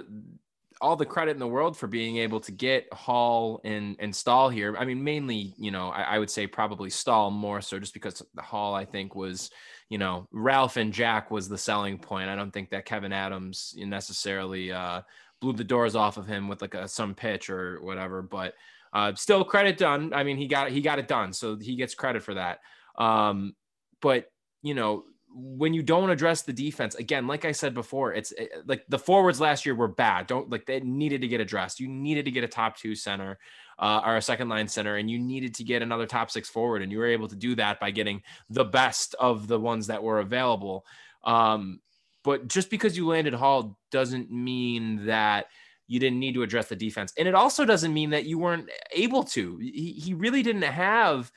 all 0.81 0.95
the 0.95 1.05
credit 1.05 1.31
in 1.31 1.39
the 1.39 1.47
world 1.47 1.75
for 1.75 1.87
being 1.87 2.17
able 2.17 2.39
to 2.39 2.51
get 2.51 2.91
Hall 2.93 3.59
and 3.63 4.15
Staal 4.15 4.49
here. 4.49 4.75
I 4.77 4.85
mean, 4.85 5.03
mainly, 5.03 5.53
you 5.57 5.71
know, 5.71 5.89
I, 5.89 6.03
I, 6.03 6.19
would 6.19 6.29
say 6.29 6.47
probably 6.47 6.89
Staal 6.89 7.31
more 7.31 7.61
so, 7.61 7.79
just 7.79 7.93
because 7.93 8.23
the 8.33 8.41
Hall 8.41 8.73
I 8.73 8.85
think 8.85 9.13
was, 9.13 9.49
you 9.89 9.97
know, 9.97 10.27
Ralph 10.31 10.77
and 10.77 10.93
Jack 10.93 11.31
was 11.31 11.49
the 11.49 11.57
selling 11.57 11.97
point. 11.97 12.29
I 12.29 12.35
don't 12.35 12.51
think 12.51 12.69
that 12.69 12.85
Kevyn 12.85 13.13
Adams 13.13 13.73
necessarily 13.77 14.71
uh, 14.71 15.01
blew 15.39 15.53
the 15.53 15.63
doors 15.63 15.95
off 15.95 16.17
of 16.17 16.27
him 16.27 16.47
with 16.47 16.61
like 16.61 16.73
a 16.73 16.87
some 16.87 17.15
pitch 17.15 17.49
or 17.49 17.79
whatever, 17.81 18.21
but 18.21 18.53
uh, 18.93 19.13
still 19.15 19.43
credit 19.43 19.77
done. 19.77 20.13
I 20.13 20.23
mean, 20.23 20.37
he 20.37 20.47
got 20.47 20.71
he 20.71 20.81
got 20.81 20.99
it 20.99 21.07
done, 21.07 21.33
so 21.33 21.57
he 21.57 21.75
gets 21.75 21.95
credit 21.95 22.23
for 22.23 22.33
that. 22.33 22.59
Um, 22.97 23.55
but 24.01 24.31
you 24.61 24.73
know, 24.73 25.03
when 25.33 25.73
you 25.73 25.83
don't 25.83 26.09
address 26.09 26.41
the 26.41 26.53
defense, 26.53 26.95
again, 26.95 27.27
like 27.27 27.45
I 27.45 27.51
said 27.51 27.73
before, 27.73 28.13
it's 28.13 28.31
it, 28.31 28.49
eh, 28.51 28.57
like 28.65 28.83
the 28.89 28.99
forwards 28.99 29.39
last 29.39 29.65
year 29.65 29.75
were 29.75 29.87
bad. 29.87 30.27
Don't 30.27 30.49
like 30.49 30.65
they 30.65 30.79
needed 30.79 31.21
to 31.21 31.27
get 31.27 31.39
addressed. 31.39 31.79
You 31.79 31.87
needed 31.87 32.25
to 32.25 32.31
get 32.31 32.43
a 32.43 32.47
top 32.47 32.77
two 32.77 32.95
center 32.95 33.37
uh, 33.77 34.01
or 34.05 34.17
a 34.17 34.21
second 34.21 34.49
line 34.49 34.67
center, 34.67 34.95
and 34.95 35.09
you 35.09 35.19
needed 35.19 35.53
to 35.55 35.63
get 35.63 35.81
another 35.81 36.07
top 36.07 36.31
six 36.31 36.49
forward, 36.49 36.81
and 36.81 36.91
you 36.91 36.97
were 36.97 37.07
able 37.07 37.27
to 37.27 37.35
do 37.35 37.55
that 37.55 37.79
by 37.79 37.91
getting 37.91 38.21
the 38.49 38.65
best 38.65 39.15
of 39.19 39.47
the 39.47 39.59
ones 39.59 39.87
that 39.87 40.01
were 40.01 40.19
available. 40.19 40.85
Um, 41.23 41.79
but 42.23 42.47
just 42.47 42.69
because 42.69 42.97
you 42.97 43.07
landed 43.07 43.33
Hall 43.33 43.77
doesn't 43.91 44.31
mean 44.31 45.05
that 45.05 45.47
you 45.87 45.99
didn't 45.99 46.19
need 46.19 46.35
to 46.35 46.43
address 46.43 46.67
the 46.67 46.75
defense. 46.75 47.13
And 47.17 47.27
it 47.27 47.33
also 47.33 47.65
doesn't 47.65 47.93
mean 47.93 48.11
that 48.11 48.25
you 48.25 48.37
weren't 48.37 48.69
able 48.93 49.23
to. 49.23 49.57
He, 49.57 49.93
he 49.93 50.13
really 50.13 50.43
didn't 50.43 50.61
have 50.61 51.31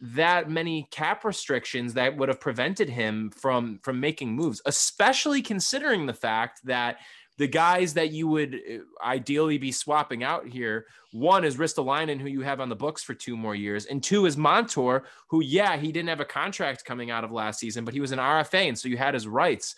that 0.00 0.48
many 0.48 0.86
cap 0.92 1.24
restrictions 1.24 1.94
that 1.94 2.16
would 2.16 2.28
have 2.28 2.40
prevented 2.40 2.88
him 2.88 3.30
from 3.30 3.80
from 3.82 3.98
making 3.98 4.32
moves, 4.32 4.62
especially 4.66 5.42
considering 5.42 6.06
the 6.06 6.14
fact 6.14 6.60
that 6.64 6.98
the 7.38 7.48
guys 7.48 7.94
that 7.94 8.10
you 8.10 8.28
would 8.28 8.54
uh, 8.54 9.04
ideally 9.04 9.58
be 9.58 9.72
swapping 9.72 10.24
out 10.24 10.46
here, 10.46 10.86
one 11.12 11.44
is 11.44 11.56
Ristolainen, 11.56 12.20
who 12.20 12.28
you 12.28 12.42
have 12.42 12.60
on 12.60 12.68
the 12.68 12.76
books 12.76 13.02
for 13.02 13.14
two 13.14 13.36
more 13.36 13.54
years, 13.54 13.86
and 13.86 14.02
two 14.02 14.26
is 14.26 14.36
Montour, 14.36 15.04
who 15.28 15.42
yeah, 15.42 15.76
he 15.76 15.92
didn't 15.92 16.08
have 16.08 16.20
a 16.20 16.24
contract 16.24 16.84
coming 16.84 17.10
out 17.10 17.24
of 17.24 17.32
last 17.32 17.58
season, 17.58 17.84
but 17.84 17.94
he 17.94 18.00
was 18.00 18.12
an 18.12 18.18
RFA, 18.18 18.68
and 18.68 18.78
so 18.78 18.88
you 18.88 18.96
had 18.96 19.14
his 19.14 19.26
rights. 19.26 19.74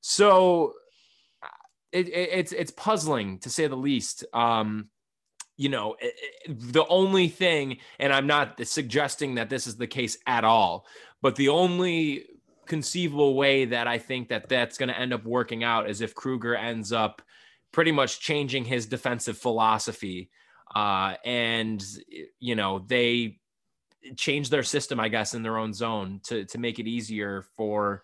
So 0.00 0.74
it, 1.92 2.08
it, 2.08 2.28
it's 2.32 2.52
it's 2.52 2.70
puzzling 2.70 3.38
to 3.40 3.50
say 3.50 3.66
the 3.66 3.76
least. 3.76 4.24
Um, 4.32 4.88
you 5.56 5.68
know, 5.68 5.96
it, 6.00 6.14
the 6.46 6.86
only 6.86 7.28
thing, 7.28 7.78
and 7.98 8.12
I'm 8.12 8.26
not 8.26 8.64
suggesting 8.66 9.34
that 9.36 9.50
this 9.50 9.66
is 9.66 9.76
the 9.76 9.88
case 9.88 10.16
at 10.26 10.44
all, 10.44 10.86
but 11.20 11.34
the 11.34 11.48
only 11.48 12.26
conceivable 12.66 13.34
way 13.34 13.64
that 13.64 13.88
I 13.88 13.98
think 13.98 14.28
that 14.28 14.48
that's 14.48 14.78
going 14.78 14.90
to 14.90 14.98
end 14.98 15.12
up 15.12 15.24
working 15.24 15.64
out 15.64 15.90
is 15.90 16.00
if 16.00 16.14
Krueger 16.14 16.54
ends 16.54 16.92
up 16.92 17.22
pretty 17.72 17.90
much 17.90 18.20
changing 18.20 18.64
his 18.64 18.86
defensive 18.86 19.38
philosophy, 19.38 20.30
uh, 20.74 21.14
and 21.24 21.84
you 22.38 22.54
know 22.54 22.78
they 22.86 23.38
change 24.16 24.50
their 24.50 24.62
system, 24.62 25.00
I 25.00 25.08
guess, 25.08 25.34
in 25.34 25.42
their 25.42 25.58
own 25.58 25.72
zone 25.72 26.20
to 26.24 26.44
to 26.44 26.58
make 26.58 26.78
it 26.78 26.86
easier 26.86 27.44
for 27.56 28.02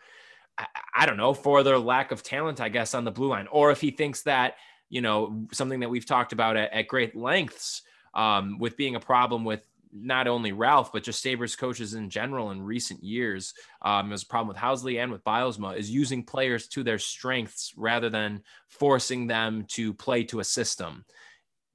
I, 0.95 1.07
don't 1.07 1.17
know, 1.17 1.35
for 1.35 1.63
their 1.63 1.79
lack 1.79 2.13
of 2.13 2.23
talent, 2.23 2.61
I 2.61 2.69
guess, 2.69 2.95
on 2.95 3.05
the 3.05 3.11
blue 3.11 3.29
line. 3.29 3.49
Or 3.51 3.71
if 3.71 3.81
he 3.81 3.91
thinks 3.91 4.23
that, 4.23 4.55
you 4.89 5.01
know, 5.01 5.47
something 5.53 5.81
that 5.81 5.91
we've 5.91 6.07
talked 6.07 6.33
about 6.33 6.57
at, 6.57 6.73
at 6.73 6.89
great 6.89 7.17
lengths 7.17 7.83
um, 8.15 8.59
with 8.59 8.77
being 8.77 8.95
a 8.95 9.01
problem 9.01 9.45
with 9.45 9.67
not 9.93 10.27
only 10.27 10.53
Ralph, 10.53 10.93
but 10.93 11.05
just 11.05 11.23
Sabres 11.23 11.55
coaches 11.55 11.95
in 11.95 12.11
general 12.11 12.51
in 12.51 12.61
recent 12.63 13.03
years. 13.03 13.55
Um, 13.83 14.09
there's 14.09 14.25
a 14.25 14.27
problem 14.27 14.49
with 14.49 14.57
Housley 14.57 15.01
and 15.01 15.13
with 15.13 15.25
Bylsma 15.25 15.77
is 15.77 15.91
using 15.91 16.25
players 16.25 16.67
to 16.69 16.83
their 16.83 16.99
strengths 16.99 17.73
rather 17.77 18.11
than 18.11 18.43
forcing 18.69 19.29
them 19.29 19.67
to 19.71 19.95
play 19.95 20.25
to 20.25 20.41
a 20.41 20.45
system. 20.45 21.05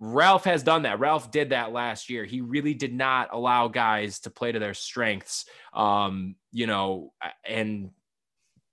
Ralph 0.01 0.45
has 0.45 0.63
done 0.63 0.83
that. 0.83 0.99
Ralph 0.99 1.31
did 1.31 1.49
that 1.49 1.73
last 1.73 2.09
year. 2.09 2.23
He 2.23 2.41
really 2.41 2.73
did 2.73 2.93
not 2.93 3.29
allow 3.33 3.67
guys 3.67 4.19
to 4.21 4.29
play 4.29 4.51
to 4.51 4.59
their 4.59 4.73
strengths. 4.73 5.45
Um, 5.73 6.35
you 6.51 6.67
know, 6.67 7.13
and 7.45 7.91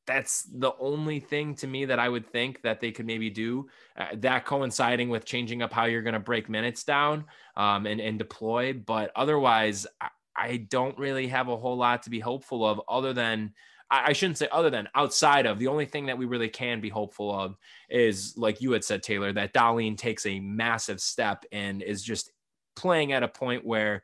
that's 0.07 0.43
the 0.45 0.73
only 0.79 1.21
thing 1.21 1.55
to 1.57 1.67
me 1.67 1.85
that 1.85 1.99
I 1.99 2.09
would 2.09 2.27
think 2.27 2.63
that 2.63 2.81
they 2.81 2.93
could 2.93 3.07
maybe 3.07 3.29
do. 3.29 3.69
Uh, 3.97 4.07
that 4.15 4.45
coinciding 4.45 5.09
with 5.09 5.25
changing 5.25 5.63
up 5.63 5.73
how 5.73 5.85
you're 5.85 6.03
going 6.03 6.15
to 6.15 6.21
break 6.21 6.49
minutes 6.49 6.85
down 6.85 7.25
um, 7.57 7.87
and, 7.87 8.01
and 8.01 8.19
deploy. 8.19 8.73
But 8.73 9.11
otherwise, 9.17 9.87
I, 10.01 10.09
I, 10.37 10.57
don't 10.69 10.97
really 10.99 11.27
have 11.29 11.49
a 11.49 11.57
whole 11.57 11.77
lot 11.77 12.03
to 12.05 12.11
be 12.11 12.21
hopeful 12.21 12.67
of 12.67 12.81
other 12.89 13.13
than. 13.13 13.53
I, 13.89 14.15
shouldn't 14.15 14.39
say 14.39 14.49
other 14.51 14.69
than 14.69 14.89
outside 14.97 15.47
of 15.47 15.61
the 15.61 15.69
only 15.69 15.87
thing 15.87 16.07
that 16.07 16.19
we 16.19 16.27
really 16.27 16.49
can 16.49 16.81
be 16.81 16.89
hopeful 16.89 17.33
of 17.33 17.57
is 17.89 18.35
like 18.37 18.61
you 18.61 18.73
had 18.73 18.83
said, 18.83 19.05
Taylor, 19.05 19.33
that 19.33 19.55
Dahlin 19.55 19.97
takes 19.97 20.27
a 20.27 20.41
massive 20.41 21.01
step 21.01 21.45
and 21.53 21.83
is 21.83 22.03
just 22.03 22.33
playing 22.75 23.13
at 23.13 23.23
a 23.23 23.29
point 23.29 23.65
where 23.65 24.03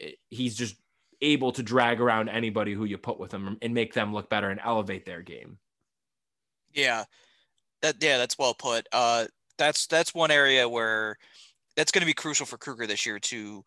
eh, 0.00 0.12
he's 0.30 0.56
just 0.56 0.76
able 1.20 1.52
to 1.52 1.62
drag 1.62 2.00
around 2.00 2.28
anybody 2.28 2.74
who 2.74 2.84
you 2.84 2.98
put 2.98 3.18
with 3.18 3.30
them 3.30 3.58
and 3.62 3.74
make 3.74 3.94
them 3.94 4.12
look 4.12 4.28
better 4.30 4.50
and 4.50 4.60
elevate 4.64 5.06
their 5.06 5.22
game. 5.22 5.58
Yeah. 6.72 7.04
That 7.82 7.96
yeah, 8.00 8.18
that's 8.18 8.38
well 8.38 8.54
put. 8.54 8.86
Uh 8.92 9.26
that's 9.58 9.86
that's 9.86 10.14
one 10.14 10.30
area 10.30 10.68
where 10.68 11.16
that's 11.76 11.92
going 11.92 12.00
to 12.00 12.06
be 12.06 12.14
crucial 12.14 12.46
for 12.46 12.58
Krueger 12.58 12.86
this 12.86 13.06
year 13.06 13.18
to 13.18 13.62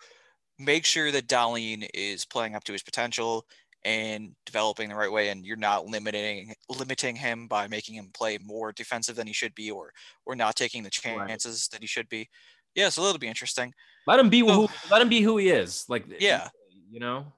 make 0.59 0.85
sure 0.85 1.11
that 1.11 1.27
Dahlin 1.27 1.87
is 1.93 2.25
playing 2.25 2.55
up 2.55 2.63
to 2.65 2.71
his 2.71 2.83
potential 2.83 3.45
and 3.85 4.31
developing 4.45 4.89
the 4.89 4.95
right 4.95 5.11
way 5.11 5.29
and 5.29 5.45
you're 5.45 5.55
not 5.55 5.85
limiting 5.85 6.53
limiting 6.67 7.15
him 7.15 7.47
by 7.47 7.67
making 7.67 7.95
him 7.95 8.09
play 8.13 8.37
more 8.43 8.71
defensive 8.71 9.15
than 9.15 9.27
he 9.27 9.33
should 9.33 9.53
be 9.55 9.69
or 9.71 9.91
or 10.25 10.35
not 10.35 10.55
taking 10.55 10.83
the 10.83 10.89
chances 10.89 11.69
right. 11.71 11.71
that 11.71 11.81
he 11.81 11.87
should 11.87 12.09
be 12.09 12.27
Yeah, 12.75 12.89
so 12.89 13.03
that'll 13.03 13.19
be 13.19 13.27
interesting. 13.27 13.73
Let 14.07 14.19
him 14.19 14.29
be 14.29 14.39
who 14.39 14.67
let 14.89 15.01
him 15.01 15.09
be 15.09 15.21
who 15.21 15.37
he 15.37 15.49
is. 15.49 15.85
Like 15.87 16.05
yeah, 16.19 16.49
you 16.89 16.99
know, 16.99 17.31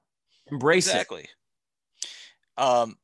embrace 0.50 0.86
exactly. 0.86 1.22
it. 1.22 2.60
Um, 2.62 2.96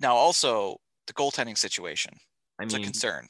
now 0.00 0.14
also 0.14 0.80
the 1.06 1.12
goaltending 1.12 1.56
situation. 1.56 2.14
I 2.58 2.62
mean, 2.62 2.66
it's 2.66 2.74
a 2.74 2.80
concern. 2.80 3.28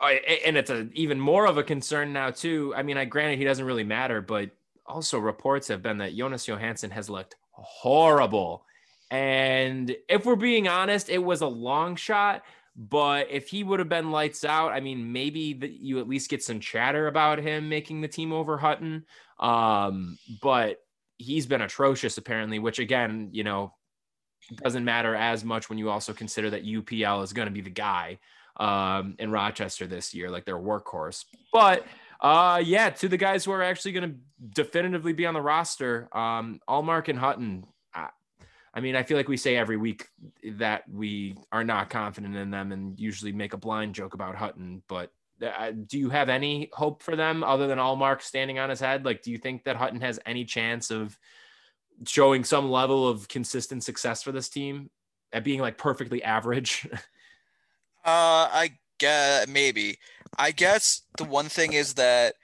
I, 0.00 0.12
And 0.44 0.56
it's 0.56 0.70
a 0.70 0.88
even 0.92 1.20
more 1.20 1.46
of 1.46 1.56
a 1.56 1.62
concern 1.62 2.12
now 2.12 2.30
too. 2.30 2.74
I 2.76 2.82
mean, 2.82 2.96
I 2.96 3.04
granted 3.04 3.38
he 3.38 3.44
doesn't 3.44 3.64
really 3.64 3.84
matter, 3.84 4.20
but 4.20 4.50
also 4.86 5.18
reports 5.18 5.68
have 5.68 5.82
been 5.82 5.98
that 5.98 6.16
Jonas 6.16 6.46
Johansson 6.46 6.90
has 6.90 7.08
looked 7.08 7.36
horrible. 7.52 8.64
And 9.10 9.94
if 10.08 10.26
we're 10.26 10.36
being 10.36 10.68
honest, 10.68 11.08
it 11.08 11.18
was 11.18 11.40
a 11.40 11.46
long 11.46 11.96
shot. 11.96 12.42
But 12.76 13.28
if 13.30 13.48
he 13.48 13.62
would 13.62 13.78
have 13.78 13.88
been 13.88 14.10
lights 14.10 14.44
out, 14.44 14.72
I 14.72 14.80
mean, 14.80 15.12
maybe 15.12 15.52
the, 15.52 15.68
you 15.68 16.00
at 16.00 16.08
least 16.08 16.28
get 16.28 16.42
some 16.42 16.58
chatter 16.58 17.06
about 17.06 17.38
him 17.38 17.68
making 17.68 18.00
the 18.00 18.08
team 18.08 18.32
over 18.32 18.58
Hutton. 18.58 19.04
Um, 19.38 20.18
but 20.42 20.83
he's 21.18 21.46
been 21.46 21.62
atrocious 21.62 22.18
apparently, 22.18 22.58
which 22.58 22.78
again, 22.78 23.28
you 23.32 23.44
know, 23.44 23.74
doesn't 24.62 24.84
matter 24.84 25.14
as 25.14 25.44
much 25.44 25.68
when 25.68 25.78
you 25.78 25.90
also 25.90 26.12
consider 26.12 26.50
that 26.50 26.66
UPL 26.66 27.22
is 27.22 27.32
going 27.32 27.46
to 27.46 27.52
be 27.52 27.60
the 27.60 27.70
guy 27.70 28.18
um, 28.58 29.16
in 29.18 29.30
Rochester 29.30 29.86
this 29.86 30.14
year, 30.14 30.30
like 30.30 30.44
their 30.44 30.58
workhorse. 30.58 31.24
But 31.52 31.86
uh, 32.20 32.62
yeah, 32.64 32.90
to 32.90 33.08
the 33.08 33.16
guys 33.16 33.44
who 33.44 33.52
are 33.52 33.62
actually 33.62 33.92
going 33.92 34.10
to 34.10 34.16
definitively 34.62 35.12
be 35.12 35.26
on 35.26 35.34
the 35.34 35.40
roster, 35.40 36.08
um, 36.16 36.60
Ullmark 36.68 37.08
and 37.08 37.18
Hutton. 37.18 37.66
I, 37.94 38.08
I 38.72 38.80
mean, 38.80 38.96
I 38.96 39.02
feel 39.02 39.16
like 39.16 39.28
we 39.28 39.36
say 39.36 39.56
every 39.56 39.76
week 39.76 40.08
that 40.54 40.88
we 40.90 41.36
are 41.52 41.64
not 41.64 41.90
confident 41.90 42.36
in 42.36 42.50
them 42.50 42.72
and 42.72 42.98
usually 42.98 43.32
make 43.32 43.52
a 43.52 43.58
blind 43.58 43.94
joke 43.94 44.14
about 44.14 44.36
Hutton. 44.36 44.82
But 44.88 45.10
do 45.40 45.98
you 45.98 46.10
have 46.10 46.28
any 46.28 46.70
hope 46.72 47.02
for 47.02 47.16
them 47.16 47.42
other 47.42 47.66
than 47.66 47.78
Ullmark 47.78 48.22
standing 48.22 48.58
on 48.58 48.70
his 48.70 48.80
head? 48.80 49.04
Like, 49.04 49.22
do 49.22 49.30
you 49.30 49.38
think 49.38 49.64
that 49.64 49.76
Hutton 49.76 50.00
has 50.00 50.20
any 50.24 50.44
chance 50.44 50.90
of 50.90 51.18
showing 52.06 52.44
some 52.44 52.70
level 52.70 53.08
of 53.08 53.28
consistent 53.28 53.84
success 53.84 54.22
for 54.22 54.32
this 54.32 54.48
team 54.48 54.90
at 55.32 55.44
being 55.44 55.60
like 55.60 55.78
perfectly 55.78 56.22
average? 56.22 56.86
uh, 56.92 56.98
I 58.04 58.72
guess 58.98 59.48
maybe. 59.48 59.98
I 60.38 60.50
guess 60.50 61.02
the 61.18 61.24
one 61.24 61.46
thing 61.46 61.72
is 61.72 61.94
that 61.94 62.34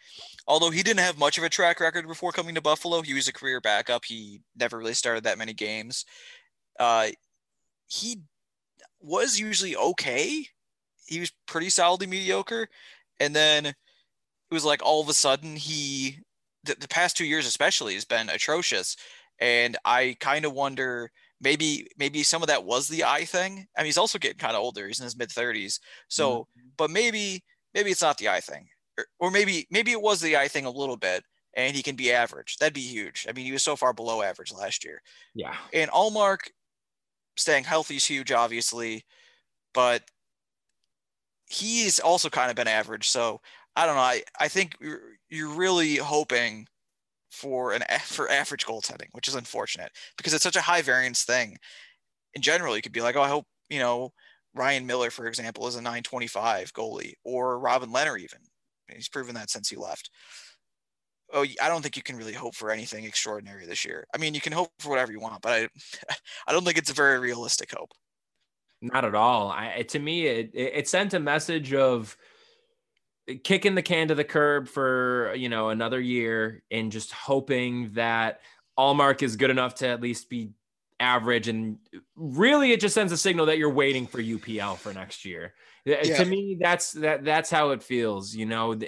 although 0.46 0.70
he 0.70 0.82
didn't 0.82 1.00
have 1.00 1.18
much 1.18 1.38
of 1.38 1.44
a 1.44 1.48
track 1.48 1.80
record 1.80 2.06
before 2.06 2.32
coming 2.32 2.54
to 2.54 2.60
Buffalo, 2.60 3.02
he 3.02 3.14
was 3.14 3.28
a 3.28 3.32
career 3.32 3.60
backup. 3.60 4.04
He 4.04 4.42
never 4.56 4.78
really 4.78 4.94
started 4.94 5.24
that 5.24 5.38
many 5.38 5.52
games. 5.52 6.04
Uh, 6.78 7.08
he 7.86 8.22
was 9.00 9.38
usually 9.38 9.76
okay. 9.76 10.46
He 11.10 11.20
was 11.20 11.32
pretty 11.46 11.68
solidly 11.68 12.06
mediocre. 12.06 12.68
And 13.18 13.36
then 13.36 13.66
it 13.66 13.74
was 14.50 14.64
like 14.64 14.80
all 14.82 15.02
of 15.02 15.08
a 15.08 15.14
sudden 15.14 15.56
he, 15.56 16.18
the, 16.64 16.76
the 16.80 16.88
past 16.88 17.16
two 17.16 17.26
years 17.26 17.46
especially, 17.46 17.94
has 17.94 18.06
been 18.06 18.30
atrocious. 18.30 18.96
And 19.38 19.76
I 19.84 20.16
kind 20.20 20.44
of 20.44 20.52
wonder 20.52 21.10
maybe 21.40 21.88
maybe 21.98 22.22
some 22.22 22.42
of 22.42 22.48
that 22.48 22.64
was 22.64 22.88
the 22.88 23.04
eye 23.04 23.24
thing. 23.24 23.66
I 23.76 23.80
mean, 23.80 23.86
he's 23.86 23.98
also 23.98 24.18
getting 24.18 24.38
kind 24.38 24.54
of 24.54 24.62
older. 24.62 24.86
He's 24.86 25.00
in 25.00 25.04
his 25.04 25.16
mid 25.16 25.30
30s. 25.30 25.80
So, 26.08 26.30
mm-hmm. 26.30 26.68
but 26.76 26.90
maybe 26.90 27.42
maybe 27.74 27.90
it's 27.90 28.02
not 28.02 28.18
the 28.18 28.28
eye 28.28 28.40
thing, 28.40 28.68
or, 28.98 29.06
or 29.18 29.30
maybe 29.30 29.66
maybe 29.70 29.92
it 29.92 30.02
was 30.02 30.20
the 30.20 30.36
eye 30.36 30.48
thing 30.48 30.66
a 30.66 30.70
little 30.70 30.96
bit, 30.96 31.24
and 31.54 31.74
he 31.74 31.82
can 31.82 31.96
be 31.96 32.12
average. 32.12 32.58
That'd 32.58 32.74
be 32.74 32.80
huge. 32.80 33.26
I 33.28 33.32
mean, 33.32 33.46
he 33.46 33.52
was 33.52 33.62
so 33.62 33.76
far 33.76 33.92
below 33.92 34.22
average 34.22 34.52
last 34.52 34.84
year. 34.84 35.02
Yeah. 35.34 35.54
And 35.72 35.90
Ullmark 35.90 36.50
staying 37.36 37.64
healthy 37.64 37.96
is 37.96 38.04
huge, 38.04 38.32
obviously, 38.32 39.04
but 39.72 40.02
he's 41.50 41.98
also 41.98 42.30
kind 42.30 42.48
of 42.48 42.56
been 42.56 42.68
average. 42.68 43.08
So 43.08 43.40
I 43.76 43.84
don't 43.84 43.96
know. 43.96 44.02
I, 44.02 44.22
I 44.38 44.48
think 44.48 44.76
you're, 44.80 45.00
you're 45.28 45.54
really 45.54 45.96
hoping 45.96 46.66
for 47.30 47.72
an 47.72 47.82
for 48.04 48.30
average 48.30 48.64
goaltending, 48.64 49.08
which 49.12 49.28
is 49.28 49.34
unfortunate 49.34 49.92
because 50.16 50.32
it's 50.32 50.44
such 50.44 50.56
a 50.56 50.62
high 50.62 50.82
variance 50.82 51.24
thing. 51.24 51.56
In 52.34 52.42
general, 52.42 52.76
you 52.76 52.82
could 52.82 52.92
be 52.92 53.02
like, 53.02 53.16
oh, 53.16 53.22
I 53.22 53.28
hope 53.28 53.46
you 53.68 53.80
know 53.80 54.12
Ryan 54.54 54.86
Miller, 54.86 55.10
for 55.10 55.26
example, 55.26 55.66
is 55.66 55.74
a 55.74 55.78
925 55.78 56.72
goalie, 56.72 57.14
or 57.24 57.58
Robin 57.58 57.90
Lehner 57.90 58.18
even. 58.18 58.40
He's 58.94 59.08
proven 59.08 59.34
that 59.36 59.50
since 59.50 59.68
he 59.68 59.76
left. 59.76 60.10
Oh, 61.32 61.46
I 61.62 61.68
don't 61.68 61.82
think 61.82 61.96
you 61.96 62.02
can 62.02 62.16
really 62.16 62.32
hope 62.32 62.56
for 62.56 62.72
anything 62.72 63.04
extraordinary 63.04 63.64
this 63.64 63.84
year. 63.84 64.04
I 64.12 64.18
mean, 64.18 64.34
you 64.34 64.40
can 64.40 64.52
hope 64.52 64.70
for 64.80 64.90
whatever 64.90 65.12
you 65.12 65.20
want, 65.20 65.42
but 65.42 65.52
I, 65.52 65.68
I 66.48 66.52
don't 66.52 66.64
think 66.64 66.76
it's 66.78 66.90
a 66.90 66.94
very 66.94 67.20
realistic 67.20 67.70
hope. 67.72 67.92
Not 68.82 69.04
at 69.04 69.14
all. 69.14 69.50
I, 69.50 69.82
to 69.88 69.98
me, 69.98 70.26
it, 70.26 70.50
it 70.54 70.88
sent 70.88 71.12
a 71.14 71.20
message 71.20 71.74
of 71.74 72.16
kicking 73.44 73.74
the 73.74 73.82
can 73.82 74.08
to 74.08 74.14
the 74.14 74.24
curb 74.24 74.68
for 74.68 75.34
you 75.34 75.48
know 75.48 75.68
another 75.68 76.00
year 76.00 76.62
and 76.70 76.90
just 76.90 77.12
hoping 77.12 77.92
that 77.92 78.40
Ullmark 78.78 79.22
is 79.22 79.36
good 79.36 79.50
enough 79.50 79.76
to 79.76 79.88
at 79.88 80.00
least 80.00 80.30
be 80.30 80.50
average 80.98 81.48
and 81.48 81.78
really 82.14 82.72
it 82.72 82.80
just 82.80 82.94
sends 82.94 83.12
a 83.12 83.16
signal 83.16 83.46
that 83.46 83.56
you're 83.56 83.72
waiting 83.72 84.06
for 84.06 84.18
UPL 84.18 84.76
for 84.76 84.92
next 84.92 85.24
year. 85.24 85.54
Yeah. 85.84 86.02
To 86.02 86.24
me 86.24 86.56
that's 86.60 86.92
that 86.92 87.24
that's 87.24 87.50
how 87.50 87.70
it 87.70 87.82
feels, 87.82 88.34
you 88.34 88.46
know. 88.46 88.78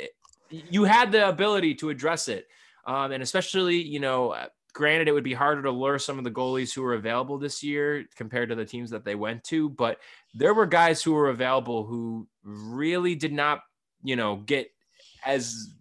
You 0.50 0.84
had 0.84 1.12
the 1.12 1.28
ability 1.28 1.76
to 1.76 1.90
address 1.90 2.28
it. 2.28 2.46
Um, 2.84 3.12
and 3.12 3.22
especially, 3.22 3.80
you 3.80 4.00
know, 4.00 4.34
granted 4.72 5.08
it 5.08 5.12
would 5.12 5.24
be 5.24 5.34
harder 5.34 5.62
to 5.62 5.70
lure 5.70 5.98
some 5.98 6.18
of 6.18 6.24
the 6.24 6.30
goalies 6.30 6.74
who 6.74 6.82
were 6.82 6.94
available 6.94 7.38
this 7.38 7.62
year 7.62 8.04
compared 8.16 8.48
to 8.48 8.54
the 8.54 8.64
teams 8.64 8.90
that 8.90 9.04
they 9.04 9.14
went 9.14 9.44
to, 9.44 9.68
but 9.68 9.98
there 10.34 10.54
were 10.54 10.66
guys 10.66 11.02
who 11.02 11.12
were 11.12 11.28
available 11.28 11.84
who 11.84 12.26
really 12.42 13.14
did 13.14 13.32
not 13.32 13.60
you 14.02 14.16
know, 14.16 14.36
get 14.36 14.70
as 15.24 15.72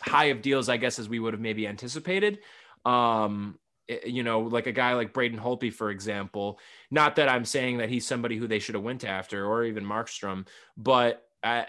high 0.00 0.26
of 0.26 0.42
deals, 0.42 0.68
I 0.68 0.76
guess, 0.76 0.98
as 0.98 1.08
we 1.08 1.18
would 1.18 1.34
have 1.34 1.40
maybe 1.40 1.66
anticipated. 1.66 2.38
Um, 2.84 3.58
eh, 3.88 3.98
you 4.06 4.22
know, 4.22 4.40
like 4.40 4.66
a 4.66 4.72
guy 4.72 4.94
like 4.94 5.12
Braden 5.12 5.38
Holtby, 5.38 5.72
for 5.72 5.90
example. 5.90 6.58
Not 6.90 7.16
that 7.16 7.28
I'm 7.28 7.44
saying 7.44 7.78
that 7.78 7.88
he's 7.88 8.06
somebody 8.06 8.36
who 8.36 8.46
they 8.46 8.58
should 8.58 8.74
have 8.74 8.84
went 8.84 9.04
after, 9.04 9.46
or 9.46 9.64
even 9.64 9.84
Markstrom, 9.84 10.46
but 10.76 11.26
uh, 11.42 11.64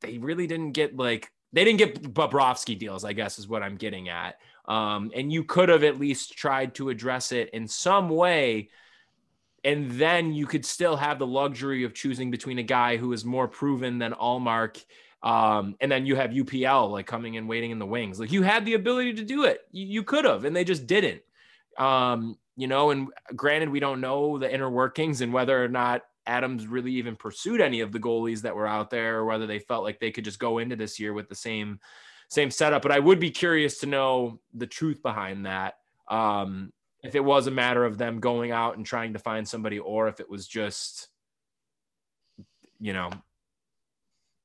they 0.00 0.18
really 0.18 0.46
didn't 0.46 0.72
get 0.72 0.96
like 0.96 1.30
they 1.52 1.64
didn't 1.64 1.78
get 1.78 2.14
Bobrovsky 2.14 2.78
deals. 2.78 3.04
I 3.04 3.12
guess 3.12 3.38
is 3.38 3.48
what 3.48 3.62
I'm 3.62 3.76
getting 3.76 4.08
at. 4.08 4.38
Um, 4.68 5.12
and 5.14 5.32
you 5.32 5.44
could 5.44 5.68
have 5.68 5.84
at 5.84 5.98
least 5.98 6.36
tried 6.36 6.74
to 6.76 6.88
address 6.90 7.32
it 7.32 7.50
in 7.50 7.68
some 7.68 8.08
way. 8.08 8.70
And 9.64 9.90
then 9.92 10.32
you 10.32 10.46
could 10.46 10.64
still 10.64 10.96
have 10.96 11.18
the 11.18 11.26
luxury 11.26 11.84
of 11.84 11.94
choosing 11.94 12.30
between 12.30 12.58
a 12.58 12.62
guy 12.62 12.96
who 12.96 13.12
is 13.12 13.24
more 13.24 13.48
proven 13.48 13.98
than 13.98 14.12
Ullmark. 14.12 14.84
um, 15.22 15.76
and 15.80 15.90
then 15.90 16.06
you 16.06 16.14
have 16.14 16.30
UPL 16.30 16.90
like 16.90 17.06
coming 17.06 17.36
and 17.36 17.48
waiting 17.48 17.70
in 17.70 17.78
the 17.78 17.86
wings. 17.86 18.20
Like 18.20 18.30
you 18.30 18.42
had 18.42 18.64
the 18.64 18.74
ability 18.74 19.14
to 19.14 19.24
do 19.24 19.44
it. 19.44 19.60
You, 19.72 19.86
you 19.86 20.02
could 20.04 20.24
have, 20.24 20.44
and 20.44 20.54
they 20.54 20.64
just 20.64 20.86
didn't. 20.86 21.22
Um, 21.78 22.38
you 22.56 22.68
know, 22.68 22.90
and 22.90 23.08
granted, 23.34 23.70
we 23.70 23.80
don't 23.80 24.00
know 24.00 24.38
the 24.38 24.52
inner 24.52 24.70
workings 24.70 25.20
and 25.20 25.32
whether 25.32 25.62
or 25.62 25.68
not 25.68 26.02
Adams 26.26 26.66
really 26.66 26.92
even 26.92 27.16
pursued 27.16 27.60
any 27.60 27.80
of 27.80 27.92
the 27.92 27.98
goalies 27.98 28.42
that 28.42 28.54
were 28.54 28.66
out 28.66 28.90
there, 28.90 29.18
or 29.18 29.24
whether 29.24 29.46
they 29.46 29.58
felt 29.58 29.84
like 29.84 30.00
they 30.00 30.10
could 30.10 30.24
just 30.24 30.38
go 30.38 30.58
into 30.58 30.76
this 30.76 31.00
year 31.00 31.12
with 31.12 31.28
the 31.28 31.34
same 31.34 31.80
same 32.28 32.50
setup. 32.50 32.82
But 32.82 32.92
I 32.92 32.98
would 32.98 33.20
be 33.20 33.30
curious 33.30 33.78
to 33.80 33.86
know 33.86 34.40
the 34.54 34.66
truth 34.66 35.02
behind 35.02 35.46
that. 35.46 35.74
Um, 36.08 36.72
if 37.02 37.14
it 37.14 37.24
was 37.24 37.46
a 37.46 37.52
matter 37.52 37.84
of 37.84 37.98
them 37.98 38.20
going 38.20 38.50
out 38.50 38.76
and 38.76 38.84
trying 38.84 39.12
to 39.12 39.18
find 39.18 39.46
somebody, 39.46 39.78
or 39.78 40.08
if 40.08 40.20
it 40.20 40.28
was 40.28 40.46
just, 40.46 41.08
you 42.80 42.92
know, 42.92 43.10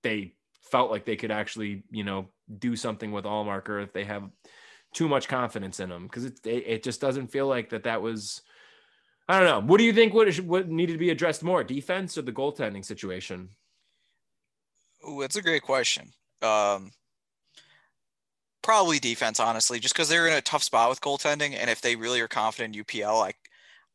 they 0.03 0.33
felt 0.61 0.91
like 0.91 1.05
they 1.05 1.15
could 1.15 1.31
actually, 1.31 1.83
you 1.91 2.03
know, 2.03 2.29
do 2.59 2.75
something 2.75 3.11
with 3.11 3.25
Allmarker 3.25 3.83
if 3.83 3.93
they 3.93 4.03
have 4.03 4.29
too 4.93 5.07
much 5.07 5.27
confidence 5.27 5.79
in 5.79 5.91
him 5.91 6.03
because 6.03 6.25
it, 6.25 6.39
it, 6.45 6.63
it 6.67 6.83
just 6.83 7.01
doesn't 7.01 7.27
feel 7.27 7.47
like 7.47 7.69
that 7.69 7.83
that 7.83 8.01
was. 8.01 8.41
I 9.29 9.39
don't 9.39 9.47
know. 9.47 9.67
What 9.67 9.77
do 9.77 9.85
you 9.85 9.93
think? 9.93 10.13
What 10.13 10.35
what 10.39 10.67
needed 10.67 10.93
to 10.93 10.99
be 10.99 11.09
addressed 11.09 11.43
more, 11.43 11.63
defense 11.63 12.17
or 12.17 12.23
the 12.23 12.33
goaltending 12.33 12.83
situation? 12.83 13.49
Oh, 15.03 15.21
that's 15.21 15.37
a 15.37 15.41
great 15.41 15.61
question. 15.61 16.11
Um, 16.41 16.91
probably 18.61 18.99
defense, 18.99 19.39
honestly, 19.39 19.79
just 19.79 19.93
because 19.93 20.09
they're 20.09 20.27
in 20.27 20.33
a 20.33 20.41
tough 20.41 20.63
spot 20.63 20.89
with 20.89 21.01
goaltending, 21.01 21.55
and 21.55 21.69
if 21.69 21.81
they 21.81 21.95
really 21.95 22.21
are 22.21 22.27
confident 22.27 22.75
in 22.75 22.83
UPL, 22.83 23.25
I 23.25 23.33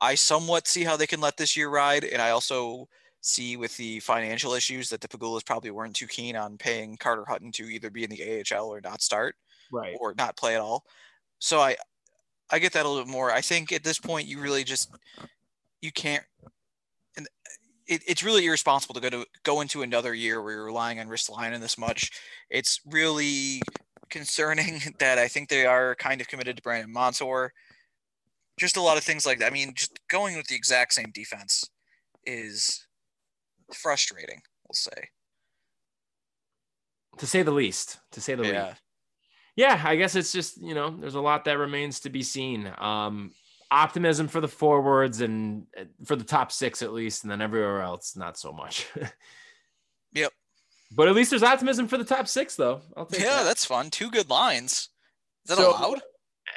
I 0.00 0.14
somewhat 0.14 0.68
see 0.68 0.84
how 0.84 0.96
they 0.96 1.06
can 1.06 1.20
let 1.20 1.36
this 1.36 1.56
year 1.56 1.68
ride, 1.68 2.04
and 2.04 2.20
I 2.20 2.30
also 2.30 2.88
see 3.22 3.56
with 3.56 3.76
the 3.76 3.98
financial 4.00 4.52
issues 4.52 4.88
that 4.90 5.00
the 5.00 5.08
Pegulas 5.08 5.44
probably 5.44 5.70
weren't 5.70 5.96
too 5.96 6.06
keen 6.06 6.36
on 6.36 6.58
paying 6.58 6.96
Carter 6.96 7.24
Hutton 7.26 7.50
to 7.52 7.64
either 7.64 7.90
be 7.90 8.04
in 8.04 8.10
the 8.10 8.44
AHL 8.52 8.66
or 8.68 8.80
not 8.80 9.02
start, 9.02 9.34
right, 9.72 9.96
or 9.98 10.14
not 10.16 10.36
play 10.36 10.54
at 10.54 10.60
all. 10.60 10.84
So 11.38 11.60
I, 11.60 11.76
I 12.50 12.58
get 12.58 12.72
that 12.74 12.86
a 12.86 12.88
little 12.88 13.04
bit 13.04 13.12
more. 13.12 13.32
I 13.32 13.40
think 13.40 13.72
at 13.72 13.84
this 13.84 13.98
point 13.98 14.28
you 14.28 14.40
really 14.40 14.64
just 14.64 14.90
you 15.80 15.92
can't, 15.92 16.24
and 17.16 17.26
it, 17.86 18.02
it's 18.06 18.22
really 18.22 18.44
irresponsible 18.46 18.94
to 18.94 19.00
go 19.00 19.10
to 19.10 19.26
go 19.44 19.60
into 19.60 19.82
another 19.82 20.14
year 20.14 20.42
where 20.42 20.54
you're 20.54 20.64
relying 20.64 21.00
on 21.00 21.08
Ristolainen 21.08 21.60
this 21.60 21.78
much. 21.78 22.10
It's 22.50 22.80
really 22.86 23.62
concerning 24.10 24.80
that 24.98 25.18
I 25.18 25.28
think 25.28 25.48
they 25.48 25.66
are 25.66 25.94
kind 25.96 26.20
of 26.20 26.28
committed 26.28 26.56
to 26.56 26.62
Brandon 26.62 26.92
Montour. 26.92 27.52
Just 28.58 28.76
a 28.76 28.82
lot 28.82 28.96
of 28.96 29.04
things 29.04 29.26
like 29.26 29.38
that. 29.40 29.48
I 29.48 29.54
mean, 29.54 29.74
just 29.74 29.98
going 30.08 30.36
with 30.36 30.46
the 30.46 30.54
exact 30.56 30.94
same 30.94 31.10
defense 31.12 31.68
is 32.24 32.86
frustrating, 33.74 34.40
we'll 34.66 34.74
say. 34.74 35.10
to 37.18 37.26
say 37.26 37.42
the 37.42 37.50
least. 37.50 37.98
To 38.12 38.20
say 38.20 38.34
the 38.34 38.44
Yeah. 38.44 38.68
least. 38.68 38.82
Yeah, 39.56 39.82
I 39.84 39.96
guess 39.96 40.14
it's 40.14 40.32
just 40.32 40.58
you 40.60 40.74
know 40.74 40.90
there's 40.90 41.14
a 41.14 41.20
lot 41.20 41.44
that 41.44 41.58
remains 41.58 42.00
to 42.00 42.10
be 42.10 42.22
seen. 42.22 42.70
Um, 42.78 43.32
optimism 43.70 44.28
for 44.28 44.40
the 44.40 44.48
forwards 44.48 45.22
and 45.22 45.66
uh, 45.78 45.84
for 46.04 46.14
the 46.14 46.24
top 46.24 46.52
six 46.52 46.82
at 46.82 46.92
least, 46.92 47.24
and 47.24 47.30
then 47.30 47.40
everywhere 47.40 47.80
else 47.80 48.16
not 48.16 48.38
so 48.38 48.52
much. 48.52 48.86
Yep. 50.12 50.32
But 50.94 51.08
at 51.08 51.14
least 51.14 51.30
there's 51.30 51.42
optimism 51.42 51.88
for 51.88 51.98
the 51.98 52.04
top 52.04 52.28
six, 52.28 52.54
though. 52.56 52.80
Yeah, 52.96 53.04
that. 53.06 53.44
that's 53.44 53.64
fun. 53.64 53.90
Two 53.90 54.10
good 54.10 54.30
lines. 54.30 54.88
Is 55.44 55.48
that 55.48 55.58
So- 55.58 55.70
allowed? 55.70 56.02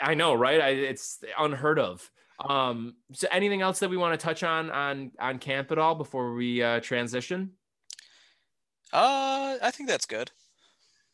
I 0.02 0.14
know, 0.14 0.34
right? 0.34 0.62
I, 0.62 0.70
it's 0.70 1.20
unheard 1.38 1.80
of. 1.80 2.10
Um, 2.48 2.96
so 3.12 3.28
anything 3.32 3.62
else 3.62 3.80
that 3.80 3.90
we 3.90 3.98
want 3.98 4.18
to 4.18 4.24
touch 4.24 4.44
on 4.44 4.70
on 4.70 5.12
on 5.20 5.40
camp 5.40 5.72
at 5.72 5.78
all 5.78 5.94
before 5.96 6.34
we 6.36 6.64
uh, 6.64 6.80
transition? 6.80 7.52
Uh, 8.94 9.58
I 9.62 9.72
think 9.72 9.90
that's 9.90 10.06
good. 10.06 10.32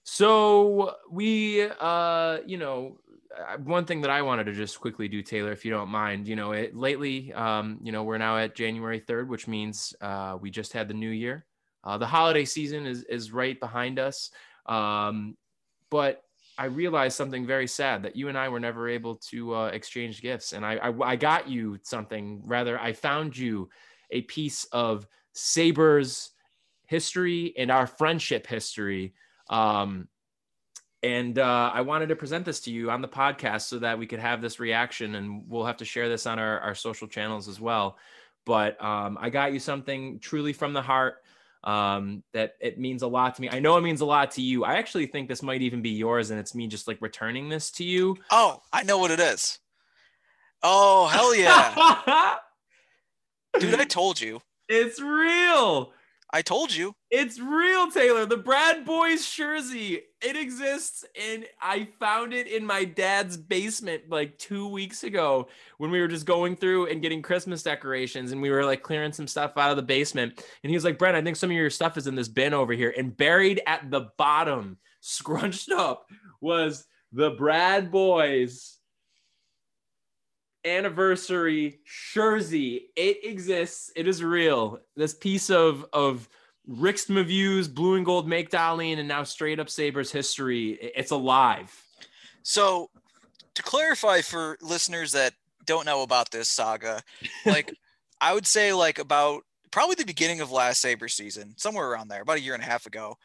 So 0.03 0.95
we, 1.09 1.63
uh, 1.63 2.37
you 2.45 2.57
know, 2.57 2.99
uh, 3.35 3.57
one 3.57 3.85
thing 3.85 4.01
that 4.01 4.11
I 4.11 4.21
wanted 4.21 4.43
to 4.45 4.53
just 4.53 4.79
quickly 4.79 5.07
do, 5.07 5.23
Taylor, 5.23 5.51
if 5.51 5.65
you 5.65 5.71
don't 5.71 5.89
mind, 5.89 6.27
you 6.27 6.35
know, 6.35 6.51
it 6.51 6.75
lately, 6.75 7.33
um, 7.33 7.79
you 7.81 7.91
know, 7.91 8.03
we're 8.03 8.19
now 8.19 8.37
at 8.37 8.55
January 8.55 8.99
third, 8.99 9.27
which 9.27 9.47
means 9.47 9.95
uh, 10.01 10.37
we 10.39 10.51
just 10.51 10.73
had 10.73 10.87
the 10.87 10.93
new 10.93 11.09
year. 11.09 11.45
Uh, 11.85 11.97
the 11.97 12.07
holiday 12.07 12.45
season 12.45 12.85
is 12.85 13.03
is 13.03 13.31
right 13.31 13.59
behind 13.59 13.99
us, 13.99 14.31
um, 14.65 15.37
but 15.89 16.23
I 16.57 16.65
realized 16.65 17.17
something 17.17 17.45
very 17.45 17.67
sad 17.67 18.03
that 18.03 18.15
you 18.15 18.29
and 18.29 18.37
I 18.37 18.49
were 18.49 18.59
never 18.59 18.87
able 18.87 19.15
to 19.29 19.53
uh, 19.53 19.67
exchange 19.67 20.21
gifts, 20.21 20.53
and 20.53 20.65
I, 20.65 20.75
I 20.75 21.11
I 21.11 21.15
got 21.15 21.47
you 21.47 21.77
something. 21.83 22.41
Rather, 22.45 22.79
I 22.79 22.93
found 22.93 23.37
you 23.37 23.69
a 24.11 24.21
piece 24.21 24.65
of 24.65 25.07
Sabres 25.33 26.31
history 26.87 27.53
and 27.57 27.71
our 27.71 27.87
friendship 27.87 28.47
history. 28.47 29.13
Um, 29.49 30.07
and 31.03 31.37
uh, 31.37 31.71
I 31.73 31.81
wanted 31.81 32.09
to 32.09 32.15
present 32.15 32.45
this 32.45 32.61
to 32.61 32.71
you 32.71 32.89
on 32.89 33.01
the 33.01 33.07
podcast 33.07 33.63
so 33.63 33.77
that 33.79 33.99
we 33.99 34.07
could 34.07 34.19
have 34.19 34.41
this 34.41 34.59
reaction, 34.59 35.15
and 35.15 35.43
we'll 35.47 35.65
have 35.65 35.77
to 35.77 35.85
share 35.85 36.09
this 36.09 36.25
on 36.25 36.39
our, 36.39 36.59
our 36.61 36.73
social 36.73 37.07
channels 37.07 37.47
as 37.47 37.59
well. 37.59 37.97
But 38.45 38.81
um, 38.83 39.17
I 39.19 39.29
got 39.29 39.53
you 39.53 39.59
something 39.59 40.19
truly 40.19 40.53
from 40.53 40.73
the 40.73 40.81
heart 40.81 41.17
um, 41.65 42.23
that 42.33 42.53
it 42.61 42.79
means 42.79 43.01
a 43.01 43.07
lot 43.07 43.35
to 43.35 43.41
me. 43.41 43.49
I 43.49 43.59
know 43.59 43.77
it 43.77 43.81
means 43.81 44.01
a 44.01 44.05
lot 44.05 44.31
to 44.31 44.41
you. 44.41 44.63
I 44.63 44.75
actually 44.75 45.07
think 45.07 45.27
this 45.27 45.41
might 45.41 45.61
even 45.61 45.81
be 45.81 45.89
yours, 45.89 46.29
and 46.29 46.39
it's 46.39 46.53
me 46.55 46.67
just 46.67 46.87
like 46.87 47.01
returning 47.01 47.49
this 47.49 47.71
to 47.71 47.83
you. 47.83 48.17
Oh, 48.31 48.61
I 48.71 48.83
know 48.83 48.97
what 48.99 49.11
it 49.11 49.19
is. 49.19 49.59
Oh, 50.63 51.07
hell 51.07 51.35
yeah. 51.35 52.35
Dude, 53.59 53.79
I 53.79 53.85
told 53.85 54.19
you. 54.21 54.41
it's 54.69 54.99
real. 55.01 55.91
I 56.35 56.41
told 56.41 56.75
you. 56.75 56.93
It's 57.09 57.39
real, 57.39 57.89
Taylor. 57.89 58.25
The 58.25 58.35
Brad 58.35 58.83
Boyes 58.83 59.31
jersey. 59.31 60.01
It 60.21 60.35
exists, 60.35 61.05
and 61.17 61.45
I 61.61 61.87
found 61.97 62.33
it 62.33 62.47
in 62.47 62.65
my 62.65 62.83
dad's 62.83 63.37
basement 63.37 64.09
like 64.09 64.37
two 64.37 64.67
weeks 64.67 65.05
ago 65.05 65.47
when 65.77 65.91
we 65.91 66.01
were 66.01 66.09
just 66.09 66.25
going 66.25 66.57
through 66.57 66.87
and 66.87 67.01
getting 67.01 67.21
Christmas 67.21 67.63
decorations, 67.63 68.33
and 68.33 68.41
we 68.41 68.49
were 68.49 68.65
like 68.65 68.83
clearing 68.83 69.13
some 69.13 69.27
stuff 69.27 69.53
out 69.55 69.69
of 69.71 69.77
the 69.77 69.83
basement. 69.83 70.43
And 70.61 70.69
he 70.69 70.75
was 70.75 70.83
like, 70.83 70.99
"Brent, 70.99 71.15
I 71.15 71.21
think 71.21 71.37
some 71.37 71.51
of 71.51 71.55
your 71.55 71.69
stuff 71.69 71.95
is 71.95 72.05
in 72.05 72.15
this 72.15 72.27
bin 72.27 72.53
over 72.53 72.73
here." 72.73 72.93
And 72.97 73.15
buried 73.15 73.61
at 73.65 73.89
the 73.89 74.09
bottom, 74.17 74.77
scrunched 74.99 75.71
up, 75.71 76.05
was 76.41 76.85
the 77.13 77.31
Brad 77.31 77.91
Boyes 77.91 78.77
anniversary 80.65 81.79
jersey. 82.13 82.89
It 82.95 83.23
exists. 83.23 83.91
It 83.95 84.07
is 84.07 84.23
real. 84.23 84.79
This 84.95 85.13
piece 85.13 85.49
of 85.49 85.85
of 85.93 86.27
Rick's 86.67 87.05
Views, 87.05 87.67
blue 87.67 87.95
and 87.95 88.05
gold 88.05 88.27
make 88.27 88.49
Darlene, 88.49 88.99
and 88.99 89.07
now 89.07 89.23
straight 89.23 89.59
up 89.59 89.69
Sabres 89.69 90.11
history. 90.11 90.71
It's 90.81 91.11
alive. 91.11 91.71
So, 92.43 92.89
to 93.53 93.63
clarify 93.63 94.21
for 94.21 94.57
listeners 94.61 95.11
that 95.11 95.33
don't 95.65 95.85
know 95.85 96.01
about 96.01 96.31
this 96.31 96.49
saga, 96.49 97.01
like 97.45 97.73
I 98.19 98.33
would 98.33 98.47
say, 98.47 98.73
like 98.73 98.99
about 98.99 99.43
probably 99.71 99.95
the 99.95 100.05
beginning 100.05 100.41
of 100.41 100.51
last 100.51 100.81
Sabre 100.81 101.07
season, 101.07 101.53
somewhere 101.57 101.89
around 101.89 102.07
there, 102.07 102.21
about 102.21 102.37
a 102.37 102.41
year 102.41 102.53
and 102.53 102.63
a 102.63 102.67
half 102.67 102.85
ago, 102.85 103.17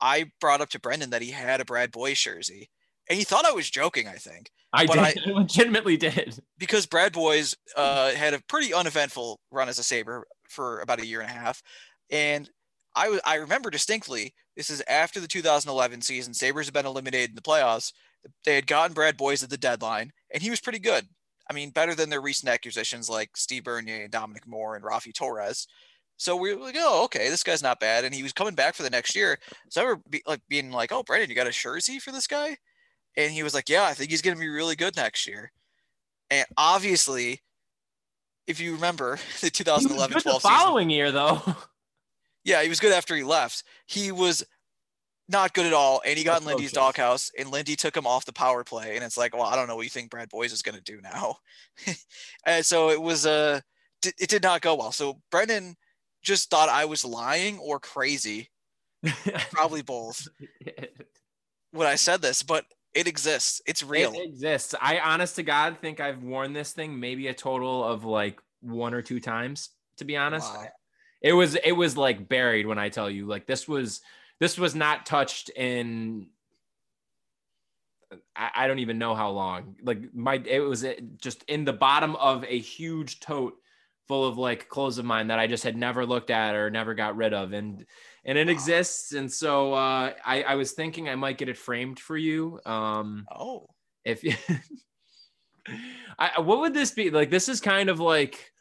I 0.00 0.30
brought 0.40 0.60
up 0.60 0.70
to 0.70 0.80
Brendan 0.80 1.10
that 1.10 1.22
he 1.22 1.30
had 1.30 1.60
a 1.60 1.64
Brad 1.64 1.92
Boyes 1.92 2.20
jersey, 2.20 2.70
and 3.08 3.18
he 3.18 3.24
thought 3.24 3.44
I 3.46 3.52
was 3.52 3.70
joking. 3.70 4.06
I 4.08 4.14
think 4.14 4.50
I 4.72 4.86
But 4.86 5.14
did. 5.14 5.22
I, 5.26 5.30
legitimately 5.30 5.96
did. 5.96 6.40
because 6.58 6.86
Brad 6.86 7.12
Boyes 7.12 7.54
uh, 7.76 8.12
had 8.12 8.34
a 8.34 8.40
pretty 8.48 8.72
uneventful 8.74 9.40
run 9.50 9.68
as 9.68 9.78
a 9.78 9.82
Sabre 9.84 10.26
for 10.48 10.80
about 10.80 11.00
a 11.00 11.06
year 11.06 11.20
and 11.20 11.30
a 11.30 11.32
half, 11.32 11.62
and 12.10 12.48
I 12.94 13.08
was 13.08 13.20
I 13.24 13.36
remember 13.36 13.70
distinctly. 13.70 14.34
This 14.56 14.70
is 14.70 14.82
after 14.88 15.20
the 15.20 15.28
2011 15.28 16.02
season. 16.02 16.34
Sabres 16.34 16.66
had 16.66 16.74
been 16.74 16.86
eliminated 16.86 17.30
in 17.30 17.36
the 17.36 17.42
playoffs. 17.42 17.92
They 18.44 18.56
had 18.56 18.66
gotten 18.66 18.92
Brad 18.92 19.16
Boyes 19.16 19.42
at 19.44 19.50
the 19.50 19.56
deadline, 19.56 20.10
and 20.32 20.42
he 20.42 20.50
was 20.50 20.60
pretty 20.60 20.80
good. 20.80 21.06
I 21.48 21.54
mean, 21.54 21.70
better 21.70 21.94
than 21.94 22.10
their 22.10 22.20
recent 22.20 22.50
acquisitions 22.50 23.08
like 23.08 23.36
Steve 23.36 23.64
Bernier 23.64 24.02
and 24.02 24.10
Dominic 24.10 24.46
Moore 24.46 24.74
and 24.76 24.84
Raffi 24.84 25.14
Torres. 25.14 25.66
So 26.18 26.36
we 26.36 26.52
were 26.52 26.60
like, 26.60 26.74
oh, 26.76 27.04
okay, 27.04 27.28
this 27.30 27.44
guy's 27.44 27.62
not 27.62 27.80
bad. 27.80 28.04
And 28.04 28.12
he 28.14 28.24
was 28.24 28.32
coming 28.32 28.54
back 28.56 28.74
for 28.74 28.82
the 28.82 28.90
next 28.90 29.14
year. 29.14 29.38
So 29.70 29.80
I 29.80 29.84
remember 29.84 30.02
be, 30.10 30.22
like 30.26 30.40
being 30.48 30.72
like, 30.72 30.92
oh, 30.92 31.04
Brandon, 31.04 31.30
you 31.30 31.36
got 31.36 31.46
a 31.46 31.52
jersey 31.52 32.00
for 32.00 32.10
this 32.10 32.26
guy? 32.26 32.56
And 33.16 33.32
he 33.32 33.42
was 33.42 33.54
like, 33.54 33.68
yeah, 33.68 33.84
I 33.84 33.94
think 33.94 34.10
he's 34.10 34.22
going 34.22 34.36
to 34.36 34.40
be 34.40 34.48
really 34.48 34.76
good 34.76 34.96
next 34.96 35.26
year. 35.26 35.50
And 36.30 36.46
obviously, 36.56 37.42
if 38.46 38.60
you 38.60 38.74
remember 38.74 39.18
the 39.40 39.50
2011 39.50 40.14
good 40.14 40.22
12 40.22 40.42
the 40.42 40.48
season, 40.48 40.58
following 40.58 40.90
year, 40.90 41.10
though. 41.10 41.40
yeah, 42.44 42.62
he 42.62 42.68
was 42.68 42.80
good 42.80 42.92
after 42.92 43.16
he 43.16 43.22
left. 43.22 43.64
He 43.86 44.12
was 44.12 44.44
not 45.28 45.52
good 45.52 45.66
at 45.66 45.74
all, 45.74 46.00
and 46.06 46.16
he 46.16 46.24
got 46.24 46.40
in 46.40 46.46
Lindy's 46.46 46.72
Atrocious. 46.72 46.96
doghouse, 46.96 47.30
and 47.38 47.50
Lindy 47.50 47.76
took 47.76 47.96
him 47.96 48.06
off 48.06 48.24
the 48.24 48.32
power 48.32 48.64
play, 48.64 48.96
and 48.96 49.04
it's 49.04 49.18
like, 49.18 49.36
well, 49.36 49.44
I 49.44 49.56
don't 49.56 49.68
know 49.68 49.76
what 49.76 49.82
you 49.82 49.90
think 49.90 50.10
Brad 50.10 50.30
Boyes 50.30 50.52
is 50.52 50.62
going 50.62 50.74
to 50.74 50.80
do 50.80 51.00
now, 51.02 51.36
and 52.46 52.64
so 52.64 52.88
it 52.88 53.00
was 53.00 53.26
uh, 53.26 53.60
d- 54.00 54.12
it 54.18 54.30
did 54.30 54.42
not 54.42 54.62
go 54.62 54.74
well. 54.74 54.92
So 54.92 55.20
Brendan 55.30 55.76
just 56.22 56.48
thought 56.48 56.70
I 56.70 56.86
was 56.86 57.04
lying 57.04 57.58
or 57.58 57.78
crazy, 57.78 58.50
probably 59.50 59.82
both, 59.82 60.26
when 61.72 61.86
I 61.86 61.96
said 61.96 62.22
this, 62.22 62.42
but 62.42 62.64
it 62.94 63.06
exists. 63.06 63.60
It's 63.66 63.82
real. 63.82 64.12
It 64.12 64.24
exists. 64.24 64.74
I 64.80 64.98
honest 64.98 65.36
to 65.36 65.42
God 65.42 65.78
think 65.80 66.00
I've 66.00 66.22
worn 66.22 66.52
this 66.52 66.72
thing 66.72 66.98
maybe 66.98 67.28
a 67.28 67.34
total 67.34 67.84
of 67.84 68.04
like 68.04 68.40
one 68.60 68.94
or 68.94 69.02
two 69.02 69.20
times, 69.20 69.70
to 69.98 70.04
be 70.04 70.16
honest. 70.16 70.52
Wow. 70.52 70.66
It 71.20 71.32
was 71.32 71.56
it 71.56 71.72
was 71.72 71.96
like 71.96 72.28
buried 72.28 72.66
when 72.66 72.78
I 72.78 72.88
tell 72.88 73.10
you. 73.10 73.26
Like 73.26 73.46
this 73.46 73.66
was 73.66 74.00
this 74.40 74.58
was 74.58 74.74
not 74.74 75.06
touched 75.06 75.50
in 75.50 76.28
I, 78.34 78.50
I 78.54 78.66
don't 78.66 78.78
even 78.78 78.98
know 78.98 79.14
how 79.14 79.30
long. 79.30 79.76
Like 79.82 80.14
my 80.14 80.42
it 80.44 80.60
was 80.60 80.84
just 81.18 81.42
in 81.44 81.64
the 81.64 81.72
bottom 81.72 82.16
of 82.16 82.44
a 82.44 82.58
huge 82.58 83.20
tote 83.20 83.54
full 84.08 84.26
of 84.26 84.38
like 84.38 84.68
clothes 84.68 84.98
of 84.98 85.04
mine 85.04 85.28
that 85.28 85.38
I 85.38 85.46
just 85.46 85.62
had 85.64 85.76
never 85.76 86.04
looked 86.06 86.30
at 86.30 86.54
or 86.54 86.70
never 86.70 86.94
got 86.94 87.16
rid 87.16 87.34
of. 87.34 87.52
And 87.52 87.84
and 88.24 88.38
it 88.38 88.46
Wow. 88.46 88.52
exists. 88.52 89.12
And 89.12 89.30
so 89.30 89.74
uh 89.74 90.12
I, 90.24 90.42
I 90.42 90.54
was 90.56 90.72
thinking 90.72 91.08
I 91.08 91.14
might 91.14 91.38
get 91.38 91.48
it 91.48 91.56
framed 91.58 92.00
for 92.00 92.16
you. 92.16 92.60
Um 92.64 93.26
Oh, 93.30 93.66
if 94.04 94.24
you 94.24 94.34
I, 96.18 96.40
what 96.40 96.60
would 96.60 96.74
this 96.74 96.90
be 96.92 97.10
like 97.10 97.30
this 97.30 97.48
is 97.48 97.60
kind 97.60 97.88
of 97.88 98.00
like 98.00 98.52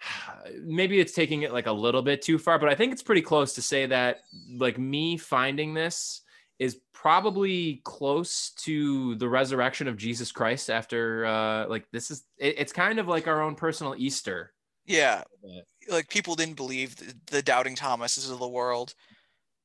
maybe 0.62 1.00
it's 1.00 1.12
taking 1.14 1.42
it 1.42 1.52
like 1.52 1.66
a 1.66 1.72
little 1.72 2.02
bit 2.02 2.22
too 2.22 2.38
far 2.38 2.58
but 2.58 2.68
i 2.68 2.74
think 2.74 2.92
it's 2.92 3.02
pretty 3.02 3.22
close 3.22 3.54
to 3.54 3.62
say 3.62 3.86
that 3.86 4.20
like 4.56 4.78
me 4.78 5.16
finding 5.16 5.74
this 5.74 6.22
is 6.58 6.78
probably 7.04 7.82
close 7.84 8.52
to 8.52 9.14
the 9.16 9.28
resurrection 9.28 9.86
of 9.88 9.98
jesus 9.98 10.32
christ 10.32 10.70
after 10.70 11.26
uh 11.26 11.68
like 11.68 11.84
this 11.92 12.10
is 12.10 12.24
it, 12.38 12.54
it's 12.56 12.72
kind 12.72 12.98
of 12.98 13.06
like 13.06 13.28
our 13.28 13.42
own 13.42 13.54
personal 13.54 13.94
easter. 13.98 14.54
Yeah. 14.86 15.24
Like 15.90 16.08
people 16.08 16.34
didn't 16.34 16.56
believe 16.56 16.96
the, 16.96 17.14
the 17.26 17.42
doubting 17.42 17.76
Thomases 17.76 18.30
of 18.30 18.38
the 18.38 18.48
world, 18.48 18.94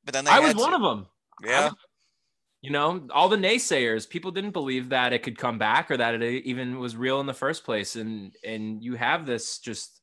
but 0.04 0.12
then 0.12 0.26
they 0.26 0.30
i 0.30 0.38
was 0.38 0.48
had 0.48 0.58
one 0.58 0.74
of 0.74 0.82
them 0.82 1.06
Yeah. 1.42 1.70
you 2.60 2.70
know 2.70 3.06
all 3.10 3.30
the 3.30 3.38
naysayers 3.38 4.06
people 4.06 4.32
didn't 4.32 4.50
believe 4.50 4.90
that 4.90 5.14
it 5.14 5.22
could 5.22 5.38
come 5.38 5.56
back 5.56 5.90
or 5.90 5.96
that 5.96 6.20
it 6.20 6.44
even 6.44 6.78
was 6.78 6.94
real 6.94 7.20
in 7.20 7.26
the 7.26 7.32
first 7.32 7.64
place. 7.64 7.96
And 7.96 8.34
and 8.44 8.84
you 8.84 8.96
have 8.96 9.24
this 9.24 9.60
just 9.60 10.02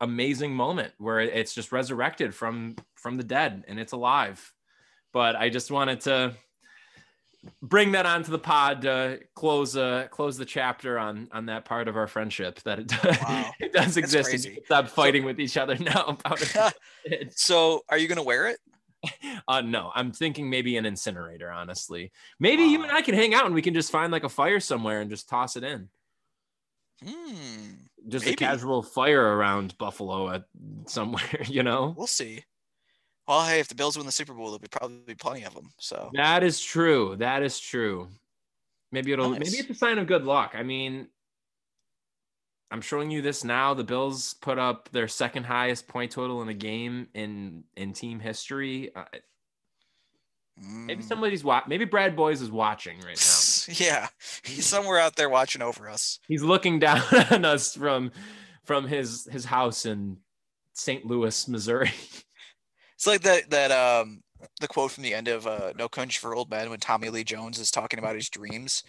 amazing 0.00 0.54
moment 0.54 0.92
where 0.98 1.18
it's 1.18 1.52
just 1.52 1.72
resurrected 1.72 2.32
from 2.32 2.76
from 2.94 3.16
the 3.16 3.24
dead 3.24 3.64
and 3.66 3.80
it's 3.80 3.92
alive 3.92 4.52
but 5.12 5.36
i 5.36 5.48
just 5.48 5.70
wanted 5.70 6.00
to 6.00 6.34
bring 7.62 7.92
that 7.92 8.04
onto 8.04 8.30
the 8.30 8.38
pod 8.38 8.82
to 8.82 9.18
close 9.34 9.76
uh 9.76 10.06
close 10.10 10.36
the 10.36 10.44
chapter 10.44 10.98
on 10.98 11.28
on 11.32 11.46
that 11.46 11.64
part 11.64 11.88
of 11.88 11.96
our 11.96 12.06
friendship 12.06 12.60
that 12.62 12.78
it 12.78 12.86
does, 12.88 13.18
Wow. 13.22 13.50
it 13.60 13.72
does 13.72 13.96
exist 13.96 14.32
and 14.46 14.58
stop 14.66 14.88
fighting 14.88 15.24
with 15.24 15.40
each 15.40 15.56
other 15.56 15.76
now 15.78 16.04
about 16.06 16.74
it 17.04 17.32
So 17.36 17.82
are 17.88 17.96
you 17.96 18.08
gonna 18.08 18.22
wear 18.22 18.48
it? 18.48 18.58
uh, 19.48 19.62
no, 19.62 19.90
I'm 19.94 20.12
thinking 20.12 20.50
maybe 20.50 20.76
an 20.76 20.84
incinerator, 20.84 21.50
honestly. 21.50 22.12
Maybe 22.38 22.64
you 22.64 22.82
and 22.82 22.92
I 22.92 23.00
can 23.00 23.14
hang 23.14 23.32
out 23.32 23.46
and 23.46 23.54
we 23.54 23.62
can 23.62 23.72
just 23.72 23.90
find 23.90 24.12
like 24.12 24.24
a 24.24 24.28
fire 24.28 24.60
somewhere 24.60 25.00
and 25.00 25.08
just 25.08 25.26
toss 25.26 25.56
it 25.56 25.64
in. 25.64 25.88
Hmm. 27.02 27.70
Just 28.08 28.26
Maybe. 28.26 28.34
a 28.34 28.36
casual 28.36 28.82
fire 28.82 29.22
around 29.38 29.78
Buffalo 29.78 30.28
at 30.28 30.44
somewhere, 30.84 31.40
you 31.46 31.62
know? 31.62 31.94
We'll 31.96 32.06
see. 32.06 32.44
Well, 33.30 33.46
hey, 33.46 33.60
if 33.60 33.68
the 33.68 33.76
Bills 33.76 33.96
win 33.96 34.06
the 34.06 34.12
Super 34.12 34.34
Bowl, 34.34 34.46
there'll 34.46 34.58
be 34.58 34.66
probably 34.66 35.14
plenty 35.14 35.44
of 35.44 35.54
them. 35.54 35.70
So 35.78 36.10
that 36.14 36.42
is 36.42 36.60
true. 36.60 37.14
That 37.16 37.44
is 37.44 37.60
true. 37.60 38.08
Maybe 38.90 39.12
it'll 39.12 39.30
nice. 39.30 39.38
maybe 39.38 39.58
it's 39.58 39.70
a 39.70 39.74
sign 39.74 39.98
of 39.98 40.08
good 40.08 40.24
luck. 40.24 40.54
I 40.56 40.64
mean, 40.64 41.06
I'm 42.72 42.80
showing 42.80 43.08
you 43.08 43.22
this 43.22 43.44
now. 43.44 43.72
The 43.72 43.84
Bills 43.84 44.34
put 44.34 44.58
up 44.58 44.88
their 44.90 45.06
second 45.06 45.44
highest 45.44 45.86
point 45.86 46.10
total 46.10 46.42
in 46.42 46.48
a 46.48 46.54
game 46.54 47.06
in 47.14 47.62
in 47.76 47.92
team 47.92 48.18
history. 48.18 48.92
Uh, 48.96 49.04
maybe 50.56 51.04
mm. 51.04 51.06
somebody's 51.06 51.44
watching. 51.44 51.68
Maybe 51.68 51.84
Brad 51.84 52.16
Boyes 52.16 52.42
is 52.42 52.50
watching 52.50 52.98
right 52.98 53.16
now. 53.16 53.74
yeah, 53.78 54.08
he's 54.42 54.66
somewhere 54.66 54.98
out 54.98 55.14
there 55.14 55.28
watching 55.28 55.62
over 55.62 55.88
us. 55.88 56.18
He's 56.26 56.42
looking 56.42 56.80
down 56.80 57.02
on 57.30 57.44
us 57.44 57.76
from 57.76 58.10
from 58.64 58.88
his 58.88 59.28
his 59.30 59.44
house 59.44 59.86
in 59.86 60.16
St. 60.74 61.06
Louis, 61.06 61.46
Missouri. 61.46 61.92
It's 63.00 63.06
like 63.06 63.22
that 63.22 63.48
that 63.48 63.70
um 63.70 64.20
the 64.60 64.68
quote 64.68 64.90
from 64.90 65.04
the 65.04 65.14
end 65.14 65.26
of 65.26 65.46
uh, 65.46 65.72
No 65.74 65.88
Country 65.88 66.20
for 66.20 66.34
Old 66.34 66.50
Men 66.50 66.68
when 66.68 66.80
Tommy 66.80 67.08
Lee 67.08 67.24
Jones 67.24 67.58
is 67.58 67.70
talking 67.70 67.98
about 67.98 68.14
his 68.14 68.28
dreams, 68.28 68.84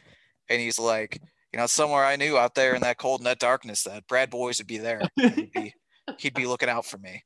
and 0.50 0.60
he's 0.60 0.78
like, 0.78 1.22
you 1.54 1.58
know, 1.58 1.66
somewhere 1.66 2.04
I 2.04 2.18
knew 2.18 2.38
out 2.38 2.54
there 2.54 2.76
in 2.76 2.82
that 2.82 2.98
cold 2.98 3.22
and 3.22 3.26
that 3.28 3.40
darkness 3.40 3.84
that 3.84 4.06
Brad 4.08 4.30
Boyes 4.30 4.58
would 4.58 4.68
be 4.68 4.80
there. 4.80 5.02
He'd 5.16 5.54
be, 5.54 5.74
he'd 6.18 6.34
be 6.34 6.46
looking 6.46 6.68
out 6.68 6.86
for 6.86 6.98
me. 6.98 7.24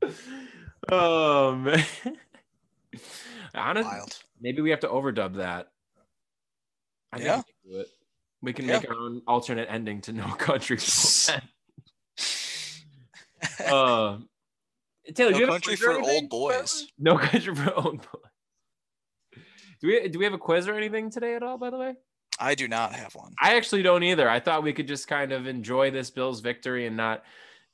Oh 0.90 1.54
man. 1.56 1.84
Honestly, 3.54 3.90
Wild. 3.90 4.22
maybe 4.40 4.62
we 4.62 4.70
have 4.70 4.80
to 4.80 4.88
overdub 4.88 5.34
that. 5.34 5.66
I 7.12 7.18
yeah. 7.18 7.42
We 7.66 7.72
can, 7.72 7.84
we 8.40 8.52
can 8.52 8.64
yeah. 8.66 8.78
make 8.78 8.88
our 8.88 8.96
own 8.96 9.20
alternate 9.26 9.66
ending 9.68 10.00
to 10.02 10.12
No 10.12 10.28
Country 10.28 10.76
for 10.78 11.42
uh, 13.66 14.18
Taylor, 15.14 15.32
no 15.32 15.46
country 15.46 15.76
for 15.76 16.00
old 16.00 16.28
boys. 16.28 16.86
No 16.98 17.16
country 17.16 17.54
for 17.54 17.72
old 17.74 17.98
boys. 18.00 19.42
Do 19.80 19.86
we 19.86 20.08
do 20.08 20.18
we 20.18 20.24
have 20.24 20.34
a 20.34 20.38
quiz 20.38 20.66
or 20.66 20.74
anything 20.74 21.10
today 21.10 21.34
at 21.34 21.42
all? 21.42 21.56
By 21.56 21.70
the 21.70 21.78
way, 21.78 21.94
I 22.38 22.54
do 22.54 22.68
not 22.68 22.92
have 22.94 23.14
one. 23.14 23.32
I 23.40 23.56
actually 23.56 23.82
don't 23.82 24.02
either. 24.02 24.28
I 24.28 24.40
thought 24.40 24.62
we 24.62 24.72
could 24.72 24.88
just 24.88 25.08
kind 25.08 25.32
of 25.32 25.46
enjoy 25.46 25.90
this 25.90 26.10
Bills 26.10 26.40
victory 26.40 26.86
and 26.86 26.96
not 26.96 27.24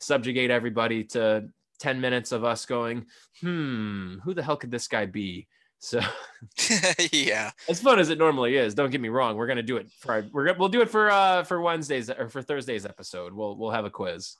subjugate 0.01 0.51
everybody 0.51 1.05
to 1.05 1.49
10 1.81 2.01
minutes 2.01 2.33
of 2.33 2.45
us 2.45 2.67
going, 2.67 3.07
hmm, 3.41 4.17
who 4.23 4.35
the 4.35 4.43
hell 4.43 4.57
could 4.57 4.71
this 4.71 4.89
guy 4.89 5.07
be? 5.07 5.47
So 5.79 6.01
yeah, 7.13 7.51
as 7.69 7.81
fun 7.81 7.99
as 7.99 8.09
it 8.09 8.17
normally 8.17 8.57
is. 8.57 8.75
Don't 8.75 8.91
get 8.91 9.03
me 9.03 9.11
wrong. 9.11 9.37
We're 9.37 9.47
gonna 9.47 9.63
do 9.63 9.77
it 9.77 9.91
for 10.01 10.13
our, 10.13 10.25
we're 10.33 10.55
we'll 10.55 10.71
do 10.71 10.81
it 10.81 10.89
for 10.89 11.11
uh 11.11 11.45
for 11.45 11.61
Wednesdays 11.61 12.09
or 12.09 12.31
for 12.31 12.41
Thursday's 12.41 12.87
episode. 12.87 13.35
We'll 13.35 13.59
we'll 13.59 13.71
have 13.71 13.85
a 13.85 13.91
quiz. 13.91 14.37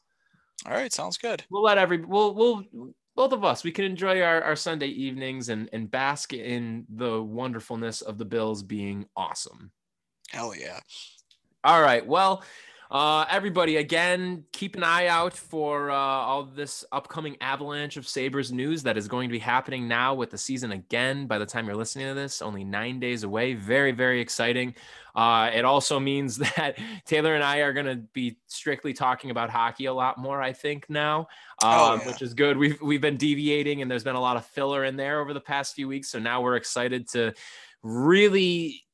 All 0.67 0.73
right, 0.73 0.93
sounds 0.93 1.19
good. 1.19 1.45
We'll 1.51 1.63
let 1.63 1.79
every 1.79 1.99
we'll 1.99 2.35
we'll 2.35 2.65
both 3.17 3.33
of 3.33 3.45
us 3.45 3.63
we 3.63 3.71
can 3.71 3.85
enjoy 3.85 4.23
our, 4.23 4.43
our 4.43 4.57
Sunday 4.57 4.89
evenings 4.89 5.49
and 5.49 5.69
and 5.73 5.91
bask 5.91 6.33
in 6.33 6.87
the 6.89 7.23
wonderfulness 7.23 8.01
of 8.01 8.19
the 8.19 8.25
Bills 8.25 8.63
being 8.63 9.07
awesome. 9.17 9.71
Hell 10.31 10.55
yeah. 10.57 10.81
All 11.63 11.81
right. 11.81 12.07
Well, 12.07 12.43
uh, 12.91 13.25
everybody, 13.31 13.77
again, 13.77 14.45
keep 14.53 14.77
an 14.77 14.83
eye 14.83 15.07
out 15.07 15.35
for 15.35 15.91
uh, 15.91 15.95
all 15.95 16.45
this 16.45 16.85
upcoming 16.93 17.37
avalanche 17.41 17.97
of 17.97 18.07
Sabres 18.07 18.53
news 18.53 18.83
that 18.83 18.97
is 18.97 19.09
going 19.09 19.29
to 19.29 19.33
be 19.33 19.39
happening 19.39 19.89
now 19.89 20.15
with 20.15 20.31
the 20.31 20.39
season 20.39 20.73
again. 20.73 21.27
By 21.27 21.39
the 21.39 21.47
time 21.47 21.67
you're 21.67 21.77
listening 21.77 22.09
to 22.09 22.15
this, 22.15 22.43
only 22.43 22.63
nine 22.63 23.01
days 23.01 23.23
away. 23.23 23.55
Very, 23.55 23.93
very 23.93 24.21
exciting. 24.21 24.75
Uh, 25.15 25.51
it 25.55 25.65
also 25.65 25.99
means 25.99 26.37
that 26.57 26.77
Taylor 27.07 27.35
and 27.35 27.45
I 27.45 27.59
are 27.59 27.73
going 27.73 27.87
to 27.87 27.97
be 28.13 28.37
strictly 28.49 28.93
talking 28.93 29.31
about 29.31 29.51
hockey 29.51 29.87
a 29.87 29.93
lot 29.93 30.19
more, 30.19 30.43
I 30.43 30.53
think, 30.53 30.87
now, 30.89 31.29
oh, 31.63 31.95
um, 31.95 32.01
yeah. 32.01 32.07
which 32.07 32.23
is 32.23 32.35
good. 32.35 32.57
We've, 32.57 32.81
we've 32.83 33.01
been 33.01 33.17
deviating 33.17 33.83
and 33.83 33.91
there's 33.91 34.05
been 34.05 34.17
a 34.17 34.21
lot 34.21 34.37
of 34.37 34.45
filler 34.45 34.85
in 34.85 34.97
there 34.97 35.21
over 35.21 35.33
the 35.33 35.41
past 35.41 35.75
few 35.75 35.89
weeks. 35.89 36.09
So 36.09 36.19
now 36.19 36.43
we're 36.43 36.57
excited 36.57 37.09
to 37.11 37.33
really 37.83 38.85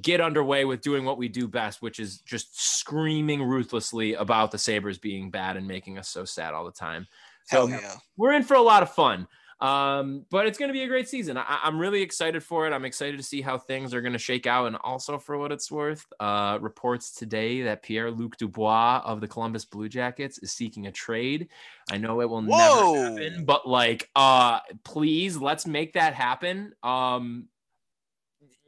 get 0.00 0.20
underway 0.20 0.64
with 0.64 0.80
doing 0.80 1.04
what 1.04 1.18
we 1.18 1.28
do 1.28 1.48
best, 1.48 1.82
which 1.82 1.98
is 1.98 2.18
just 2.20 2.78
screaming 2.78 3.42
ruthlessly 3.42 4.14
about 4.14 4.50
the 4.50 4.58
Sabres 4.58 4.98
being 4.98 5.30
bad 5.30 5.56
and 5.56 5.66
making 5.66 5.98
us 5.98 6.08
so 6.08 6.24
sad 6.24 6.54
all 6.54 6.64
the 6.64 6.72
time. 6.72 7.06
So 7.46 7.66
yeah. 7.66 7.94
we're 8.16 8.32
in 8.32 8.42
for 8.42 8.54
a 8.54 8.62
lot 8.62 8.82
of 8.82 8.90
fun. 8.90 9.26
Um, 9.60 10.24
but 10.30 10.46
it's 10.46 10.56
going 10.56 10.68
to 10.68 10.72
be 10.72 10.84
a 10.84 10.88
great 10.88 11.08
season. 11.08 11.36
I, 11.36 11.60
am 11.64 11.80
really 11.80 12.00
excited 12.00 12.44
for 12.44 12.66
it. 12.66 12.72
I'm 12.72 12.84
excited 12.84 13.16
to 13.16 13.24
see 13.24 13.40
how 13.40 13.58
things 13.58 13.92
are 13.92 14.00
going 14.00 14.12
to 14.12 14.18
shake 14.18 14.46
out. 14.46 14.66
And 14.66 14.76
also, 14.84 15.18
for 15.18 15.36
what 15.36 15.50
it's 15.50 15.70
worth, 15.70 16.06
uh, 16.20 16.58
reports 16.60 17.12
today 17.12 17.62
that 17.62 17.82
Pierre 17.82 18.10
Luc 18.10 18.36
Dubois 18.36 19.02
of 19.04 19.20
the 19.20 19.26
Columbus 19.26 19.64
Blue 19.64 19.88
Jackets 19.88 20.38
is 20.38 20.52
seeking 20.52 20.86
a 20.86 20.92
trade. 20.92 21.48
I 21.90 21.98
know 21.98 22.20
it 22.20 22.28
will 22.28 22.42
Whoa. 22.42 22.94
never 22.94 23.20
happen, 23.20 23.44
but 23.44 23.66
like, 23.66 24.08
uh, 24.14 24.60
please 24.84 25.36
let's 25.36 25.66
make 25.66 25.94
that 25.94 26.14
happen. 26.14 26.72
Um, 26.84 27.48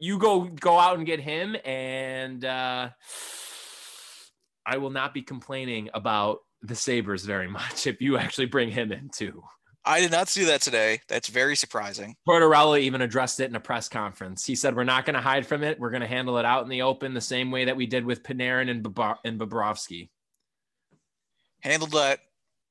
you 0.00 0.18
go 0.18 0.44
go 0.44 0.78
out 0.78 0.96
and 0.96 1.06
get 1.06 1.20
him, 1.20 1.56
and 1.64 2.44
uh, 2.44 2.88
I 4.66 4.78
will 4.78 4.90
not 4.90 5.14
be 5.14 5.22
complaining 5.22 5.90
about 5.94 6.38
the 6.62 6.74
Sabres 6.74 7.24
very 7.24 7.48
much 7.58 7.86
if 7.86 8.00
you 8.00 8.16
actually 8.16 8.46
bring 8.46 8.70
him 8.70 8.90
in 8.90 9.10
too. 9.10 9.42
I 9.84 10.00
did 10.00 10.10
not 10.10 10.28
see 10.28 10.44
that 10.44 10.60
today. 10.60 11.00
That's 11.08 11.28
very 11.28 11.56
surprising. 11.56 12.14
Tortorella 12.28 12.80
even 12.80 13.00
addressed 13.00 13.40
it 13.40 13.48
in 13.48 13.56
a 13.56 13.60
press 13.60 13.88
conference. 13.88 14.44
He 14.44 14.54
said, 14.54 14.74
"We're 14.74 14.84
not 14.84 15.04
going 15.04 15.14
to 15.14 15.20
hide 15.20 15.46
from 15.46 15.62
it. 15.62 15.78
We're 15.78 15.90
going 15.90 16.02
to 16.02 16.08
handle 16.08 16.38
it 16.38 16.44
out 16.44 16.64
in 16.64 16.70
the 16.70 16.82
open, 16.82 17.14
the 17.14 17.20
same 17.20 17.50
way 17.50 17.66
that 17.66 17.76
we 17.76 17.86
did 17.86 18.04
with 18.04 18.22
Panarin 18.22 18.70
and 18.70 18.82
Bob- 18.94 19.18
and 19.24 19.38
Bobrovsky." 19.38 20.10
Handled 21.60 21.92
that 21.92 22.20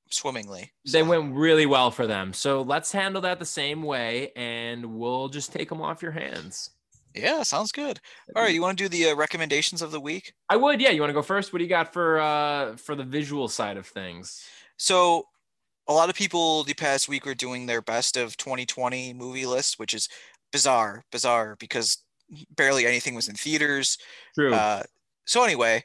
swimmingly. 0.10 0.72
So. 0.86 0.98
They 0.98 1.04
went 1.04 1.36
really 1.36 1.68
well 1.68 1.92
for 1.92 2.08
them. 2.08 2.34
So 2.34 2.64
let's 2.64 2.92
handle 2.92 3.22
that 3.22 3.38
the 3.38 3.46
same 3.46 3.84
way, 3.84 4.32
and 4.36 4.98
we'll 4.98 5.30
just 5.30 5.54
take 5.54 5.70
them 5.70 5.82
off 5.82 6.02
your 6.02 6.12
hands. 6.12 6.72
Yeah, 7.16 7.44
sounds 7.44 7.72
good. 7.72 8.00
All 8.36 8.44
right, 8.44 8.54
you 8.54 8.62
want 8.62 8.78
to 8.78 8.84
do 8.84 8.90
the 8.90 9.12
uh, 9.12 9.16
recommendations 9.16 9.82
of 9.82 9.92
the 9.92 10.00
week? 10.00 10.34
I 10.50 10.56
would. 10.56 10.80
Yeah, 10.80 10.92
you 10.92 11.02
want 11.02 11.10
to 11.10 11.16
go 11.16 11.22
first? 11.22 11.52
What 11.52 11.60
do 11.60 11.64
you 11.64 11.70
got 11.70 11.92
for 11.92 12.20
uh 12.20 12.76
for 12.78 12.96
the 12.96 13.04
visual 13.04 13.48
side 13.48 13.78
of 13.78 13.88
things? 13.88 14.44
So, 14.78 15.26
a 15.88 15.94
lot 15.94 16.10
of 16.10 16.16
people 16.16 16.64
the 16.64 16.74
past 16.74 17.10
week 17.10 17.26
were 17.26 17.36
doing 17.36 17.66
their 17.66 17.82
best 17.82 18.16
of 18.16 18.38
2020 18.38 19.14
movie 19.14 19.46
list, 19.46 19.80
which 19.80 19.94
is 19.94 20.08
bizarre, 20.52 21.04
bizarre 21.12 21.56
because 21.60 21.98
barely 22.56 22.86
anything 22.86 23.16
was 23.16 23.28
in 23.28 23.36
theaters. 23.36 23.98
True. 24.36 24.54
Uh, 24.54 24.84
so 25.26 25.44
anyway, 25.44 25.84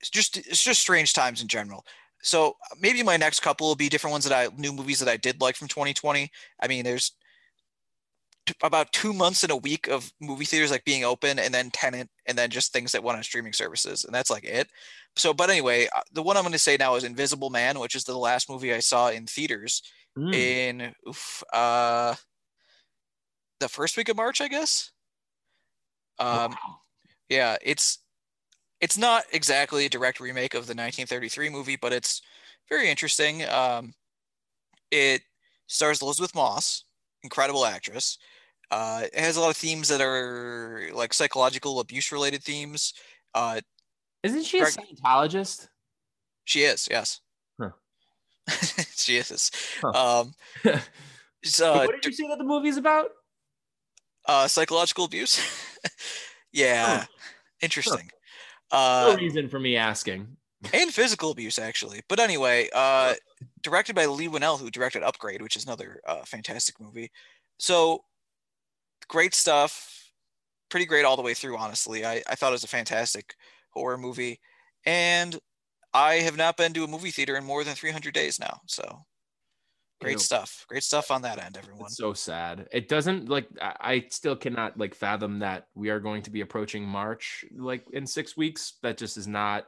it's 0.00 0.10
just 0.10 0.36
it's 0.36 0.62
just 0.62 0.80
strange 0.80 1.12
times 1.12 1.42
in 1.42 1.48
general. 1.48 1.84
So 2.22 2.56
maybe 2.78 3.02
my 3.02 3.16
next 3.16 3.40
couple 3.40 3.68
will 3.68 3.76
be 3.76 3.88
different 3.88 4.12
ones 4.12 4.24
that 4.24 4.36
I 4.36 4.54
new 4.56 4.72
movies 4.72 4.98
that 4.98 5.08
I 5.08 5.16
did 5.16 5.40
like 5.40 5.56
from 5.56 5.68
2020. 5.68 6.30
I 6.60 6.68
mean, 6.68 6.84
there's 6.84 7.12
about 8.62 8.92
two 8.92 9.12
months 9.12 9.42
and 9.42 9.52
a 9.52 9.56
week 9.56 9.88
of 9.88 10.12
movie 10.20 10.44
theaters 10.44 10.70
like 10.70 10.84
being 10.84 11.04
open 11.04 11.38
and 11.38 11.52
then 11.52 11.70
tenet 11.70 12.08
and 12.26 12.36
then 12.36 12.50
just 12.50 12.72
things 12.72 12.92
that 12.92 13.02
went 13.02 13.16
on 13.16 13.22
streaming 13.22 13.52
services 13.52 14.04
and 14.04 14.14
that's 14.14 14.30
like 14.30 14.44
it 14.44 14.68
so 15.16 15.32
but 15.32 15.50
anyway 15.50 15.86
uh, 15.94 16.00
the 16.12 16.22
one 16.22 16.36
i'm 16.36 16.42
going 16.42 16.52
to 16.52 16.58
say 16.58 16.76
now 16.76 16.94
is 16.94 17.04
invisible 17.04 17.50
man 17.50 17.78
which 17.78 17.94
is 17.94 18.04
the 18.04 18.16
last 18.16 18.50
movie 18.50 18.72
i 18.72 18.78
saw 18.78 19.08
in 19.08 19.26
theaters 19.26 19.82
mm. 20.18 20.34
in 20.34 20.92
oof, 21.08 21.42
uh 21.52 22.14
the 23.60 23.68
first 23.68 23.96
week 23.96 24.08
of 24.08 24.16
march 24.16 24.40
i 24.40 24.48
guess 24.48 24.90
um 26.18 26.52
wow. 26.52 26.78
yeah 27.28 27.56
it's 27.62 27.98
it's 28.80 28.98
not 28.98 29.24
exactly 29.32 29.86
a 29.86 29.90
direct 29.90 30.20
remake 30.20 30.54
of 30.54 30.66
the 30.66 30.72
1933 30.72 31.50
movie 31.50 31.76
but 31.76 31.92
it's 31.92 32.22
very 32.68 32.88
interesting 32.88 33.46
um 33.48 33.92
it 34.90 35.22
stars 35.66 36.02
elizabeth 36.02 36.34
moss 36.34 36.84
incredible 37.22 37.64
actress 37.66 38.18
uh, 38.70 39.02
it 39.12 39.18
has 39.18 39.36
a 39.36 39.40
lot 39.40 39.50
of 39.50 39.56
themes 39.56 39.88
that 39.88 40.00
are 40.00 40.88
like 40.92 41.12
psychological 41.12 41.80
abuse 41.80 42.12
related 42.12 42.42
themes. 42.42 42.94
Uh, 43.34 43.60
Isn't 44.22 44.44
she 44.44 44.60
Greg- 44.60 44.74
a 44.74 44.94
Scientologist? 44.94 45.68
She 46.44 46.62
is, 46.62 46.88
yes. 46.90 47.20
Huh. 47.60 47.70
she 48.96 49.16
is. 49.16 49.50
Huh. 49.80 50.20
Um, 50.20 50.34
so, 51.44 51.74
what 51.74 51.92
did 52.00 52.04
you 52.04 52.12
say 52.12 52.28
that 52.28 52.38
the 52.38 52.44
movie 52.44 52.68
is 52.68 52.76
about? 52.76 53.10
Uh, 54.26 54.46
psychological 54.46 55.04
abuse. 55.04 55.40
yeah, 56.52 57.00
huh. 57.00 57.06
interesting. 57.60 58.08
Uh, 58.70 59.10
no 59.10 59.16
reason 59.16 59.48
for 59.48 59.58
me 59.58 59.76
asking. 59.76 60.28
and 60.72 60.94
physical 60.94 61.32
abuse, 61.32 61.58
actually. 61.58 62.02
But 62.08 62.20
anyway, 62.20 62.68
uh, 62.72 63.14
directed 63.62 63.94
by 63.94 64.06
Leigh 64.06 64.28
Whannell, 64.28 64.58
who 64.58 64.70
directed 64.70 65.02
Upgrade, 65.02 65.42
which 65.42 65.56
is 65.56 65.64
another 65.64 66.00
uh, 66.06 66.22
fantastic 66.24 66.80
movie. 66.80 67.10
So 67.58 68.04
great 69.08 69.34
stuff. 69.34 70.12
Pretty 70.70 70.86
great 70.86 71.04
all 71.04 71.16
the 71.16 71.22
way 71.22 71.34
through, 71.34 71.56
honestly. 71.56 72.04
I, 72.04 72.22
I 72.28 72.34
thought 72.34 72.50
it 72.50 72.52
was 72.52 72.64
a 72.64 72.68
fantastic 72.68 73.34
horror 73.70 73.98
movie. 73.98 74.40
And 74.86 75.38
I 75.92 76.14
have 76.14 76.36
not 76.36 76.56
been 76.56 76.72
to 76.74 76.84
a 76.84 76.88
movie 76.88 77.10
theater 77.10 77.36
in 77.36 77.44
more 77.44 77.64
than 77.64 77.74
300 77.74 78.14
days 78.14 78.38
now. 78.38 78.60
So 78.66 79.04
great 80.00 80.12
you 80.12 80.16
know, 80.16 80.20
stuff. 80.20 80.64
Great 80.68 80.84
stuff 80.84 81.10
on 81.10 81.22
that 81.22 81.42
end, 81.42 81.56
everyone. 81.56 81.90
so 81.90 82.12
sad. 82.12 82.68
It 82.72 82.88
doesn't 82.88 83.28
like, 83.28 83.48
I 83.60 84.06
still 84.10 84.36
cannot 84.36 84.78
like 84.78 84.94
fathom 84.94 85.40
that 85.40 85.66
we 85.74 85.90
are 85.90 86.00
going 86.00 86.22
to 86.22 86.30
be 86.30 86.40
approaching 86.40 86.84
March 86.84 87.44
like 87.56 87.84
in 87.92 88.06
six 88.06 88.36
weeks. 88.36 88.74
That 88.82 88.96
just 88.96 89.16
is 89.16 89.26
not 89.26 89.66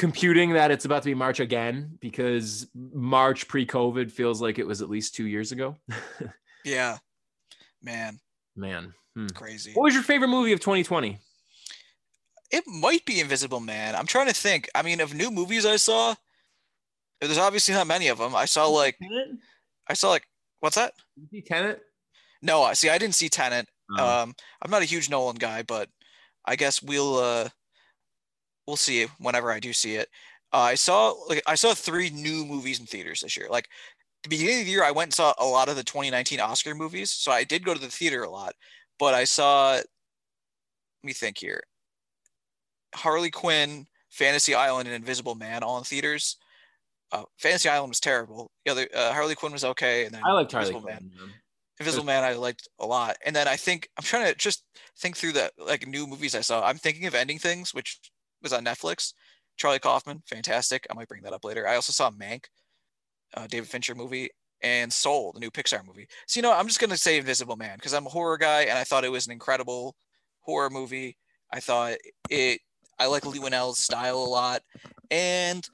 computing 0.00 0.54
that 0.54 0.70
it's 0.70 0.86
about 0.86 1.02
to 1.02 1.10
be 1.10 1.14
March 1.14 1.40
again 1.40 1.98
because 2.00 2.66
March 2.74 3.46
pre-COVID 3.46 4.10
feels 4.10 4.40
like 4.40 4.58
it 4.58 4.66
was 4.66 4.80
at 4.80 4.88
least 4.88 5.14
two 5.14 5.26
years 5.26 5.52
ago. 5.52 5.76
yeah, 6.64 6.96
man, 7.82 8.18
man, 8.56 8.94
hmm. 9.14 9.26
crazy. 9.34 9.72
What 9.74 9.84
was 9.84 9.92
your 9.92 10.02
favorite 10.02 10.28
movie 10.28 10.54
of 10.54 10.60
2020? 10.60 11.18
It 12.50 12.64
might 12.66 13.04
be 13.04 13.20
Invisible 13.20 13.60
Man. 13.60 13.94
I'm 13.94 14.06
trying 14.06 14.26
to 14.28 14.32
think. 14.32 14.70
I 14.74 14.80
mean, 14.82 15.02
of 15.02 15.12
new 15.12 15.30
movies 15.30 15.66
I 15.66 15.76
saw, 15.76 16.14
there's 17.20 17.36
obviously 17.36 17.74
not 17.74 17.86
many 17.86 18.08
of 18.08 18.16
them. 18.16 18.34
I 18.34 18.46
saw 18.46 18.68
like, 18.68 18.98
I 19.86 19.92
saw 19.92 20.08
like, 20.08 20.26
what's 20.60 20.76
that? 20.76 20.94
You 21.14 21.28
see 21.30 21.42
Tenet? 21.42 21.82
No, 22.40 22.62
I 22.62 22.72
see. 22.72 22.88
I 22.88 22.96
didn't 22.96 23.16
see 23.16 23.28
Tenet. 23.28 23.68
Oh. 23.98 24.22
Um, 24.22 24.34
I'm 24.62 24.70
not 24.70 24.80
a 24.80 24.86
huge 24.86 25.10
Nolan 25.10 25.36
guy, 25.36 25.62
but 25.62 25.90
I 26.46 26.56
guess 26.56 26.82
we'll 26.82 27.18
uh, 27.18 27.50
we'll 28.70 28.76
see 28.76 29.06
whenever 29.18 29.50
I 29.50 29.58
do 29.58 29.72
see 29.72 29.96
it. 29.96 30.08
Uh, 30.52 30.58
I 30.58 30.74
saw 30.76 31.10
like 31.28 31.42
I 31.46 31.56
saw 31.56 31.74
three 31.74 32.10
new 32.10 32.46
movies 32.46 32.80
in 32.80 32.86
theaters 32.86 33.20
this 33.20 33.36
year. 33.36 33.48
Like 33.50 33.68
the 34.22 34.28
beginning 34.28 34.60
of 34.60 34.66
the 34.66 34.70
year, 34.70 34.84
I 34.84 34.90
went 34.92 35.08
and 35.08 35.14
saw 35.14 35.34
a 35.38 35.44
lot 35.44 35.68
of 35.68 35.76
the 35.76 35.84
2019 35.84 36.40
Oscar 36.40 36.74
movies, 36.74 37.10
so 37.10 37.32
I 37.32 37.44
did 37.44 37.64
go 37.64 37.74
to 37.74 37.80
the 37.80 37.88
theater 37.88 38.22
a 38.22 38.30
lot. 38.30 38.54
But 38.98 39.14
I 39.14 39.24
saw, 39.24 39.72
let 39.72 39.84
me 41.02 41.12
think 41.12 41.38
here, 41.38 41.62
Harley 42.94 43.30
Quinn, 43.30 43.86
Fantasy 44.10 44.54
Island, 44.54 44.88
and 44.88 44.94
Invisible 44.94 45.34
Man 45.34 45.62
all 45.62 45.78
in 45.78 45.84
theaters. 45.84 46.36
Uh, 47.12 47.24
Fantasy 47.38 47.68
Island 47.68 47.90
was 47.90 48.00
terrible. 48.00 48.50
The 48.64 48.72
other 48.72 48.88
uh, 48.94 49.12
Harley 49.12 49.34
Quinn 49.34 49.52
was 49.52 49.64
okay, 49.64 50.04
and 50.04 50.14
then 50.14 50.22
I 50.24 50.32
liked 50.32 50.52
Harley 50.52 50.72
Quinn. 50.72 50.84
Man. 50.84 51.10
Invisible 51.80 52.04
Man 52.04 52.24
I 52.24 52.34
liked 52.34 52.68
a 52.78 52.86
lot. 52.86 53.16
And 53.24 53.34
then 53.34 53.48
I 53.48 53.56
think 53.56 53.88
I'm 53.96 54.04
trying 54.04 54.30
to 54.30 54.34
just 54.34 54.64
think 54.98 55.16
through 55.16 55.32
the 55.32 55.50
like 55.56 55.86
new 55.86 56.06
movies 56.06 56.34
I 56.34 56.42
saw. 56.42 56.62
I'm 56.62 56.76
thinking 56.76 57.06
of 57.06 57.14
Ending 57.14 57.38
Things, 57.38 57.72
which 57.72 57.98
was 58.42 58.52
on 58.52 58.64
Netflix. 58.64 59.12
Charlie 59.56 59.78
Kaufman, 59.78 60.22
fantastic. 60.26 60.86
I 60.90 60.94
might 60.94 61.08
bring 61.08 61.22
that 61.22 61.32
up 61.32 61.44
later. 61.44 61.68
I 61.68 61.74
also 61.74 61.92
saw 61.92 62.10
Mank, 62.10 62.44
uh, 63.36 63.46
David 63.46 63.68
Fincher 63.68 63.94
movie, 63.94 64.30
and 64.62 64.92
Soul, 64.92 65.32
the 65.32 65.40
new 65.40 65.50
Pixar 65.50 65.86
movie. 65.86 66.06
So 66.26 66.38
you 66.38 66.42
know, 66.42 66.52
I'm 66.52 66.66
just 66.66 66.80
gonna 66.80 66.96
say 66.96 67.18
Invisible 67.18 67.56
Man 67.56 67.76
because 67.76 67.94
I'm 67.94 68.06
a 68.06 68.10
horror 68.10 68.38
guy 68.38 68.62
and 68.62 68.78
I 68.78 68.84
thought 68.84 69.04
it 69.04 69.12
was 69.12 69.26
an 69.26 69.32
incredible 69.32 69.96
horror 70.40 70.70
movie. 70.70 71.16
I 71.52 71.60
thought 71.60 71.94
it. 72.28 72.60
I 72.98 73.06
like 73.06 73.24
Leigh 73.24 73.38
Whannell's 73.38 73.78
style 73.78 74.18
a 74.18 74.24
lot, 74.24 74.62
and 75.10 75.66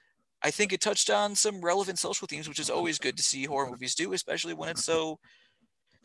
I 0.42 0.50
think 0.50 0.72
it 0.72 0.80
touched 0.80 1.10
on 1.10 1.34
some 1.34 1.60
relevant 1.60 1.98
social 1.98 2.28
themes, 2.28 2.48
which 2.48 2.60
is 2.60 2.70
always 2.70 2.98
good 2.98 3.16
to 3.16 3.22
see 3.22 3.44
horror 3.44 3.68
movies 3.68 3.96
do, 3.96 4.12
especially 4.12 4.54
when 4.54 4.68
it's 4.68 4.84
so 4.84 5.18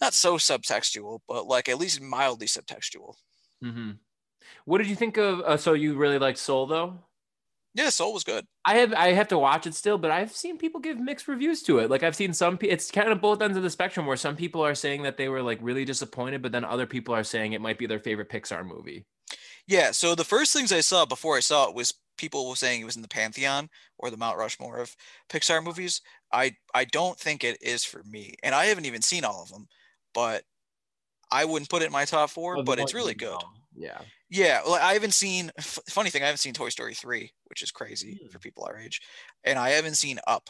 not 0.01 0.13
so 0.13 0.37
subtextual, 0.37 1.19
but 1.27 1.45
like 1.45 1.69
at 1.69 1.77
least 1.77 2.01
mildly 2.01 2.47
subtextual. 2.47 3.13
Mm-hmm. 3.63 3.91
What 4.65 4.79
did 4.79 4.87
you 4.87 4.95
think 4.95 5.17
of? 5.17 5.41
Uh, 5.41 5.57
so 5.57 5.73
you 5.73 5.95
really 5.95 6.19
liked 6.19 6.37
Soul, 6.37 6.65
though? 6.65 6.99
Yeah, 7.73 7.89
Soul 7.89 8.13
was 8.13 8.23
good. 8.23 8.45
I 8.65 8.75
have 8.75 8.93
I 8.93 9.13
have 9.13 9.29
to 9.29 9.39
watch 9.39 9.65
it 9.65 9.73
still, 9.75 9.97
but 9.97 10.11
I've 10.11 10.31
seen 10.31 10.57
people 10.57 10.81
give 10.81 10.99
mixed 10.99 11.29
reviews 11.29 11.63
to 11.63 11.79
it. 11.79 11.89
Like 11.89 12.03
I've 12.03 12.15
seen 12.17 12.33
some. 12.33 12.57
It's 12.61 12.91
kind 12.91 13.09
of 13.09 13.21
both 13.21 13.41
ends 13.41 13.55
of 13.55 13.63
the 13.63 13.69
spectrum, 13.69 14.05
where 14.05 14.17
some 14.17 14.35
people 14.35 14.61
are 14.61 14.75
saying 14.75 15.03
that 15.03 15.15
they 15.15 15.29
were 15.29 15.41
like 15.41 15.59
really 15.61 15.85
disappointed, 15.85 16.41
but 16.41 16.51
then 16.51 16.65
other 16.65 16.85
people 16.85 17.15
are 17.15 17.23
saying 17.23 17.53
it 17.53 17.61
might 17.61 17.77
be 17.77 17.85
their 17.85 17.99
favorite 17.99 18.29
Pixar 18.29 18.65
movie. 18.65 19.05
Yeah. 19.67 19.91
So 19.91 20.15
the 20.15 20.25
first 20.25 20.53
things 20.53 20.73
I 20.73 20.81
saw 20.81 21.05
before 21.05 21.37
I 21.37 21.39
saw 21.39 21.69
it 21.69 21.75
was 21.75 21.93
people 22.17 22.49
were 22.49 22.57
saying 22.57 22.81
it 22.81 22.85
was 22.85 22.97
in 22.97 23.01
the 23.01 23.07
pantheon 23.07 23.69
or 23.97 24.11
the 24.11 24.17
Mount 24.17 24.37
Rushmore 24.37 24.79
of 24.79 24.93
Pixar 25.29 25.63
movies. 25.63 26.01
I 26.33 26.55
I 26.75 26.83
don't 26.83 27.17
think 27.17 27.45
it 27.45 27.57
is 27.61 27.85
for 27.85 28.03
me, 28.03 28.35
and 28.43 28.53
I 28.53 28.65
haven't 28.65 28.85
even 28.85 29.01
seen 29.01 29.23
all 29.23 29.43
of 29.43 29.49
them 29.49 29.69
but 30.13 30.43
I 31.31 31.45
wouldn't 31.45 31.69
put 31.69 31.81
it 31.81 31.85
in 31.85 31.91
my 31.91 32.05
top 32.05 32.29
four, 32.29 32.63
but 32.63 32.79
it's 32.79 32.93
really 32.93 33.13
good. 33.13 33.37
Yeah. 33.75 33.99
Yeah. 34.31 34.61
Well, 34.65 34.75
I 34.75 34.93
haven't 34.93 35.13
seen, 35.13 35.51
f- 35.57 35.79
funny 35.89 36.09
thing, 36.09 36.23
I 36.23 36.27
haven't 36.27 36.39
seen 36.39 36.53
Toy 36.53 36.69
Story 36.69 36.95
3, 36.95 37.29
which 37.47 37.61
is 37.61 37.69
crazy 37.69 38.21
mm. 38.23 38.31
for 38.31 38.39
people 38.39 38.63
our 38.63 38.77
age. 38.77 39.01
And 39.43 39.59
I 39.59 39.71
haven't 39.71 39.95
seen 39.95 40.19
Up, 40.25 40.49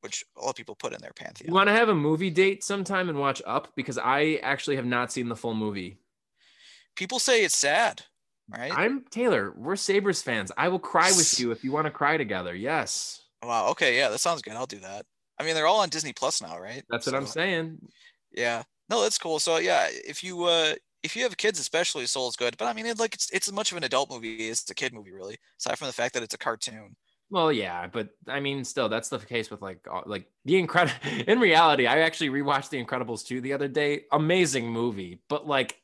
which 0.00 0.24
a 0.36 0.40
lot 0.40 0.50
of 0.50 0.56
people 0.56 0.74
put 0.74 0.94
in 0.94 1.00
their 1.00 1.12
pantheon. 1.12 1.48
You 1.48 1.54
want 1.54 1.68
to 1.68 1.74
have 1.74 1.90
a 1.90 1.94
movie 1.94 2.30
date 2.30 2.64
sometime 2.64 3.10
and 3.10 3.20
watch 3.20 3.42
Up? 3.46 3.68
Because 3.76 3.98
I 3.98 4.40
actually 4.42 4.76
have 4.76 4.86
not 4.86 5.12
seen 5.12 5.28
the 5.28 5.36
full 5.36 5.54
movie. 5.54 5.98
People 6.96 7.18
say 7.18 7.44
it's 7.44 7.56
sad, 7.56 8.02
right? 8.48 8.72
I'm 8.74 9.04
Taylor. 9.10 9.52
We're 9.56 9.76
Sabres 9.76 10.22
fans. 10.22 10.50
I 10.56 10.68
will 10.68 10.78
cry 10.78 11.08
with 11.08 11.38
you 11.38 11.50
if 11.50 11.64
you 11.64 11.70
want 11.70 11.86
to 11.86 11.90
cry 11.90 12.16
together. 12.16 12.54
Yes. 12.54 13.20
Wow. 13.42 13.68
Okay. 13.70 13.98
Yeah, 13.98 14.08
that 14.08 14.20
sounds 14.20 14.40
good. 14.40 14.54
I'll 14.54 14.64
do 14.64 14.78
that. 14.78 15.04
I 15.38 15.44
mean, 15.44 15.54
they're 15.54 15.66
all 15.66 15.80
on 15.80 15.88
Disney 15.88 16.12
Plus 16.12 16.40
now, 16.40 16.58
right? 16.58 16.82
That's 16.88 17.04
what 17.04 17.16
I'm 17.16 17.26
saying. 17.26 17.78
Yeah. 18.32 18.62
No, 18.88 19.02
that's 19.02 19.18
cool. 19.18 19.38
So 19.38 19.56
yeah, 19.58 19.88
if 19.90 20.22
you 20.22 20.44
uh 20.44 20.74
if 21.04 21.14
you 21.14 21.22
have 21.22 21.36
kids, 21.36 21.60
especially, 21.60 22.06
Soul 22.06 22.28
is 22.28 22.34
good. 22.34 22.56
But 22.56 22.66
I 22.66 22.72
mean, 22.72 22.86
it, 22.86 22.98
like 22.98 23.14
it's 23.14 23.30
it's 23.30 23.46
as 23.46 23.54
much 23.54 23.70
of 23.70 23.76
an 23.78 23.84
adult 23.84 24.10
movie 24.10 24.48
as 24.48 24.62
it's 24.62 24.70
a 24.70 24.74
kid 24.74 24.92
movie, 24.92 25.12
really. 25.12 25.36
Aside 25.60 25.78
from 25.78 25.86
the 25.86 25.92
fact 25.92 26.14
that 26.14 26.22
it's 26.22 26.34
a 26.34 26.38
cartoon. 26.38 26.96
Well, 27.30 27.52
yeah, 27.52 27.86
but 27.86 28.08
I 28.26 28.40
mean, 28.40 28.64
still, 28.64 28.88
that's 28.88 29.10
the 29.10 29.18
case 29.18 29.50
with 29.50 29.62
like 29.62 29.86
like 30.06 30.26
the 30.44 30.58
incredible. 30.58 30.96
In 31.28 31.38
reality, 31.38 31.86
I 31.86 32.00
actually 32.00 32.30
rewatched 32.30 32.70
The 32.70 32.82
Incredibles 32.82 33.24
2 33.24 33.40
the 33.42 33.52
other 33.52 33.68
day. 33.68 34.04
Amazing 34.12 34.68
movie, 34.68 35.20
but 35.28 35.46
like, 35.46 35.76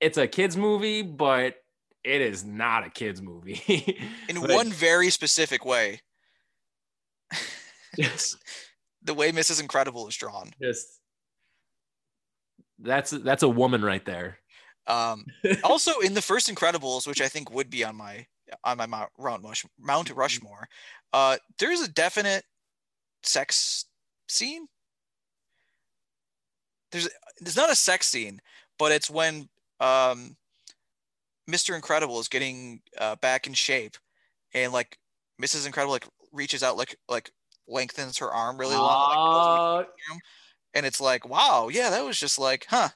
it's 0.00 0.18
a 0.18 0.26
kids 0.26 0.56
movie, 0.56 1.02
but 1.02 1.56
it 2.04 2.20
is 2.20 2.44
not 2.44 2.84
a 2.84 2.90
kids 2.90 3.22
movie. 3.22 4.00
In 4.28 4.40
one 4.40 4.70
very 4.70 5.10
specific 5.10 5.64
way. 5.64 6.00
Yes. 7.96 8.36
the 9.02 9.14
way 9.14 9.30
Mrs. 9.30 9.60
Incredible 9.60 10.08
is 10.08 10.16
drawn. 10.16 10.50
Yes. 10.60 10.98
That's 12.82 13.10
that's 13.10 13.42
a 13.42 13.48
woman 13.48 13.84
right 13.84 14.04
there. 14.04 14.38
Um, 14.86 15.24
also 15.64 16.00
in 16.00 16.14
the 16.14 16.22
first 16.22 16.52
Incredibles, 16.52 17.06
which 17.06 17.20
I 17.20 17.28
think 17.28 17.50
would 17.52 17.70
be 17.70 17.84
on 17.84 17.96
my 17.96 18.26
on 18.64 18.76
my 18.76 18.86
Mount 18.86 19.10
Rush, 19.18 19.64
Mount 19.78 20.10
Rushmore, 20.10 20.68
uh, 21.12 21.36
there's 21.58 21.80
a 21.80 21.88
definite 21.88 22.44
sex 23.22 23.86
scene. 24.28 24.66
There's 26.90 27.08
there's 27.40 27.56
not 27.56 27.70
a 27.70 27.76
sex 27.76 28.08
scene, 28.08 28.40
but 28.78 28.92
it's 28.92 29.08
when 29.08 29.48
um, 29.80 30.36
Mr. 31.50 31.74
Incredible 31.74 32.20
is 32.20 32.28
getting 32.28 32.82
uh, 32.98 33.16
back 33.16 33.46
in 33.46 33.54
shape, 33.54 33.96
and 34.54 34.72
like 34.72 34.98
Mrs. 35.40 35.66
Incredible 35.66 35.92
like 35.92 36.06
reaches 36.32 36.62
out 36.62 36.76
like 36.76 36.96
like 37.08 37.30
lengthens 37.66 38.18
her 38.18 38.30
arm 38.30 38.58
really 38.58 38.76
long. 38.76 39.76
Like, 39.78 39.86
and 40.74 40.86
it's 40.86 41.00
like, 41.00 41.28
wow, 41.28 41.68
yeah, 41.70 41.90
that 41.90 42.04
was 42.04 42.18
just 42.18 42.38
like, 42.38 42.66
huh. 42.68 42.88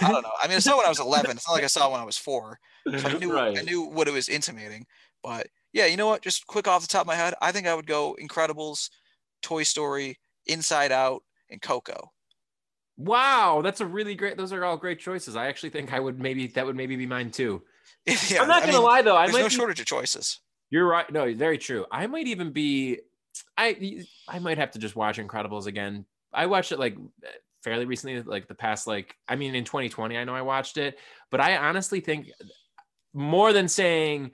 I 0.00 0.10
don't 0.10 0.22
know. 0.22 0.32
I 0.42 0.48
mean, 0.48 0.56
I 0.56 0.60
saw 0.60 0.76
when 0.76 0.86
I 0.86 0.88
was 0.88 1.00
11. 1.00 1.30
It's 1.32 1.48
not 1.48 1.54
like 1.54 1.64
I 1.64 1.68
saw 1.68 1.90
when 1.90 2.00
I 2.00 2.04
was 2.04 2.18
four. 2.18 2.58
So 2.88 3.08
I 3.08 3.12
knew 3.18 3.32
right. 3.32 3.58
I 3.58 3.62
knew 3.62 3.82
what 3.82 4.08
it 4.08 4.12
was 4.12 4.28
intimating. 4.28 4.86
But 5.22 5.48
yeah, 5.72 5.86
you 5.86 5.96
know 5.96 6.06
what? 6.06 6.22
Just 6.22 6.46
quick 6.46 6.68
off 6.68 6.82
the 6.82 6.88
top 6.88 7.02
of 7.02 7.06
my 7.06 7.14
head, 7.14 7.34
I 7.40 7.52
think 7.52 7.66
I 7.66 7.74
would 7.74 7.86
go 7.86 8.16
Incredibles, 8.20 8.90
Toy 9.42 9.62
Story, 9.62 10.18
Inside 10.46 10.92
Out, 10.92 11.22
and 11.50 11.60
Coco. 11.62 12.12
Wow, 12.96 13.60
that's 13.62 13.80
a 13.80 13.86
really 13.86 14.14
great. 14.14 14.36
Those 14.36 14.52
are 14.52 14.64
all 14.64 14.76
great 14.76 14.98
choices. 14.98 15.36
I 15.36 15.48
actually 15.48 15.70
think 15.70 15.92
I 15.92 16.00
would 16.00 16.18
maybe 16.18 16.46
that 16.48 16.64
would 16.64 16.76
maybe 16.76 16.96
be 16.96 17.06
mine 17.06 17.30
too. 17.30 17.62
yeah, 18.06 18.40
I'm 18.40 18.48
not 18.48 18.62
gonna 18.62 18.74
mean, 18.74 18.82
lie 18.82 19.02
though. 19.02 19.16
I 19.16 19.26
there's 19.26 19.38
no 19.38 19.44
be, 19.44 19.54
shortage 19.54 19.80
of 19.80 19.86
choices. 19.86 20.40
You're 20.70 20.86
right. 20.86 21.10
No, 21.12 21.32
very 21.34 21.58
true. 21.58 21.84
I 21.92 22.06
might 22.06 22.26
even 22.26 22.52
be. 22.52 23.00
I 23.58 24.04
I 24.26 24.38
might 24.38 24.56
have 24.56 24.70
to 24.72 24.78
just 24.78 24.96
watch 24.96 25.18
Incredibles 25.18 25.66
again 25.66 26.06
I 26.32 26.46
watched 26.46 26.72
it 26.72 26.78
like 26.78 26.96
fairly 27.62 27.84
recently, 27.84 28.22
like 28.22 28.48
the 28.48 28.54
past 28.54 28.86
like 28.86 29.16
I 29.28 29.36
mean 29.36 29.54
in 29.54 29.64
2020, 29.64 30.16
I 30.16 30.24
know 30.24 30.34
I 30.34 30.42
watched 30.42 30.76
it, 30.76 30.98
but 31.30 31.40
I 31.40 31.56
honestly 31.56 32.00
think 32.00 32.30
more 33.12 33.52
than 33.52 33.68
saying 33.68 34.32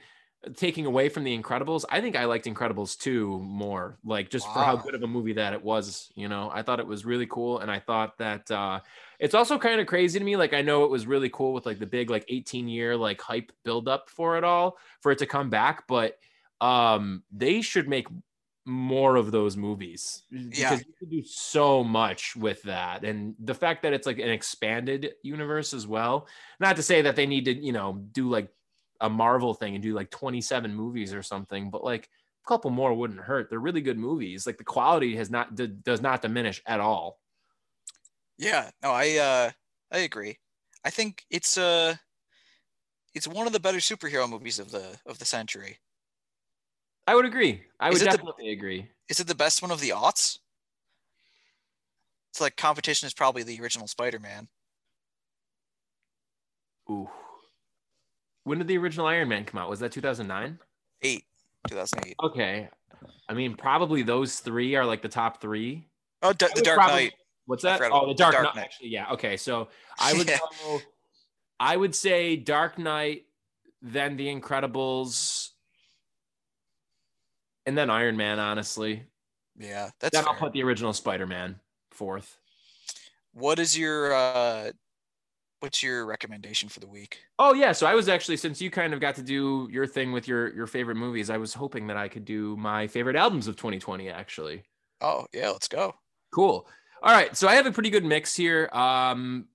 taking 0.57 0.87
away 0.87 1.09
from 1.09 1.23
the 1.25 1.39
Incredibles, 1.39 1.85
I 1.89 2.01
think 2.01 2.17
I 2.17 2.25
liked 2.25 2.47
Incredibles 2.47 2.99
2 2.99 3.39
more, 3.41 3.99
like 4.05 4.29
just 4.29 4.47
wow. 4.49 4.55
for 4.55 4.61
how 4.61 4.77
good 4.77 4.95
of 4.95 5.03
a 5.03 5.07
movie 5.07 5.35
that 5.35 5.53
it 5.53 5.63
was. 5.63 6.11
You 6.17 6.29
know, 6.29 6.51
I 6.53 6.63
thought 6.63 6.81
it 6.81 6.87
was 6.87 7.05
really 7.05 7.27
cool, 7.27 7.61
and 7.61 7.71
I 7.71 7.79
thought 7.79 8.19
that 8.19 8.51
uh, 8.51 8.81
it's 9.21 9.35
also 9.35 9.57
kind 9.59 9.81
of 9.81 9.87
crazy 9.87 10.19
to 10.19 10.25
me. 10.25 10.37
Like 10.37 10.53
I 10.53 10.63
know 10.63 10.85
it 10.85 10.91
was 10.91 11.07
really 11.07 11.31
cool 11.31 11.53
with 11.53 11.65
like 11.65 11.79
the 11.79 11.87
big 11.87 12.11
like 12.11 12.25
18 12.29 12.69
year 12.69 12.97
like 12.97 13.21
hype 13.21 13.53
build 13.65 13.89
up 13.89 14.11
for 14.11 14.37
it 14.37 14.45
all 14.45 14.79
for 15.01 15.13
it 15.13 15.19
to 15.19 15.27
come 15.27 15.49
back, 15.49 15.85
but 15.87 16.19
um 16.61 17.25
they 17.33 17.61
should 17.61 17.89
make 17.89 18.07
more 18.65 19.17
of 19.17 19.33
those 19.33 19.57
movies 19.57 20.23
because 20.31 20.59
yeah. 20.59 20.75
you 20.75 20.85
can 20.99 21.09
do 21.09 21.23
so 21.25 21.83
much 21.83 22.37
with 22.37 22.63
that. 22.63 23.05
And 23.05 23.35
the 23.41 23.55
fact 23.55 23.83
that 23.83 23.93
it's 23.93 24.07
like 24.07 24.19
an 24.19 24.29
expanded 24.29 25.15
universe 25.23 25.75
as 25.75 25.87
well 25.87 26.29
not 26.61 26.77
to 26.77 26.83
say 26.83 27.03
that 27.03 27.17
they 27.17 27.27
need 27.27 27.47
to 27.47 27.55
you 27.55 27.73
know 27.73 27.95
do 28.13 28.29
like 28.29 28.49
a 29.01 29.11
marvel 29.11 29.53
thing 29.53 29.75
and 29.75 29.83
do 29.83 29.95
like 29.95 30.11
27 30.11 30.73
movies 30.73 31.13
or 31.13 31.25
something 31.25 31.71
but 31.71 31.83
like 31.83 32.09
a 32.45 32.49
couple 32.49 32.71
more 32.71 32.95
wouldn't 32.95 33.21
hurt. 33.21 33.51
They're 33.51 33.59
really 33.59 33.81
good 33.81 33.99
movies. 33.99 34.47
Like 34.47 34.59
the 34.59 34.65
quality 34.65 35.17
has 35.17 35.29
not 35.29 35.57
d- 35.57 35.67
does 35.83 36.01
not 36.01 36.23
diminish 36.23 36.63
at 36.67 36.79
all. 36.79 37.19
Yeah. 38.39 38.71
No 38.83 38.93
i 38.93 39.17
uh 39.17 39.51
i 39.91 39.99
agree. 39.99 40.39
I 40.85 40.91
think 40.91 41.25
it's 41.31 41.59
uh 41.59 41.97
it's 43.13 43.27
one 43.27 43.49
of 43.49 43.53
the 43.53 43.61
better 43.61 43.79
superhero 43.79 44.29
movies 44.29 44.61
of 44.61 44.71
the 44.71 44.99
of 45.05 45.19
the 45.19 45.25
century 45.25 45.79
I 47.07 47.15
would 47.15 47.25
agree. 47.25 47.63
I 47.81 47.91
would 47.91 48.01
definitely 48.01 48.47
the, 48.47 48.53
agree. 48.53 48.89
Is 49.09 49.21
it 49.21 49.27
the 49.27 49.35
best 49.35 49.63
one 49.63 49.71
of 49.71 49.81
the 49.81 49.91
aughts? 49.91 50.39
It's 52.31 52.41
like 52.41 52.57
competition 52.57 53.07
is 53.07 53.15
probably 53.15 53.43
the 53.43 53.61
original 53.61 53.87
Spider-Man. 53.87 54.49
Ooh. 56.91 57.09
When 58.45 58.59
did 58.59 58.69
the 58.69 58.79
original 58.79 59.07
Iron 59.07 59.29
Man 59.29 59.45
come 59.45 59.61
out? 59.61 59.69
Was 59.69 59.81
that 59.81 59.93
2009? 59.93 60.59
Eight, 61.03 61.25
2008. 61.69 62.17
Okay. 62.23 62.69
I 63.29 63.35
mean, 63.35 63.55
probably 63.55 64.03
those 64.03 64.41
three 64.41 64.75
are 64.75 64.85
like 64.85 65.03
the 65.03 65.09
top 65.09 65.41
three. 65.41 65.87
Oh, 66.23 66.33
D- 66.33 66.47
the 66.55 66.63
Dark 66.63 66.79
probably, 66.79 67.05
Knight. 67.05 67.15
What's 67.47 67.63
that? 67.63 67.81
Oh, 67.93 68.09
the 68.09 68.15
Dark, 68.15 68.35
Dark 68.35 68.45
Knight. 68.45 68.57
Knight. 68.57 68.73
Yeah. 68.81 69.11
Okay. 69.13 69.37
So 69.37 69.69
I 69.99 70.13
would 70.15 70.29
yeah. 70.29 70.39
go, 70.65 70.81
I 71.61 71.77
would 71.77 71.95
say 71.95 72.37
Dark 72.37 72.79
Knight, 72.79 73.27
then 73.81 74.17
The 74.17 74.27
Incredibles, 74.27 75.42
and 77.67 77.77
then 77.77 77.91
Iron 77.91 78.17
Man. 78.17 78.39
Honestly. 78.39 79.05
Yeah, 79.59 79.91
that's. 80.01 80.15
Then 80.17 80.25
fair. 80.25 80.33
I'll 80.33 80.39
put 80.39 80.53
the 80.53 80.63
original 80.63 80.93
Spider 80.93 81.27
Man 81.27 81.59
fourth. 81.93 82.39
What 83.33 83.59
is 83.59 83.79
your 83.79 84.13
uh 84.13 84.73
what's 85.61 85.83
your 85.83 86.05
recommendation 86.05 86.69
for 86.69 86.81
the 86.81 86.87
week? 86.89 87.21
Oh 87.39 87.55
yeah, 87.55 87.73
so 87.73 87.87
I 87.87 87.95
was 87.95 88.09
actually 88.09 88.37
since 88.37 88.61
you 88.61 88.71
kind 88.71 88.93
of 88.93 89.01
got 89.01 89.15
to 89.17 89.23
do 89.23 89.69
your 89.71 89.87
thing 89.87 90.13
with 90.13 90.27
your 90.27 90.53
your 90.55 90.67
favorite 90.67 90.97
movies, 90.97 91.31
I 91.31 91.37
was 91.37 91.55
hoping 91.55 91.87
that 91.87 91.97
I 91.97 92.09
could 92.09 92.25
do 92.25 92.57
my 92.57 92.87
favorite 92.87 93.17
albums 93.17 93.47
of 93.47 93.57
2020 93.57 94.09
actually. 94.11 94.63
Oh, 95.01 95.27
yeah, 95.33 95.51
let's 95.51 95.69
go. 95.69 95.95
Cool. 96.33 96.67
All 97.03 97.13
right, 97.13 97.37
so 97.37 97.49
I 97.49 97.55
have 97.55 97.67
a 97.67 97.73
pretty 97.73 97.91
good 97.91 98.05
mix 98.05 98.35
here. 98.35 98.69
Um 98.73 99.47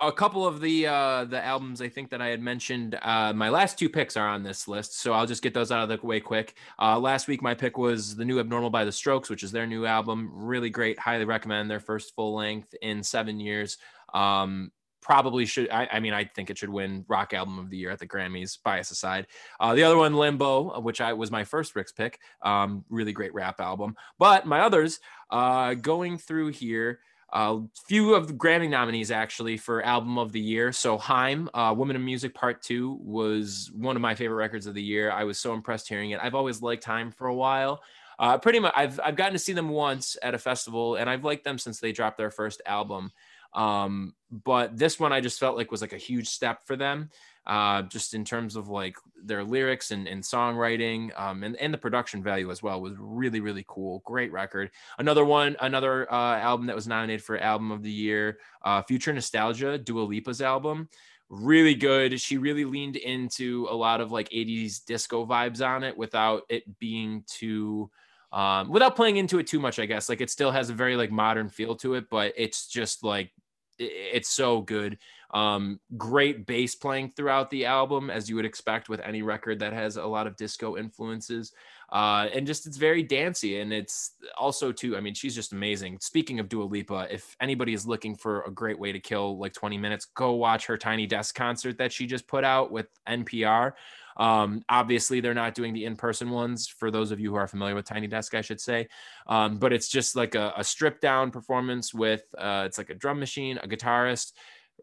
a 0.00 0.12
couple 0.12 0.46
of 0.46 0.60
the 0.60 0.86
uh 0.86 1.24
the 1.24 1.42
albums 1.44 1.80
I 1.80 1.88
think 1.88 2.10
that 2.10 2.20
I 2.20 2.28
had 2.28 2.40
mentioned 2.40 2.98
uh 3.00 3.32
my 3.32 3.48
last 3.48 3.78
two 3.78 3.88
picks 3.88 4.16
are 4.16 4.28
on 4.28 4.42
this 4.42 4.68
list 4.68 5.00
so 5.00 5.12
I'll 5.12 5.26
just 5.26 5.42
get 5.42 5.54
those 5.54 5.72
out 5.72 5.82
of 5.82 5.88
the 5.88 6.06
way 6.06 6.20
quick. 6.20 6.54
Uh 6.78 6.98
last 6.98 7.28
week 7.28 7.42
my 7.42 7.54
pick 7.54 7.78
was 7.78 8.16
The 8.16 8.24
New 8.24 8.38
Abnormal 8.40 8.70
by 8.70 8.84
The 8.84 8.92
Strokes 8.92 9.30
which 9.30 9.42
is 9.42 9.52
their 9.52 9.66
new 9.66 9.86
album 9.86 10.30
really 10.32 10.70
great 10.70 10.98
highly 10.98 11.24
recommend 11.24 11.70
their 11.70 11.80
first 11.80 12.14
full 12.14 12.34
length 12.34 12.74
in 12.82 13.02
7 13.02 13.40
years. 13.40 13.78
Um 14.12 14.70
probably 15.06 15.46
should. 15.46 15.70
I, 15.70 15.86
I, 15.92 16.00
mean, 16.00 16.12
I 16.12 16.24
think 16.24 16.50
it 16.50 16.58
should 16.58 16.68
win 16.68 17.04
Rock 17.06 17.32
Album 17.32 17.60
of 17.60 17.70
the 17.70 17.76
Year 17.76 17.92
at 17.92 18.00
the 18.00 18.08
Grammys, 18.08 18.58
bias 18.60 18.90
aside. 18.90 19.28
Uh, 19.60 19.72
the 19.72 19.84
other 19.84 19.96
one, 19.96 20.14
Limbo, 20.14 20.80
which 20.80 21.00
I 21.00 21.12
was 21.12 21.30
my 21.30 21.44
first 21.44 21.76
Rick's 21.76 21.92
pick. 21.92 22.18
Um, 22.42 22.84
really 22.88 23.12
great 23.12 23.32
rap 23.32 23.60
album. 23.60 23.94
But 24.18 24.46
my 24.46 24.62
others, 24.62 24.98
uh, 25.30 25.74
going 25.74 26.18
through 26.18 26.48
here, 26.48 26.98
a 27.32 27.58
few 27.86 28.14
of 28.14 28.28
the 28.28 28.34
Grammy 28.34 28.70
nominees 28.70 29.10
actually 29.10 29.56
for 29.56 29.82
Album 29.82 30.16
of 30.16 30.32
the 30.32 30.40
Year. 30.40 30.72
So 30.72 30.96
Haim, 30.96 31.50
uh, 31.54 31.74
Woman 31.76 31.96
in 31.96 32.04
Music 32.04 32.34
Part 32.34 32.62
Two, 32.62 32.98
was 33.00 33.70
one 33.74 33.96
of 33.96 34.02
my 34.02 34.14
favorite 34.14 34.36
records 34.36 34.66
of 34.66 34.74
the 34.74 34.82
year. 34.82 35.10
I 35.10 35.24
was 35.24 35.38
so 35.38 35.52
impressed 35.52 35.88
hearing 35.88 36.10
it. 36.10 36.20
I've 36.22 36.34
always 36.34 36.62
liked 36.62 36.84
Haim 36.84 37.10
for 37.10 37.26
a 37.26 37.34
while. 37.34 37.82
Uh, 38.18 38.38
pretty 38.38 38.60
much, 38.60 38.72
I've 38.76 38.98
I've 39.04 39.16
gotten 39.16 39.34
to 39.34 39.38
see 39.38 39.52
them 39.52 39.68
once 39.68 40.16
at 40.22 40.34
a 40.34 40.38
festival, 40.38 40.94
and 40.96 41.10
I've 41.10 41.24
liked 41.24 41.44
them 41.44 41.58
since 41.58 41.80
they 41.80 41.92
dropped 41.92 42.16
their 42.16 42.30
first 42.30 42.62
album. 42.64 43.12
Um, 43.52 44.14
but 44.30 44.76
this 44.76 45.00
one 45.00 45.12
I 45.12 45.20
just 45.20 45.40
felt 45.40 45.56
like 45.56 45.70
was 45.70 45.80
like 45.80 45.92
a 45.92 45.98
huge 45.98 46.28
step 46.28 46.66
for 46.66 46.76
them, 46.76 47.10
uh, 47.46 47.82
just 47.82 48.14
in 48.14 48.24
terms 48.24 48.56
of 48.56 48.68
like 48.68 48.96
their 49.24 49.44
lyrics 49.44 49.90
and, 49.90 50.06
and 50.08 50.22
songwriting 50.22 51.18
um, 51.18 51.42
and, 51.42 51.56
and 51.56 51.72
the 51.72 51.78
production 51.78 52.22
value 52.22 52.50
as 52.50 52.62
well 52.62 52.80
was 52.80 52.94
really, 52.98 53.40
really 53.40 53.64
cool. 53.68 54.02
Great 54.04 54.32
record. 54.32 54.70
Another 54.98 55.24
one, 55.24 55.56
another 55.60 56.12
uh, 56.12 56.38
album 56.38 56.66
that 56.66 56.76
was 56.76 56.86
nominated 56.86 57.22
for 57.22 57.38
Album 57.38 57.70
of 57.70 57.82
the 57.82 57.90
Year, 57.90 58.38
uh, 58.64 58.82
Future 58.82 59.12
Nostalgia, 59.12 59.78
Dua 59.78 60.02
Lipa's 60.02 60.42
album. 60.42 60.88
Really 61.28 61.74
good. 61.74 62.20
She 62.20 62.38
really 62.38 62.64
leaned 62.64 62.96
into 62.96 63.66
a 63.70 63.74
lot 63.74 64.00
of 64.00 64.12
like 64.12 64.28
80s 64.30 64.84
disco 64.84 65.26
vibes 65.26 65.66
on 65.66 65.82
it 65.82 65.96
without 65.96 66.42
it 66.48 66.78
being 66.78 67.24
too 67.26 67.90
um, 68.32 68.68
without 68.68 68.96
playing 68.96 69.16
into 69.16 69.38
it 69.38 69.46
too 69.46 69.60
much, 69.60 69.78
I 69.78 69.86
guess. 69.86 70.08
Like 70.08 70.20
it 70.20 70.30
still 70.30 70.50
has 70.50 70.68
a 70.68 70.74
very 70.74 70.96
like 70.96 71.10
modern 71.10 71.48
feel 71.48 71.74
to 71.76 71.94
it, 71.94 72.10
but 72.10 72.32
it's 72.36 72.68
just 72.68 73.02
like 73.04 73.30
it's 73.78 74.28
so 74.28 74.60
good. 74.60 74.98
Um, 75.32 75.80
great 75.96 76.46
bass 76.46 76.74
playing 76.74 77.12
throughout 77.16 77.50
the 77.50 77.66
album, 77.66 78.10
as 78.10 78.28
you 78.28 78.36
would 78.36 78.44
expect 78.44 78.88
with 78.88 79.00
any 79.00 79.22
record 79.22 79.58
that 79.58 79.72
has 79.72 79.96
a 79.96 80.06
lot 80.06 80.26
of 80.26 80.36
disco 80.36 80.76
influences. 80.76 81.52
Uh, 81.92 82.28
and 82.34 82.46
just 82.46 82.66
it's 82.66 82.76
very 82.76 83.02
dancey, 83.02 83.60
and 83.60 83.72
it's 83.72 84.12
also 84.36 84.72
too. 84.72 84.96
I 84.96 85.00
mean, 85.00 85.14
she's 85.14 85.34
just 85.34 85.52
amazing. 85.52 85.98
Speaking 86.00 86.40
of 86.40 86.48
Dua 86.48 86.64
Lipa, 86.64 87.06
if 87.10 87.36
anybody 87.40 87.74
is 87.74 87.86
looking 87.86 88.16
for 88.16 88.42
a 88.42 88.50
great 88.50 88.78
way 88.78 88.90
to 88.90 88.98
kill 88.98 89.38
like 89.38 89.52
20 89.52 89.78
minutes, 89.78 90.06
go 90.06 90.32
watch 90.32 90.66
her 90.66 90.76
Tiny 90.76 91.06
Desk 91.06 91.34
concert 91.34 91.78
that 91.78 91.92
she 91.92 92.06
just 92.06 92.26
put 92.26 92.42
out 92.42 92.72
with 92.72 92.88
NPR. 93.08 93.72
Um, 94.16 94.64
obviously, 94.68 95.20
they're 95.20 95.34
not 95.34 95.54
doing 95.54 95.74
the 95.74 95.84
in-person 95.84 96.30
ones 96.30 96.66
for 96.66 96.90
those 96.90 97.10
of 97.10 97.20
you 97.20 97.30
who 97.30 97.36
are 97.36 97.46
familiar 97.46 97.74
with 97.74 97.84
Tiny 97.84 98.06
Desk, 98.06 98.34
I 98.34 98.40
should 98.40 98.60
say. 98.60 98.88
Um, 99.26 99.58
but 99.58 99.72
it's 99.72 99.88
just 99.88 100.16
like 100.16 100.34
a, 100.34 100.54
a 100.56 100.64
stripped 100.64 101.02
down 101.02 101.30
performance 101.30 101.92
with 101.92 102.22
uh, 102.36 102.64
it's 102.66 102.78
like 102.78 102.90
a 102.90 102.94
drum 102.94 103.20
machine, 103.20 103.58
a 103.62 103.68
guitarist, 103.68 104.32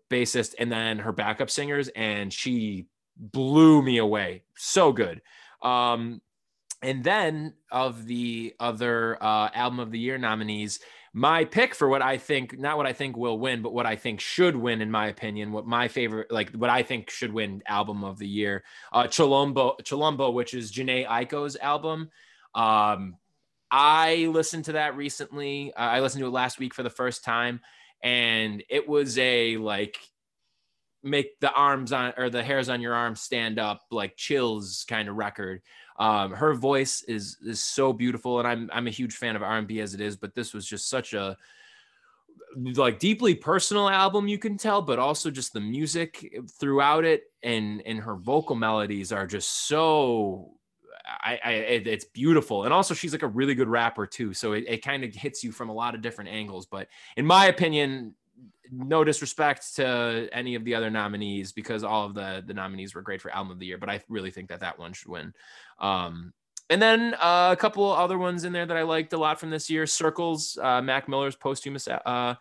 bassist, 0.09 0.55
and 0.59 0.71
then 0.71 0.99
her 0.99 1.11
backup 1.11 1.49
singers, 1.49 1.89
and 1.89 2.31
she 2.31 2.87
blew 3.17 3.81
me 3.81 3.97
away. 3.97 4.43
So 4.55 4.91
good. 4.91 5.21
Um, 5.61 6.21
and 6.81 7.03
then 7.03 7.53
of 7.71 8.05
the 8.05 8.53
other 8.59 9.17
uh, 9.23 9.49
album 9.53 9.79
of 9.79 9.91
the 9.91 9.99
year 9.99 10.17
nominees, 10.17 10.79
my 11.13 11.45
pick 11.45 11.75
for 11.75 11.87
what 11.87 12.01
I 12.01 12.17
think, 12.17 12.59
not 12.59 12.75
what 12.75 12.87
I 12.87 12.93
think 12.93 13.15
will 13.15 13.39
win, 13.39 13.61
but 13.61 13.73
what 13.73 13.85
I 13.85 13.95
think 13.95 14.19
should 14.19 14.55
win, 14.55 14.81
in 14.81 14.89
my 14.91 15.07
opinion, 15.07 15.51
what 15.51 15.65
my 15.65 15.87
favorite, 15.87 16.31
like 16.31 16.51
what 16.51 16.69
I 16.69 16.83
think 16.83 17.09
should 17.09 17.31
win 17.31 17.61
album 17.67 18.03
of 18.03 18.17
the 18.17 18.27
year, 18.27 18.63
uh, 18.91 19.03
Chilombo, 19.03 19.79
Chilombo, 19.83 20.33
which 20.33 20.53
is 20.53 20.71
Jhené 20.71 21.07
Aiko's 21.07 21.55
album. 21.55 22.09
Um, 22.55 23.15
I 23.69 24.27
listened 24.31 24.65
to 24.65 24.73
that 24.73 24.97
recently. 24.97 25.73
Uh, 25.73 25.81
I 25.81 25.99
listened 26.01 26.21
to 26.21 26.27
it 26.27 26.31
last 26.31 26.59
week 26.59 26.73
for 26.73 26.83
the 26.83 26.89
first 26.89 27.23
time, 27.23 27.61
and 28.03 28.61
it 28.69 28.87
was 28.87 29.17
a 29.17 29.57
like 29.57 29.97
make 31.01 31.39
the 31.39 31.51
arms 31.51 31.91
on 31.91 32.13
or 32.17 32.29
the 32.29 32.43
hairs 32.43 32.69
on 32.69 32.81
your 32.81 32.93
arms 32.93 33.21
stand 33.21 33.59
up 33.59 33.81
like 33.91 34.15
chills 34.15 34.85
kind 34.87 35.09
of 35.09 35.15
record. 35.15 35.61
Um, 35.97 36.31
her 36.31 36.53
voice 36.53 37.03
is 37.03 37.37
is 37.45 37.63
so 37.63 37.93
beautiful, 37.93 38.39
and 38.39 38.47
I'm 38.47 38.69
I'm 38.73 38.87
a 38.87 38.91
huge 38.91 39.15
fan 39.15 39.35
of 39.35 39.41
R&B 39.41 39.79
as 39.79 39.93
it 39.93 40.01
is, 40.01 40.17
but 40.17 40.35
this 40.35 40.53
was 40.53 40.65
just 40.65 40.89
such 40.89 41.13
a 41.13 41.37
like 42.75 42.99
deeply 42.99 43.33
personal 43.33 43.89
album 43.89 44.27
you 44.27 44.37
can 44.37 44.57
tell 44.57 44.79
but 44.79 44.99
also 44.99 45.31
just 45.31 45.53
the 45.53 45.59
music 45.59 46.37
throughout 46.59 47.03
it 47.03 47.23
and 47.41 47.81
and 47.85 47.97
her 47.97 48.15
vocal 48.15 48.55
melodies 48.55 49.11
are 49.11 49.25
just 49.25 49.67
so 49.67 50.51
I, 51.05 51.39
I 51.43 51.51
it, 51.51 51.87
it's 51.87 52.05
beautiful 52.05 52.63
and 52.63 52.73
also 52.73 52.93
she's 52.93 53.11
like 53.11 53.23
a 53.23 53.27
really 53.27 53.55
good 53.55 53.67
rapper 53.67 54.07
too 54.07 54.33
so 54.33 54.53
it, 54.53 54.63
it 54.67 54.83
kind 54.83 55.03
of 55.03 55.13
hits 55.13 55.43
you 55.43 55.51
from 55.51 55.69
a 55.69 55.73
lot 55.73 55.95
of 55.95 56.01
different 56.01 56.29
angles 56.29 56.65
but 56.65 56.87
in 57.17 57.25
my 57.25 57.47
opinion 57.47 58.15
no 58.71 59.03
disrespect 59.03 59.75
to 59.75 60.27
any 60.31 60.55
of 60.55 60.63
the 60.63 60.75
other 60.75 60.89
nominees 60.89 61.51
because 61.51 61.83
all 61.83 62.05
of 62.05 62.13
the 62.13 62.43
the 62.45 62.53
nominees 62.53 62.95
were 62.95 63.01
great 63.01 63.21
for 63.21 63.29
album 63.31 63.51
of 63.51 63.59
the 63.59 63.65
year, 63.65 63.77
but 63.77 63.89
I 63.89 64.01
really 64.09 64.31
think 64.31 64.49
that 64.49 64.61
that 64.61 64.79
one 64.79 64.93
should 64.93 65.09
win. 65.09 65.33
Um, 65.79 66.33
and 66.69 66.81
then 66.81 67.13
uh, 67.15 67.49
a 67.51 67.55
couple 67.55 67.91
other 67.91 68.17
ones 68.17 68.45
in 68.45 68.53
there 68.53 68.65
that 68.65 68.77
I 68.77 68.83
liked 68.83 69.13
a 69.13 69.17
lot 69.17 69.39
from 69.39 69.49
this 69.49 69.69
year. 69.69 69.85
Circles, 69.85 70.57
uh, 70.61 70.81
Mac 70.81 71.07
Miller's 71.07 71.35
posthumous 71.35 71.87
uh, 71.87 72.35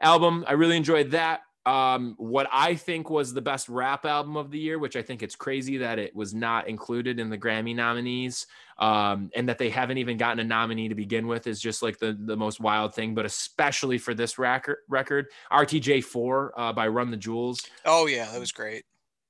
album. 0.00 0.44
I 0.48 0.52
really 0.52 0.76
enjoyed 0.76 1.10
that 1.12 1.42
um, 1.64 2.14
what 2.18 2.48
I 2.52 2.74
think 2.74 3.08
was 3.08 3.32
the 3.32 3.40
best 3.40 3.68
rap 3.68 4.04
album 4.04 4.36
of 4.36 4.50
the 4.50 4.58
year, 4.58 4.78
which 4.78 4.96
I 4.96 5.02
think 5.02 5.22
it's 5.22 5.36
crazy 5.36 5.78
that 5.78 5.98
it 5.98 6.14
was 6.14 6.34
not 6.34 6.68
included 6.68 7.20
in 7.20 7.30
the 7.30 7.38
Grammy 7.38 7.74
nominees, 7.74 8.46
um, 8.78 9.30
and 9.36 9.48
that 9.48 9.58
they 9.58 9.70
haven't 9.70 9.98
even 9.98 10.16
gotten 10.16 10.40
a 10.40 10.44
nominee 10.44 10.88
to 10.88 10.96
begin 10.96 11.28
with, 11.28 11.46
is 11.46 11.60
just 11.60 11.82
like 11.82 11.98
the 11.98 12.18
the 12.18 12.36
most 12.36 12.58
wild 12.58 12.94
thing. 12.94 13.14
But 13.14 13.26
especially 13.26 13.98
for 13.98 14.12
this 14.12 14.38
record, 14.38 14.78
record 14.88 15.26
RTJ 15.52 16.02
Four 16.02 16.52
uh, 16.58 16.72
by 16.72 16.88
Run 16.88 17.12
the 17.12 17.16
Jewels. 17.16 17.62
Oh 17.84 18.06
yeah, 18.06 18.30
that 18.32 18.40
was 18.40 18.50
great. 18.50 18.84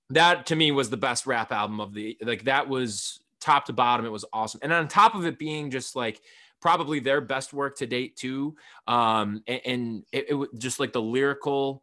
That 0.08 0.46
to 0.46 0.56
me 0.56 0.72
was 0.72 0.88
the 0.88 0.96
best 0.96 1.26
rap 1.26 1.52
album 1.52 1.80
of 1.80 1.92
the 1.92 2.16
like. 2.22 2.44
That 2.44 2.66
was 2.66 3.20
top 3.40 3.66
to 3.66 3.74
bottom. 3.74 4.06
It 4.06 4.12
was 4.12 4.24
awesome, 4.32 4.60
and 4.62 4.72
on 4.72 4.88
top 4.88 5.14
of 5.14 5.26
it 5.26 5.38
being 5.38 5.70
just 5.70 5.96
like 5.96 6.22
probably 6.62 7.00
their 7.00 7.20
best 7.20 7.52
work 7.52 7.76
to 7.76 7.86
date 7.86 8.16
too, 8.16 8.56
um, 8.86 9.42
and, 9.46 9.60
and 9.66 10.04
it, 10.12 10.26
it 10.30 10.48
just 10.58 10.80
like 10.80 10.94
the 10.94 11.02
lyrical 11.02 11.82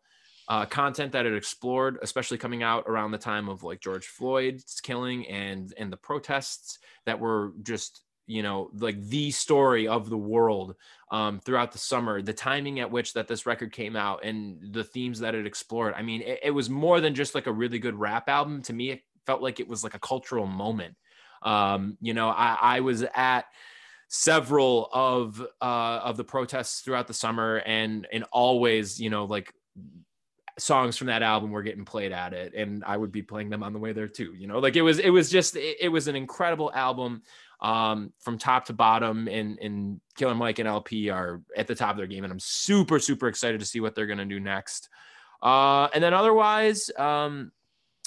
uh, 0.50 0.66
content 0.66 1.12
that 1.12 1.28
it 1.28 1.36
explored, 1.36 2.00
especially 2.02 2.40
coming 2.40 2.64
out 2.64 2.86
around 2.88 3.12
the 3.12 3.18
time 3.20 3.48
of 3.48 3.64
like 3.64 3.80
George 3.80 4.08
Floyd's 4.08 4.82
killing 4.82 5.28
and 5.28 5.74
and 5.78 5.94
the 5.94 5.98
protests 5.98 6.80
that 7.06 7.20
were 7.20 7.54
just 7.62 8.02
you 8.26 8.42
know 8.42 8.70
like 8.74 9.00
the 9.00 9.30
story 9.30 9.88
of 9.88 10.10
the 10.10 10.18
world 10.18 10.76
um, 11.12 11.40
throughout 11.40 11.72
the 11.72 11.78
summer 11.78 12.22
the 12.22 12.34
timing 12.34 12.80
at 12.80 12.92
which 12.92 13.14
that 13.14 13.28
this 13.28 13.46
record 13.46 13.72
came 13.72 13.96
out 13.96 14.24
and 14.24 14.74
the 14.74 14.84
themes 14.84 15.20
that 15.20 15.36
it 15.36 15.46
explored. 15.46 15.94
I 15.96 16.02
mean 16.02 16.22
it, 16.22 16.40
it, 16.44 16.52
was 16.52 16.70
more 16.70 17.00
than 17.00 17.14
just 17.14 17.36
like 17.36 17.48
a 17.48 17.52
really 17.52 17.80
good 17.80 17.96
rap 17.96 18.28
album. 18.28 18.64
To 18.64 18.74
me 18.74 18.90
it 18.90 19.02
felt 19.28 19.44
like 19.44 19.60
it 19.60 19.68
was 19.68 19.84
like 19.84 19.94
a 19.94 20.00
cultural 20.00 20.48
moment. 20.48 20.96
Um, 21.44 21.98
you 22.02 22.16
know 22.16 22.30
I, 22.30 22.58
I 22.60 22.80
was 22.80 23.04
at 23.16 23.46
several 24.08 24.90
of 24.92 25.40
uh, 25.62 26.00
of 26.04 26.18
the 26.18 26.24
protests 26.24 26.82
throughout 26.82 27.08
the 27.08 27.14
summer 27.14 27.58
and 27.58 28.08
and 28.12 28.26
always 28.32 29.00
you 29.00 29.12
know 29.12 29.26
like 29.26 29.54
songs 30.60 30.98
from 30.98 31.08
that 31.08 31.24
album 31.24 31.52
were 31.52 31.64
getting 31.64 31.86
played 31.86 32.12
at 32.12 32.34
it 32.34 32.54
and 32.54 32.84
i 32.86 32.96
would 32.96 33.12
be 33.12 33.22
playing 33.22 33.50
them 33.50 33.64
on 33.64 33.74
the 33.74 33.80
way 33.80 33.94
there 33.94 34.08
too 34.08 34.34
you 34.38 34.48
know 34.48 34.60
like 34.60 34.76
it 34.76 34.82
was 34.82 35.00
it 35.00 35.10
was 35.10 35.30
just 35.30 35.56
it, 35.56 35.78
it 35.82 35.90
was 35.90 36.08
an 36.08 36.16
incredible 36.16 36.72
album 36.74 37.22
um, 37.62 38.14
from 38.20 38.38
top 38.38 38.66
to 38.66 38.74
bottom 38.74 39.28
and 39.28 39.60
and 39.60 40.00
killer 40.16 40.36
mike 40.36 40.60
and 40.60 40.68
El-P 40.68 41.10
are 41.10 41.42
at 41.58 41.68
the 41.68 41.76
top 41.76 41.92
of 41.92 41.98
their 41.98 42.08
game 42.08 42.24
and 42.24 42.32
i'm 42.32 42.40
super 42.40 43.00
super 43.00 43.28
excited 43.28 43.60
to 43.60 43.66
see 43.66 43.80
what 43.80 43.96
they're 43.96 44.08
going 44.08 44.20
to 44.20 44.26
do 44.26 44.40
next 44.40 44.90
uh, 45.42 45.88
and 45.94 46.04
then 46.04 46.14
otherwise 46.14 46.90
um, 46.98 47.52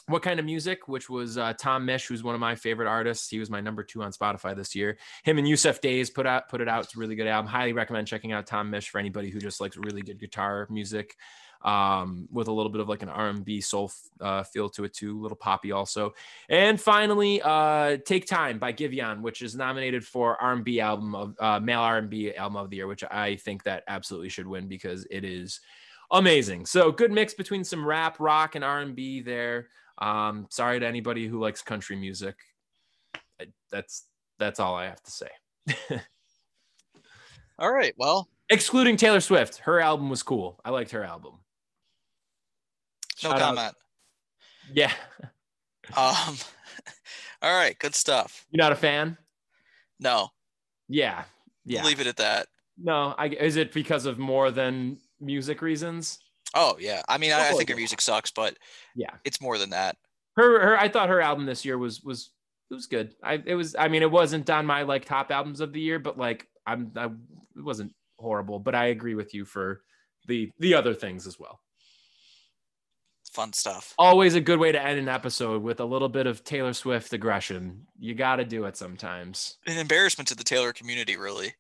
what 0.07 0.23
kind 0.23 0.41
of 0.41 0.47
music, 0.47 0.89
which 0.89 1.09
was 1.09 1.39
uh, 1.39 1.53
Tom 1.55 1.87
Misch, 1.87 2.07
who's 2.07 2.23
one 2.23 2.35
of 2.35 2.41
my 2.41 2.55
favorite 2.55 2.89
artists. 2.89 3.29
He 3.29 3.39
was 3.39 3.51
my 3.51 3.61
number 3.61 3.83
two 3.83 4.03
on 4.03 4.13
Spotify 4.13 4.57
this 4.57 4.75
year. 4.75 4.99
Him 5.25 5.39
and 5.39 5.47
Yussef 5.47 5.81
Dayes 5.81 6.11
put 6.11 6.27
out 6.27 6.49
put 6.49 6.61
it 6.61 6.69
out. 6.69 6.85
It's 6.85 6.97
a 6.97 6.99
really 6.99 7.15
good 7.15 7.27
album. 7.27 7.51
Highly 7.51 7.73
recommend 7.73 8.09
checking 8.09 8.33
out 8.33 8.47
Tom 8.47 8.71
Misch 8.71 8.89
for 8.89 8.99
anybody 8.99 9.31
who 9.31 9.39
just 9.39 9.61
likes 9.61 9.77
really 9.77 10.03
good 10.03 10.19
guitar 10.19 10.67
music, 10.71 11.17
um, 11.65 12.29
with 12.33 12.49
a 12.49 12.53
little 12.53 12.71
bit 12.71 12.81
of 12.81 12.89
like 12.89 13.03
an 13.03 13.09
R&B 13.09 13.61
soul 13.61 13.91
uh, 14.21 14.43
feel 14.43 14.69
to 14.71 14.85
it 14.85 14.93
too, 14.93 15.19
a 15.19 15.21
little 15.21 15.37
poppy 15.37 15.73
also. 15.73 16.13
And 16.49 16.81
finally, 16.81 17.41
uh, 17.43 17.99
"Take 18.05 18.27
Time" 18.27 18.59
by 18.59 18.73
Giveon, 18.73 19.21
which 19.21 19.43
is 19.43 19.55
nominated 19.55 20.05
for 20.05 20.41
R&B 20.41 20.81
album 20.81 21.15
of 21.15 21.35
uh, 21.41 21.61
male 21.61 21.81
R&B 21.81 22.35
album 22.35 22.57
of 22.57 22.71
the 22.71 22.77
year, 22.77 22.87
which 22.87 23.05
I 23.05 23.37
think 23.37 23.63
that 23.65 23.85
absolutely 23.89 24.29
should 24.29 24.47
win 24.47 24.69
because 24.69 25.07
it 25.11 25.25
is 25.25 25.61
amazing. 26.11 26.67
So 26.67 26.93
good 26.93 27.13
mix 27.13 27.35
between 27.35 27.65
some 27.65 27.85
rap, 27.85 28.21
rock, 28.21 28.55
and 28.55 28.65
R&B 28.65 29.23
there. 29.23 29.69
Um, 29.99 30.47
sorry 30.51 30.81
to 30.81 30.87
anybody 30.87 31.27
who 31.27 31.39
likes 31.39 31.63
country 31.63 31.97
music. 31.97 32.37
I, 33.41 33.47
that's 33.71 34.05
that's 34.39 34.61
all 34.61 34.75
I 34.75 34.87
have 34.87 35.03
to 35.03 35.11
say. 35.11 35.29
all 37.59 37.73
right. 37.73 37.95
Well, 37.97 38.29
excluding 38.51 38.97
Taylor 38.97 39.21
Swift, 39.21 39.59
her 39.59 39.81
album 39.81 40.11
was 40.11 40.23
cool. 40.23 40.61
I 40.65 40.71
liked 40.71 40.91
her 40.91 41.05
album. 41.05 41.35
No 43.23 43.31
Shout 43.31 43.39
comment. 43.39 43.67
Out. 43.67 43.75
Yeah. 44.73 44.93
um. 45.97 46.37
All 47.43 47.55
right. 47.55 47.77
Good 47.79 47.95
stuff. 47.95 48.47
You're 48.51 48.65
not 48.65 48.73
a 48.73 48.77
fan? 48.77 49.19
No. 49.99 50.29
Yeah. 50.89 51.25
Yeah. 51.65 51.85
Leave 51.85 52.01
it 52.01 52.07
at 52.07 52.17
that. 52.17 52.47
No. 52.79 53.15
I 53.19 53.27
is 53.29 53.57
it 53.57 53.73
because 53.73 54.07
of 54.07 54.19
more 54.19 54.51
than 54.51 54.99
music 55.21 55.63
reasons? 55.63 56.19
Oh 56.55 56.77
yeah, 56.79 57.03
I 57.09 57.19
mean, 57.19 57.33
I, 57.33 57.49
I 57.49 57.53
think 57.53 57.71
her 57.71 57.77
music 57.77 58.01
sucks, 58.01 58.31
but 58.31 58.57
yeah, 58.95 59.11
it's 59.25 59.41
more 59.41 59.57
than 59.57 59.71
that. 59.71 59.97
Her, 60.37 60.61
her, 60.61 60.79
I 60.79 60.89
thought 60.89 61.09
her 61.09 61.21
album 61.21 61.47
this 61.47 61.65
year 61.65 61.79
was 61.79 62.03
was 62.03 62.31
it 62.71 62.75
was 62.75 62.87
good. 62.87 63.15
I 63.23 63.43
it 63.45 63.55
was, 63.55 63.75
I 63.79 63.89
mean, 63.89 64.03
it 64.03 64.11
wasn't 64.11 64.51
on 64.51 64.67
my 64.67 64.83
like 64.83 65.05
top 65.05 65.31
albums 65.31 65.61
of 65.61 65.73
the 65.73 65.81
year, 65.81 65.99
but 65.99 66.19
like 66.19 66.47
I'm, 66.67 66.93
I, 66.97 67.07
it 67.07 67.65
wasn't 67.65 67.95
horrible. 68.19 68.59
But 68.59 68.75
I 68.75 68.87
agree 68.87 69.15
with 69.15 69.33
you 69.35 69.45
for 69.45 69.83
the 70.27 70.51
the 70.59 70.75
other 70.75 70.95
things 70.95 71.27
as 71.27 71.39
well. 71.39 71.61
Fun 73.33 73.55
stuff. 73.55 73.95
Always 73.99 74.35
a 74.35 74.43
good 74.43 74.59
way 74.59 74.73
to 74.73 74.83
end 74.83 74.99
an 74.99 75.09
episode 75.09 75.63
with 75.63 75.81
a 75.81 75.87
little 75.87 76.11
bit 76.11 76.27
of 76.27 76.45
Taylor 76.45 76.75
Swift 76.75 77.15
aggression. 77.15 77.87
You 77.99 78.15
got 78.15 78.37
to 78.37 78.45
do 78.45 78.67
it 78.67 78.77
sometimes. 78.77 79.57
An 79.67 79.79
embarrassment 79.79 80.29
to 80.29 80.35
the 80.35 80.45
Taylor 80.45 80.75
community, 80.75 81.17
really. 81.17 81.55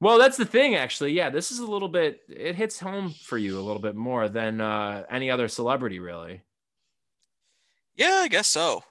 Well, 0.00 0.18
that's 0.18 0.38
the 0.38 0.46
thing, 0.46 0.76
actually. 0.76 1.12
Yeah, 1.12 1.28
this 1.28 1.52
is 1.52 1.58
a 1.58 1.66
little 1.66 1.90
bit. 1.90 2.20
It 2.30 2.54
hits 2.54 2.80
home 2.80 3.10
for 3.10 3.36
you 3.36 3.58
a 3.58 3.60
little 3.60 3.82
bit 3.82 3.94
more 3.94 4.30
than 4.30 4.62
uh, 4.62 5.04
any 5.10 5.30
other 5.30 5.46
celebrity, 5.46 5.98
really. 5.98 6.40
Yeah, 7.96 8.20
I 8.22 8.28
guess 8.28 8.48
so. 8.48 8.82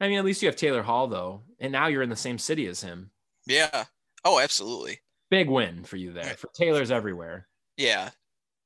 I 0.00 0.08
mean, 0.08 0.18
at 0.18 0.24
least 0.24 0.40
you 0.40 0.48
have 0.48 0.56
Taylor 0.56 0.82
Hall, 0.82 1.06
though, 1.06 1.42
and 1.58 1.70
now 1.70 1.88
you're 1.88 2.02
in 2.02 2.08
the 2.08 2.16
same 2.16 2.38
city 2.38 2.66
as 2.66 2.80
him. 2.80 3.10
Yeah. 3.46 3.84
Oh, 4.24 4.40
absolutely. 4.40 5.00
Big 5.28 5.50
win 5.50 5.84
for 5.84 5.96
you 5.96 6.14
there. 6.14 6.34
For 6.38 6.48
Taylor's 6.54 6.90
everywhere. 6.90 7.46
Yeah. 7.76 8.08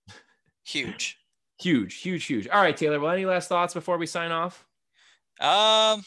Huge. 0.65 1.19
Huge, 1.61 2.01
huge, 2.01 2.25
huge. 2.25 2.49
All 2.49 2.61
right, 2.61 2.77
Taylor. 2.77 3.01
Well, 3.01 3.13
any 3.13 3.27
last 3.27 3.49
thoughts 3.49 3.75
before 3.75 3.99
we 3.99 4.07
sign 4.07 4.33
off? 4.33 4.67
Um. 5.41 6.03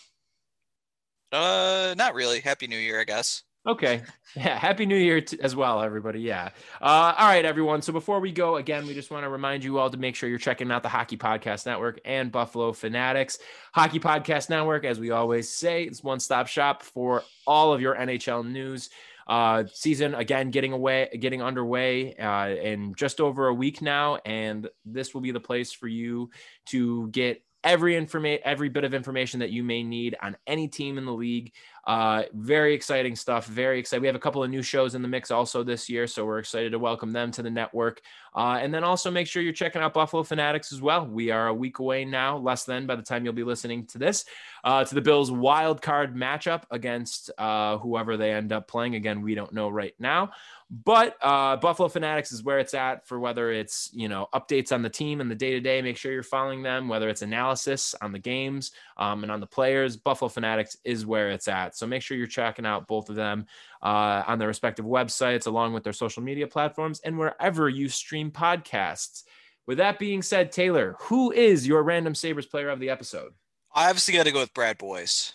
Uh, 1.31 1.93
not 1.97 2.13
really. 2.13 2.39
Happy 2.39 2.67
New 2.67 2.77
Year, 2.77 3.01
I 3.01 3.03
guess. 3.03 3.43
Okay. 3.67 4.01
Yeah. 4.35 4.59
Happy 4.59 4.85
New 4.85 4.97
Year 4.97 5.21
to, 5.21 5.39
as 5.39 5.55
well, 5.55 5.81
everybody. 5.81 6.19
Yeah. 6.19 6.49
Uh, 6.79 7.13
all 7.17 7.27
right, 7.27 7.45
everyone. 7.45 7.81
So 7.81 7.91
before 7.91 8.19
we 8.19 8.31
go, 8.31 8.57
again, 8.57 8.85
we 8.85 8.93
just 8.93 9.09
want 9.09 9.23
to 9.23 9.29
remind 9.29 9.63
you 9.63 9.79
all 9.79 9.89
to 9.89 9.97
make 9.97 10.15
sure 10.15 10.29
you're 10.29 10.37
checking 10.37 10.69
out 10.69 10.83
the 10.83 10.89
Hockey 10.89 11.17
Podcast 11.17 11.65
Network 11.65 11.99
and 12.05 12.31
Buffalo 12.31 12.73
Fanatics. 12.73 13.39
Hockey 13.73 13.99
Podcast 13.99 14.49
Network, 14.49 14.83
as 14.83 14.99
we 14.99 15.09
always 15.09 15.49
say, 15.49 15.85
it's 15.85 16.03
one 16.03 16.19
stop 16.19 16.47
shop 16.47 16.83
for 16.83 17.23
all 17.47 17.73
of 17.73 17.81
your 17.81 17.95
NHL 17.95 18.45
news. 18.45 18.89
Uh, 19.27 19.65
season 19.73 20.15
again 20.15 20.51
getting 20.51 20.71
away, 20.71 21.09
getting 21.19 21.41
underway 21.41 22.15
uh, 22.15 22.47
in 22.47 22.95
just 22.95 23.19
over 23.19 23.47
a 23.47 23.53
week 23.53 23.81
now, 23.81 24.17
and 24.25 24.69
this 24.85 25.13
will 25.13 25.21
be 25.21 25.31
the 25.31 25.39
place 25.39 25.73
for 25.73 25.87
you 25.87 26.29
to 26.65 27.09
get 27.09 27.43
every 27.63 27.97
information, 27.97 28.41
every 28.45 28.69
bit 28.69 28.85
of 28.85 28.93
information 28.93 29.41
that 29.41 29.49
you 29.49 29.63
may 29.63 29.83
need 29.83 30.15
on 30.21 30.37
any 30.47 30.67
team 30.67 30.97
in 30.97 31.05
the 31.05 31.13
league. 31.13 31.51
Uh, 31.87 32.23
very 32.33 32.73
exciting 32.73 33.15
stuff. 33.15 33.45
Very 33.45 33.79
excited. 33.79 34.01
We 34.01 34.07
have 34.07 34.15
a 34.15 34.19
couple 34.19 34.43
of 34.43 34.49
new 34.49 34.61
shows 34.61 34.93
in 34.93 35.01
the 35.01 35.07
mix 35.07 35.31
also 35.31 35.63
this 35.63 35.89
year, 35.89 36.05
so 36.05 36.25
we're 36.25 36.39
excited 36.39 36.73
to 36.73 36.79
welcome 36.79 37.11
them 37.11 37.31
to 37.31 37.41
the 37.41 37.49
network. 37.49 38.01
Uh, 38.35 38.59
and 38.61 38.73
then 38.73 38.83
also 38.83 39.09
make 39.09 39.25
sure 39.25 39.41
you're 39.41 39.53
checking 39.53 39.81
out 39.81 39.93
Buffalo 39.93 40.21
Fanatics 40.21 40.73
as 40.73 40.81
well. 40.81 41.07
We 41.07 41.31
are 41.31 41.47
a 41.47 41.53
week 41.53 41.79
away 41.79 42.03
now, 42.03 42.37
less 42.37 42.65
than 42.65 42.87
by 42.87 42.97
the 42.97 43.01
time 43.01 43.23
you'll 43.23 43.33
be 43.33 43.45
listening 43.45 43.85
to 43.87 43.97
this, 43.97 44.25
uh, 44.65 44.83
to 44.83 44.93
the 44.93 45.01
Bills' 45.01 45.31
wild 45.31 45.81
card 45.81 46.13
matchup 46.13 46.63
against 46.71 47.31
uh, 47.37 47.77
whoever 47.77 48.17
they 48.17 48.33
end 48.33 48.51
up 48.51 48.67
playing. 48.67 48.95
Again, 48.95 49.21
we 49.21 49.33
don't 49.33 49.53
know 49.53 49.69
right 49.69 49.95
now. 49.97 50.31
But 50.69 51.15
uh, 51.21 51.55
Buffalo 51.55 51.87
Fanatics 51.87 52.33
is 52.33 52.43
where 52.43 52.59
it's 52.59 52.73
at 52.73 53.07
for 53.07 53.21
whether 53.21 53.51
it's 53.51 53.89
you 53.93 54.09
know 54.09 54.27
updates 54.33 54.73
on 54.73 54.81
the 54.81 54.89
team 54.89 55.21
and 55.21 55.31
the 55.31 55.35
day 55.35 55.51
to 55.51 55.61
day. 55.61 55.81
Make 55.81 55.95
sure 55.95 56.11
you're 56.11 56.23
following 56.23 56.61
them. 56.61 56.89
Whether 56.89 57.07
it's 57.07 57.21
analysis 57.21 57.95
on 58.01 58.11
the 58.11 58.19
games 58.19 58.71
um, 58.97 59.23
and 59.23 59.31
on 59.31 59.39
the 59.39 59.47
players, 59.47 59.95
Buffalo 59.95 60.27
Fanatics 60.27 60.75
is 60.83 61.05
where 61.05 61.29
it's 61.29 61.47
at. 61.47 61.76
So 61.77 61.87
make 61.87 62.01
sure 62.01 62.17
you're 62.17 62.27
checking 62.27 62.65
out 62.65 62.87
both 62.87 63.09
of 63.09 63.15
them 63.15 63.45
uh, 63.81 64.23
on 64.27 64.39
their 64.39 64.47
respective 64.47 64.85
websites, 64.85 65.47
along 65.47 65.73
with 65.73 65.83
their 65.83 65.93
social 65.93 66.23
media 66.23 66.47
platforms, 66.47 66.99
and 67.03 67.17
wherever 67.17 67.69
you 67.69 67.89
stream 67.89 68.31
podcasts. 68.31 69.23
With 69.65 69.79
that 69.79 69.99
being 69.99 70.21
said, 70.21 70.51
Taylor, 70.51 70.95
who 70.99 71.31
is 71.31 71.67
your 71.67 71.83
random 71.83 72.15
Sabres 72.15 72.45
player 72.45 72.69
of 72.69 72.79
the 72.79 72.89
episode? 72.89 73.33
I 73.73 73.89
obviously 73.89 74.13
got 74.13 74.25
to 74.25 74.31
go 74.31 74.39
with 74.39 74.53
Brad 74.53 74.77
Boyes 74.77 75.33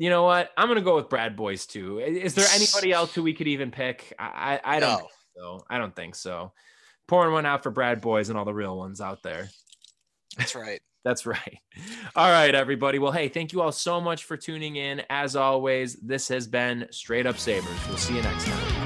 you 0.00 0.08
know 0.08 0.22
what? 0.22 0.50
I'm 0.56 0.66
gonna 0.66 0.80
go 0.80 0.96
with 0.96 1.10
Brad 1.10 1.36
Boyes 1.36 1.66
too. 1.66 1.98
Is 1.98 2.34
there 2.34 2.46
anybody 2.54 2.90
else 2.94 3.14
who 3.14 3.22
we 3.22 3.34
could 3.34 3.48
even 3.48 3.70
pick? 3.70 4.14
I 4.18 4.58
I, 4.64 4.76
I 4.76 4.80
don't 4.80 5.02
no. 5.02 5.08
so. 5.36 5.64
I 5.68 5.76
don't 5.76 5.94
think 5.94 6.14
so. 6.14 6.52
Pouring 7.06 7.34
one 7.34 7.44
out 7.44 7.62
for 7.62 7.70
Brad 7.70 8.00
Boyes 8.00 8.30
and 8.30 8.38
all 8.38 8.46
the 8.46 8.54
real 8.54 8.78
ones 8.78 9.02
out 9.02 9.22
there. 9.22 9.50
That's 10.38 10.54
right. 10.54 10.80
That's 11.04 11.26
right. 11.26 11.58
All 12.16 12.30
right, 12.30 12.54
everybody. 12.54 12.98
Well, 12.98 13.12
hey, 13.12 13.28
thank 13.28 13.52
you 13.52 13.62
all 13.62 13.72
so 13.72 14.00
much 14.00 14.24
for 14.24 14.36
tuning 14.36 14.76
in. 14.76 15.02
As 15.10 15.36
always, 15.36 15.96
this 15.96 16.28
has 16.28 16.46
been 16.46 16.86
Straight 16.90 17.26
Up 17.26 17.38
Sabres. 17.38 17.78
We'll 17.88 17.98
see 17.98 18.16
you 18.16 18.22
next 18.22 18.46
time. 18.46 18.79